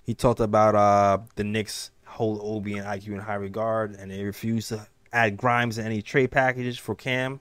[0.04, 4.22] He talked about uh the Knicks hold Obi and IQ in high regard, and they
[4.22, 7.40] refuse to add Grimes in any trade packages for Cam.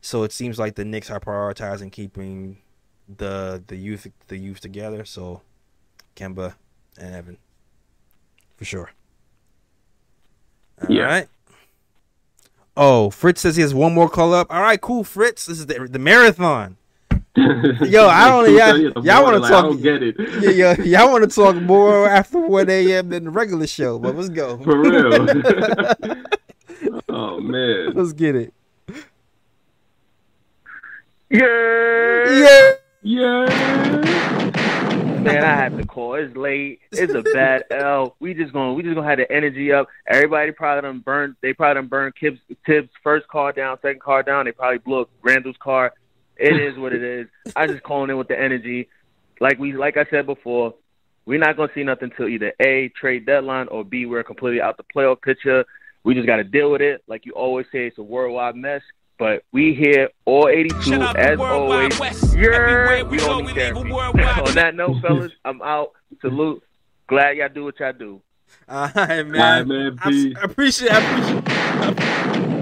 [0.00, 2.58] So it seems like the Knicks are prioritizing keeping
[3.16, 5.04] the the youth the youth together.
[5.04, 5.42] So
[6.16, 6.54] Kemba
[6.98, 7.38] and Evan,
[8.56, 8.90] for sure.
[10.82, 11.02] All Yeah.
[11.02, 11.28] right.
[12.76, 14.46] Oh, Fritz says he has one more call up.
[14.50, 15.46] All right, cool, Fritz.
[15.46, 16.76] This is the, the marathon.
[17.36, 18.54] Yo, I don't.
[18.54, 19.64] Y'all, y'all want to like, talk?
[19.64, 20.16] I don't get it.
[20.42, 23.08] Yeah, yeah, y'all want to talk more after 1 a.m.
[23.10, 24.58] than the regular show, but let's go.
[24.58, 25.12] For real.
[27.08, 27.92] oh man.
[27.94, 28.52] let's get it.
[31.30, 32.28] Yeah.
[32.28, 32.72] Yeah.
[33.02, 33.46] Yeah.
[35.20, 36.14] Man, I have to call.
[36.14, 36.80] It's late.
[36.90, 38.16] It's a bad L.
[38.18, 39.86] We just gonna we just gonna have the energy up.
[40.08, 41.36] Everybody probably done burned.
[41.40, 44.46] They probably done burned Thibs, Thibs first car down, second car down.
[44.46, 45.92] They probably blew up Randle's car.
[46.36, 47.28] It is what it is.
[47.54, 48.88] I just calling in with the energy.
[49.40, 50.74] Like we like I said before,
[51.26, 54.78] we're not gonna see nothing till either A trade deadline or B we're completely out
[54.78, 55.64] the playoff picture.
[56.02, 57.04] We just gotta deal with it.
[57.06, 58.82] Like you always say, it's a worldwide mess.
[59.20, 62.00] But we here, all 82, Shout out to as Worldwide always.
[62.00, 62.34] West.
[62.34, 63.74] Yeah, we we go, only we care.
[63.74, 65.92] leave a worldwide On that note, fellas, I'm out.
[66.22, 66.62] Salute.
[67.06, 68.22] Glad y'all do what y'all do.
[68.66, 69.40] All right, man.
[69.42, 69.98] All right, man.
[70.00, 70.90] I, I appreciate.
[70.90, 71.48] I appreciate.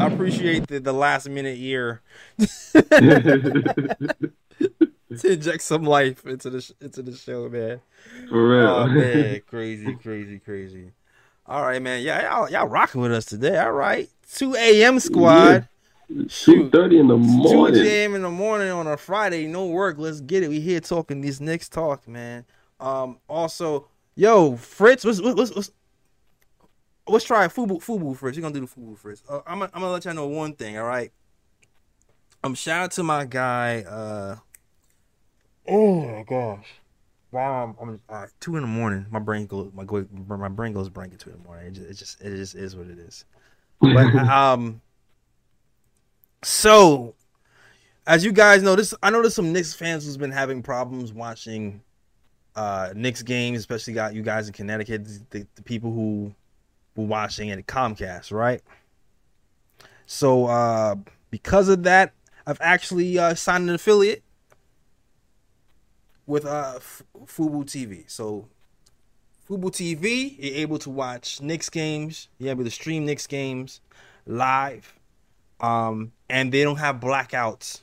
[0.01, 2.03] I appreciate the, the last minute ear
[2.39, 4.33] to
[5.25, 7.81] inject some life into the sh- into the show, man.
[8.29, 8.67] For real.
[8.67, 10.91] Oh man, crazy, crazy, crazy.
[11.47, 12.03] All right, man.
[12.03, 13.59] Yeah, y'all, y'all rocking with us today.
[13.59, 14.99] All right, two a.m.
[14.99, 15.69] squad.
[16.09, 17.75] Two thirty in the morning.
[17.75, 18.15] Two a.m.
[18.15, 19.99] in the morning on a Friday, no work.
[19.99, 20.49] Let's get it.
[20.49, 22.47] We here talking these Knicks talk, man.
[22.81, 25.71] Um, also, yo, Fritz, what's what's what's
[27.07, 28.39] let's try Fubo Fubo first.
[28.39, 29.25] We're gonna do the Fubo first.
[29.29, 30.79] Uh, I'm gonna, I'm gonna let y'all know one thing.
[30.79, 31.13] All right.
[32.43, 33.83] Um, shout out to my guy.
[33.83, 34.37] Uh,
[35.67, 36.67] oh my gosh.
[37.31, 39.05] Wow, I'm, I'm uh, two in the morning.
[39.11, 39.85] My brain goes, my
[40.37, 41.67] my brain goes blank at two in the morning.
[41.67, 43.27] It just, it just, it just is what it is.
[43.81, 44.81] But um,
[46.43, 47.15] so
[48.07, 51.13] as you guys know, this I know there's some Knicks fans who's been having problems
[51.13, 51.83] watching
[52.57, 56.35] uh Knicks games, especially got you guys in Connecticut, the, the people who
[56.97, 58.63] were watching at Comcast, right?
[60.07, 60.97] So uh
[61.31, 62.15] because of that,
[62.47, 64.23] I've actually uh, signed an affiliate
[66.27, 68.11] with uh F- Fubo TV.
[68.11, 68.49] So
[69.49, 72.29] Fubo TV, you're able to watch Knicks games.
[72.39, 73.81] You're able to stream Knicks games
[74.27, 74.98] live.
[75.61, 77.81] Um, and they don't have blackouts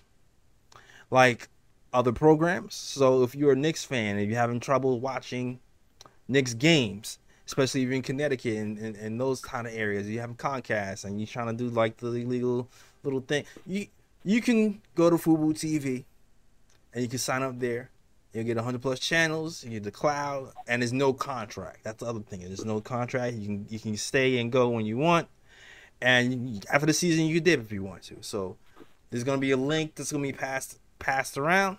[1.11, 1.49] like
[1.93, 2.76] other programs.
[2.76, 5.60] So if you're a Knicks fan, if you're having trouble watching
[6.27, 10.19] Knicks games, especially if you're in Connecticut and, and, and those kind of areas, you
[10.19, 12.68] have Comcast and you're trying to do like the illegal
[13.03, 13.88] little thing, you
[14.23, 16.03] you can go to Fubo TV
[16.93, 17.91] and you can sign up there.
[18.34, 19.64] You'll get 100 plus channels.
[19.64, 21.84] You get the cloud, and there's no contract.
[21.84, 22.41] That's the other thing.
[22.41, 23.38] There's no contract.
[23.38, 25.30] You can you can stay and go when you want,
[26.01, 28.17] and after the season you dip if you want to.
[28.22, 28.57] So
[29.09, 31.77] there's gonna be a link that's gonna be passed passed around.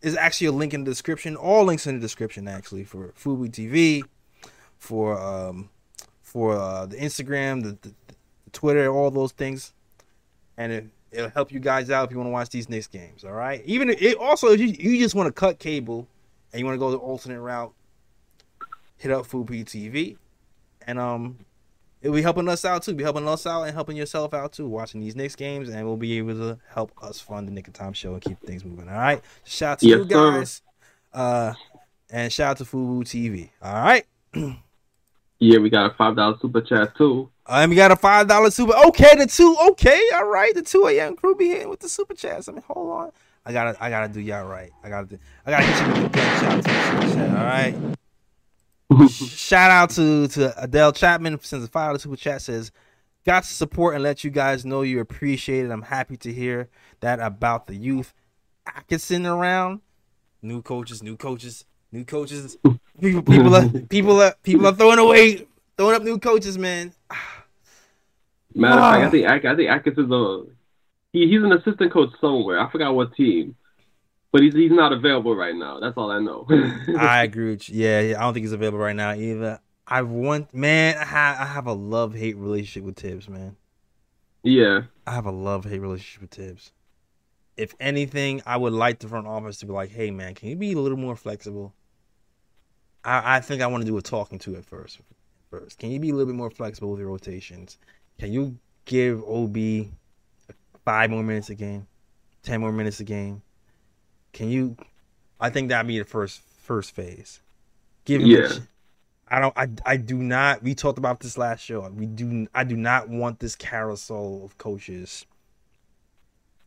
[0.00, 1.36] There's actually a link in the description.
[1.36, 4.02] All links in the description actually for Fubo TV,
[4.78, 5.70] for um
[6.22, 9.72] for uh, the Instagram, the, the, the Twitter, all those things,
[10.56, 13.22] and it, it'll help you guys out if you want to watch these Knicks games.
[13.22, 13.62] All right.
[13.64, 16.08] Even if- it also if you, you just want to cut cable
[16.52, 17.72] and you want to go the alternate route,
[18.96, 20.16] hit up Fubo TV,
[20.86, 21.38] and um,
[22.04, 22.94] it'll be helping us out too.
[22.94, 24.68] Be helping us out and helping yourself out too.
[24.68, 27.74] Watching these Knicks games, and we'll be able to help us fund the Knick of
[27.74, 28.88] Time show and keep things moving.
[28.88, 29.22] All right.
[29.44, 30.62] Shout out to Yes, you guys.
[31.12, 31.54] Uh,
[32.10, 33.50] and shout out to Fubo TV.
[33.60, 34.06] All right.
[35.40, 37.28] Yeah, we got a five dollar super chat too.
[37.44, 38.72] Uh, and we got a five dollar super.
[38.86, 39.54] Okay, the two.
[39.70, 40.54] Okay, all right.
[40.54, 41.16] The two a.m.
[41.16, 42.48] crew be hitting with the super chats.
[42.48, 43.10] I mean, hold on.
[43.44, 44.70] I gotta, I gotta do y'all right.
[44.82, 47.30] I gotta, do, I gotta hit you with the gunshot to chat.
[47.30, 47.74] All right.
[49.08, 52.72] Shout out to to Adele Chapman since the five dollar super chat says,
[53.24, 55.70] "Got to support and let you guys know you appreciate it.
[55.70, 56.68] I'm happy to hear
[57.00, 58.12] that about the youth.
[58.66, 59.80] Atkinson around,
[60.42, 62.56] new coaches, new coaches, new coaches.
[63.00, 65.46] People, people are, people are, people are throwing away,
[65.76, 66.92] throwing up new coaches, man.
[68.54, 68.92] Matter of Ah.
[68.92, 70.44] fact, I think I, I think Atkins is a
[71.12, 72.60] he, he's an assistant coach somewhere.
[72.60, 73.56] I forgot what team,
[74.34, 75.78] but he's he's not available right now.
[75.78, 76.44] That's all I know.
[76.98, 77.84] I agree with you.
[77.84, 79.60] Yeah, yeah, I don't think he's available right now either.
[79.86, 83.54] I want, man, I have, I have a love hate relationship with Thibs, man.
[84.42, 86.72] yeah, I have a love hate relationship with Thibs.
[87.56, 90.56] If anything, I would like the front office to be like, hey, man, can you
[90.56, 91.72] be a little more flexible?
[93.04, 94.98] I, I think I want to do a talking to at first.
[95.48, 97.78] First, can you be a little bit more flexible with your rotations?
[98.18, 99.92] Can you give Obi
[100.84, 101.86] five more minutes a game,
[102.42, 103.40] ten more minutes a game?
[104.34, 104.76] Can you?
[105.40, 107.40] I think that'd be the first first phase.
[108.04, 108.48] Give him, Yeah.
[109.28, 109.56] I don't.
[109.56, 110.62] I I do not.
[110.62, 111.88] We talked about this last show.
[111.88, 112.46] We do.
[112.54, 115.24] I do not want this carousel of coaches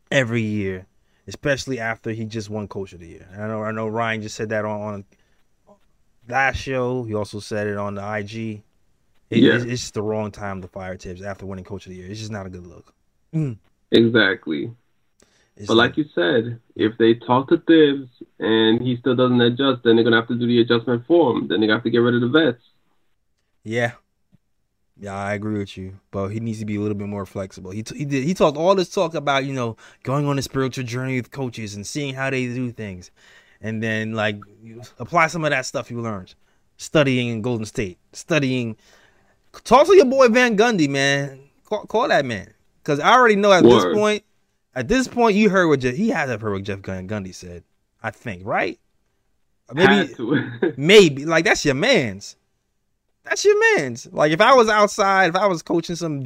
[0.09, 0.87] every year,
[1.27, 3.27] especially after he just won Coach of the Year.
[3.31, 3.63] And I know.
[3.63, 3.87] I know.
[3.87, 5.05] Ryan just said that on,
[5.67, 5.75] on
[6.27, 7.03] last show.
[7.03, 8.63] He also said it on the IG.
[9.29, 9.53] It, Yeah.
[9.55, 12.09] it's, it's just the wrong time to fire Thibs after winning Coach of the Year.
[12.09, 12.93] It's just not a good look.
[13.35, 13.57] Mm.
[13.91, 14.71] Exactly.
[15.57, 18.09] It's but like you said, if they talk to Thibs
[18.39, 21.47] and he still doesn't adjust, then they're gonna have to do the adjustment for him.
[21.47, 22.63] Then they have to get rid of the vets.
[23.63, 23.93] Yeah.
[24.99, 27.71] Yeah, I agree with you, but he needs to be a little bit more flexible.
[27.71, 30.41] He t- he did he talked all this talk about you know going on a
[30.41, 33.11] spiritual journey with coaches and seeing how they do things,
[33.61, 34.39] and then like
[34.99, 36.33] apply some of that stuff you learned,
[36.77, 38.75] studying in Golden State, studying.
[39.63, 41.41] Talk to your boy Van Gundy, man.
[41.65, 44.23] Call, call that man, because I already know at this point.
[44.77, 47.63] At this point, you heard what Jeff, he have heard what Jeff Gun- Gundy said.
[48.03, 48.79] I think, right?
[49.73, 50.13] Maybe
[50.77, 52.35] maybe like that's your man's.
[53.23, 54.05] That's your man's.
[54.13, 56.23] Like if I was outside, if I was coaching some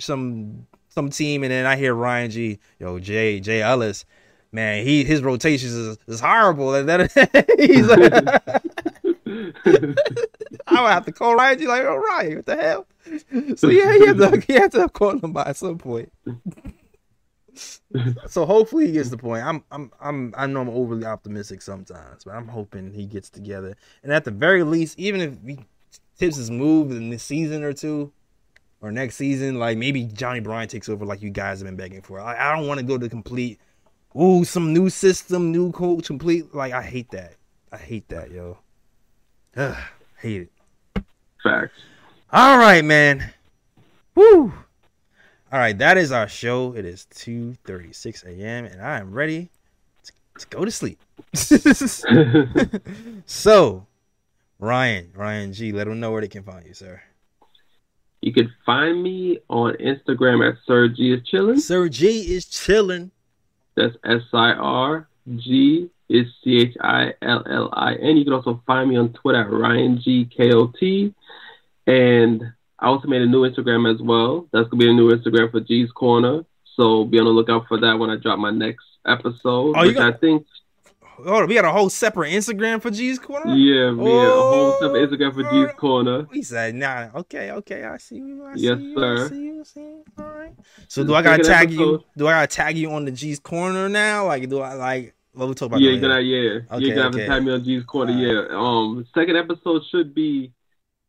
[0.00, 4.04] some some team, and then I hear Ryan G, yo Jay Jay Ellis,
[4.50, 6.74] man, he his rotations is, is horrible.
[6.74, 7.08] And then
[7.56, 8.12] he's like,
[10.66, 12.86] I would have to call Ryan G like, oh Ryan, what the hell?
[13.56, 16.12] So yeah, he had to he had to call him by at some point.
[18.28, 19.44] so hopefully he gets the point.
[19.44, 23.76] I'm I'm I'm I know I'm overly optimistic sometimes, but I'm hoping he gets together.
[24.02, 25.64] And at the very least, even if he
[26.18, 28.12] tips his move in this season or two,
[28.82, 32.02] or next season, like maybe Johnny Bryant takes over, like you guys have been begging
[32.02, 32.20] for.
[32.20, 33.60] I, I don't want to go to complete,
[34.20, 36.54] ooh, some new system, new coach, complete.
[36.54, 37.36] Like I hate that.
[37.70, 38.58] I hate that, yo.
[39.56, 39.76] Ugh,
[40.18, 41.04] hate it.
[41.42, 41.72] Facts.
[42.32, 43.32] All right, man.
[44.14, 44.52] Woo.
[45.52, 46.74] All right, that is our show.
[46.74, 48.64] It is 2:36 a.m.
[48.64, 49.50] and I am ready
[50.02, 50.98] to, to go to sleep.
[53.26, 53.86] so,
[54.58, 57.02] Ryan, Ryan G, let them know where they can find you, sir.
[58.22, 61.60] You can find me on Instagram at Sir G is chilling.
[61.60, 63.10] Sir G is chilling.
[63.74, 65.06] That's S I R
[65.36, 68.16] G is C H I L L I N.
[68.16, 71.14] You can also find me on Twitter at Ryan G K O T.
[71.86, 74.48] And I also made a new Instagram as well.
[74.52, 76.44] That's gonna be a new Instagram for G's Corner.
[76.76, 79.74] So be on the lookout for that when I drop my next episode.
[79.76, 80.44] Oh, you which got- I think
[81.24, 83.54] Oh, we got a whole separate Instagram for G's Corner.
[83.54, 86.26] yeah, we have a whole separate Oh, Instagram for G's Corner.
[86.32, 88.44] He said, "Nah, okay, okay, I see you.
[88.44, 89.24] I Yes, see you, sir.
[89.24, 89.60] I see you.
[89.60, 90.04] I see you.
[90.18, 90.52] All right.
[90.88, 92.02] So do I gotta tag you?
[92.16, 94.26] Do I gotta tag you on the G's Corner now?
[94.26, 95.14] Like, do I like?
[95.34, 96.60] What we'll talk about Yeah, you're gonna yeah.
[96.72, 97.20] Okay, gonna have okay.
[97.24, 98.46] to tag me on G's Corner, yeah.
[98.50, 100.50] Um second episode should be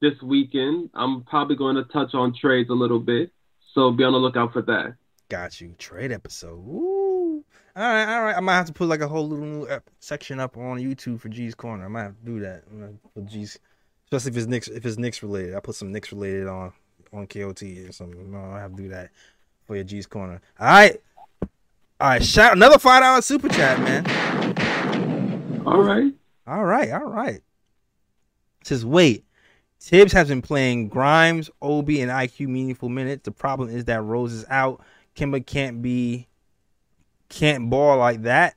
[0.03, 0.89] this weekend.
[0.93, 3.31] I'm probably going to touch on trades a little bit.
[3.73, 4.95] So be on the lookout for that.
[5.29, 5.73] Got you.
[5.79, 6.59] Trade episode.
[6.59, 7.43] Woo.
[7.75, 8.35] All right, all right.
[8.35, 11.19] I might have to put like a whole little new ep- section up on YouTube
[11.19, 11.85] for G's Corner.
[11.85, 12.63] I might have to do that.
[13.15, 13.57] Put G's,
[14.05, 14.67] especially if it's Knicks.
[14.67, 16.71] If it's Knicks related, I put some Knicks related on
[17.13, 18.31] on KOT or something.
[18.31, 19.09] No, I have to do that
[19.65, 20.39] for your G's Corner.
[20.59, 21.01] All right,
[21.41, 22.23] all right.
[22.23, 24.05] Shout another five dollar super chat, man.
[25.65, 26.13] All right.
[26.45, 27.41] All right, all right.
[28.63, 29.25] Says wait.
[29.83, 33.23] Thibs has been playing Grimes, Obi, and IQ meaningful minutes.
[33.23, 34.81] The problem is that Rose is out.
[35.13, 36.29] Kemba can't be
[37.27, 38.55] can't ball like that.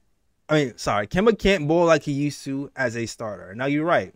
[0.49, 3.57] I mean, sorry, Kemba can't ball like he used to as a starter.
[3.57, 4.15] Now you're right.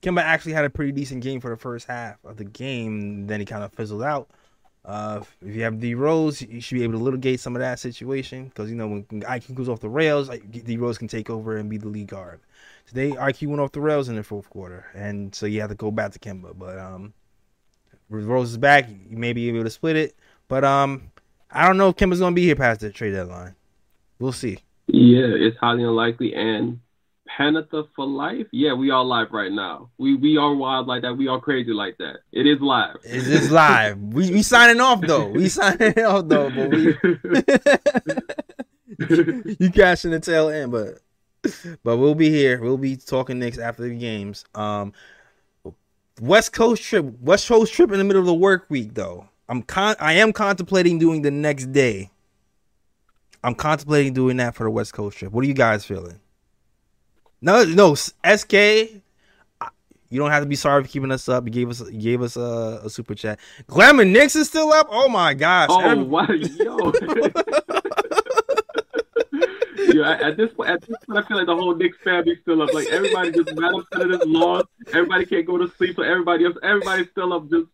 [0.00, 3.26] Kemba actually had a pretty decent game for the first half of the game.
[3.26, 4.30] Then he kind of fizzled out.
[4.82, 7.80] Uh, if you have D Rose, you should be able to litigate some of that
[7.80, 11.28] situation because you know when IQ goes off the rails, like, D Rose can take
[11.28, 12.40] over and be the lead guard.
[12.86, 15.76] Today IQ went off the rails in the fourth quarter, and so you have to
[15.76, 16.56] go back to Kemba.
[16.56, 17.14] But um,
[18.08, 20.16] Rose is back, you may be able to split it.
[20.46, 21.10] But um,
[21.50, 23.56] I don't know if Kemba's gonna be here past the trade deadline.
[24.18, 24.58] We'll see.
[24.86, 26.34] Yeah, it's highly unlikely.
[26.34, 26.78] And
[27.28, 28.46] Panatha for life.
[28.52, 29.90] Yeah, we are live right now.
[29.98, 31.16] We we are wild like that.
[31.16, 32.18] We are crazy like that.
[32.32, 32.96] It is live.
[33.02, 33.98] It's just live.
[34.00, 35.28] we we signing off though.
[35.28, 36.96] We signing off though, but we
[39.58, 41.00] you cashing the tail end, but
[41.82, 42.60] but we'll be here.
[42.60, 44.44] We'll be talking next after the games.
[44.54, 44.92] Um,
[46.20, 49.28] West Coast trip, West Coast trip in the middle of the work week though.
[49.48, 52.10] I'm con I am contemplating doing the next day.
[53.44, 55.32] I'm contemplating doing that for the West Coast trip.
[55.32, 56.20] What are you guys feeling?
[57.40, 58.52] No, no, SK.
[60.08, 61.44] You don't have to be sorry for keeping us up.
[61.44, 63.40] You gave us, you gave us a, a super chat.
[63.66, 64.86] Glamour Nix is still up.
[64.88, 65.68] Oh my gosh!
[65.70, 66.92] Oh Every- wow, yo.
[69.92, 72.62] Yo, at this point, at this point, I feel like the whole Knicks family's still
[72.62, 72.72] up.
[72.72, 74.64] Like everybody just mad upset at this loss.
[74.88, 77.48] Everybody can't go to sleep, so everybody else, everybody's still up.
[77.50, 77.66] Just,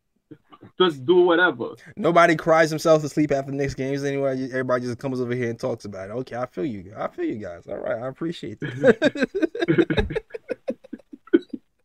[0.79, 1.71] just do whatever.
[1.97, 4.45] Nobody cries themselves to sleep after the Knicks games anyway.
[4.45, 6.13] Everybody just comes over here and talks about it.
[6.13, 6.95] Okay, I feel you.
[6.97, 7.67] I feel you guys.
[7.67, 10.23] All right, I appreciate that.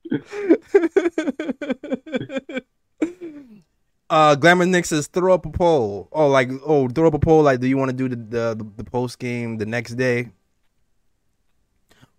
[4.18, 6.10] uh, Glamour Nick says throw up a poll.
[6.12, 7.44] Oh, like oh, throw up a poll.
[7.44, 10.32] Like, do you want to do the the, the post game the next day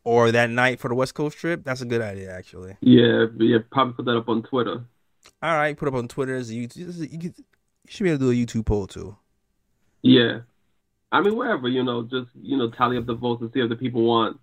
[0.04, 1.64] or that night for the West Coast trip?
[1.64, 2.76] That's a good idea, actually.
[2.80, 4.84] Yeah, yeah, probably put that up on Twitter.
[5.42, 7.12] All right, put up on Twitter as a YouTube.
[7.12, 9.16] You, could- you should be able to do a YouTube poll too.
[10.02, 10.40] Yeah.
[11.10, 13.68] I mean, wherever, you know, just, you know, tally up the votes and see if
[13.70, 14.38] the people want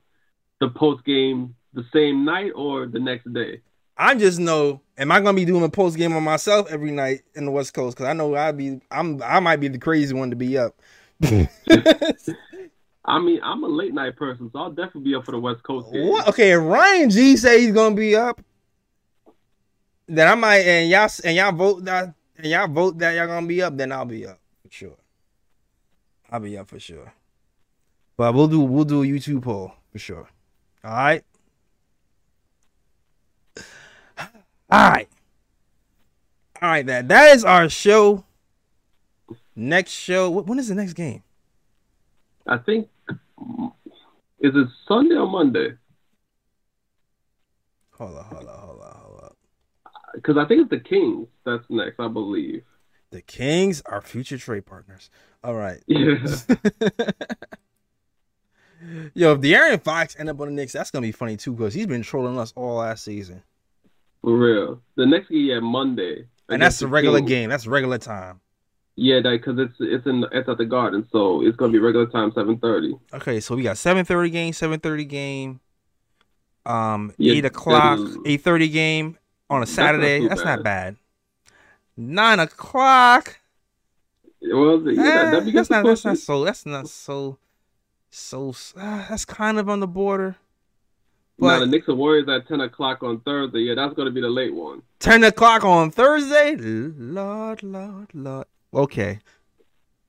[0.60, 3.62] the post game the same night or the next day.
[3.98, 7.22] I just know, am I gonna be doing a post game on myself every night
[7.34, 7.96] in the West Coast?
[7.96, 10.76] Because I know I'd be, I'm, I might be the crazy one to be up.
[13.08, 15.64] I mean, I'm a late night person, so I'll definitely be up for the West
[15.64, 16.10] Coast game.
[16.10, 16.28] What?
[16.28, 18.42] Okay, if Ryan G say he's gonna be up,
[20.08, 23.48] then I might, and y'all, and y'all vote that, and y'all vote that y'all gonna
[23.48, 24.98] be up, then I'll be up for sure.
[26.30, 27.14] I'll be up for sure.
[28.18, 30.28] But we'll do, we'll do a YouTube poll for sure.
[30.84, 31.24] All right.
[34.70, 35.08] All right.
[36.62, 38.24] All right, that that is our show.
[39.56, 40.30] Next show.
[40.30, 41.24] When is the next game?
[42.48, 42.88] I think,
[44.40, 45.76] is it Sunday or Monday?
[47.92, 49.32] Hold on, hold on, hold on, hold on.
[50.14, 52.64] Because I think it's the Kings that's next, I believe.
[53.12, 55.10] The Kings are future trade partners.
[55.44, 55.82] All right.
[55.88, 56.16] Yeah.
[59.14, 61.74] Yo, if De'Aaron Fox end up on the Knicks, that's gonna be funny too, because
[61.74, 63.42] he's been trolling us all last season.
[64.26, 64.82] For real.
[64.96, 66.26] The next game, yeah, Monday.
[66.50, 67.30] And that's the regular Kings.
[67.30, 67.50] game.
[67.50, 68.40] That's regular time.
[68.96, 72.32] Yeah, because it's it's in it's at the Garden, so it's gonna be regular time,
[72.34, 72.96] seven thirty.
[73.14, 75.60] Okay, so we got seven thirty game, seven thirty game,
[76.66, 79.18] um, Yeah, eight o'clock, that's- eight thirty game
[79.50, 80.20] on a not Saturday.
[80.22, 80.96] too That's not bad.
[81.98, 83.40] Nine o'clock.
[84.42, 85.86] Well, yeah, Eh, that, that that's not.
[85.86, 86.44] That's not so.
[86.46, 87.38] That's not so.
[88.10, 90.38] So uh, that's kind of on the border.
[91.38, 93.60] Now the Knicks and Warriors at ten o'clock on Thursday.
[93.60, 94.82] Yeah, that's gonna be the late one.
[95.00, 96.56] ten o'clock on Thursday.
[96.56, 98.48] Lord, Lord, Lord.
[98.74, 99.20] Okay.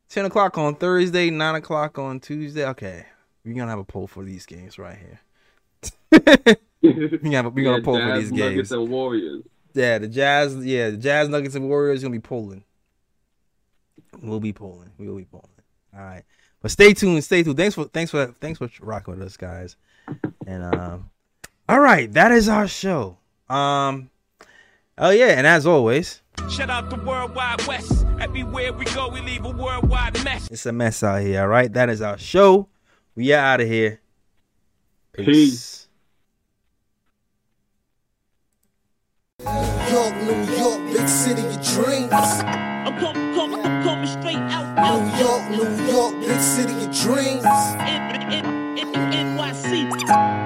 [0.08, 1.30] Ten o'clock on Thursday.
[1.30, 2.64] Nine o'clock on Tuesday.
[2.66, 3.06] Okay,
[3.44, 5.20] we're gonna have a poll for these games right here.
[6.82, 8.72] we're gonna we gonna Yeah, poll for Jazz, these Nuggets games.
[8.72, 9.42] and Warriors.
[9.74, 10.56] Yeah, the Jazz.
[10.64, 12.62] Yeah, the Jazz Nuggets and Warriors gonna be polling.
[14.22, 14.92] We'll be polling.
[14.96, 15.48] We will be polling.
[15.92, 16.22] All right,
[16.62, 17.24] but stay tuned.
[17.24, 17.56] Stay tuned.
[17.56, 19.76] Thanks for thanks for thanks for rocking with us, guys.
[20.46, 21.10] And um,
[21.68, 23.18] all right, that is our show.
[23.48, 24.10] Um,
[24.98, 28.04] oh yeah, and as always, Shout out the Worldwide West.
[28.20, 30.48] Everywhere we go, we leave a worldwide mess.
[30.50, 31.40] it's a mess out here.
[31.42, 32.68] All right, that is our show.
[33.14, 34.00] We are out of here.
[35.12, 35.88] Peace.
[39.40, 42.12] York, New York, big city of dreams.
[42.12, 46.90] I'm coming, coming, I'm coming straight out, out, New York, New York, big city of
[47.00, 47.44] dreams.
[47.44, 48.44] N- N-
[48.78, 50.45] N- N- NYC.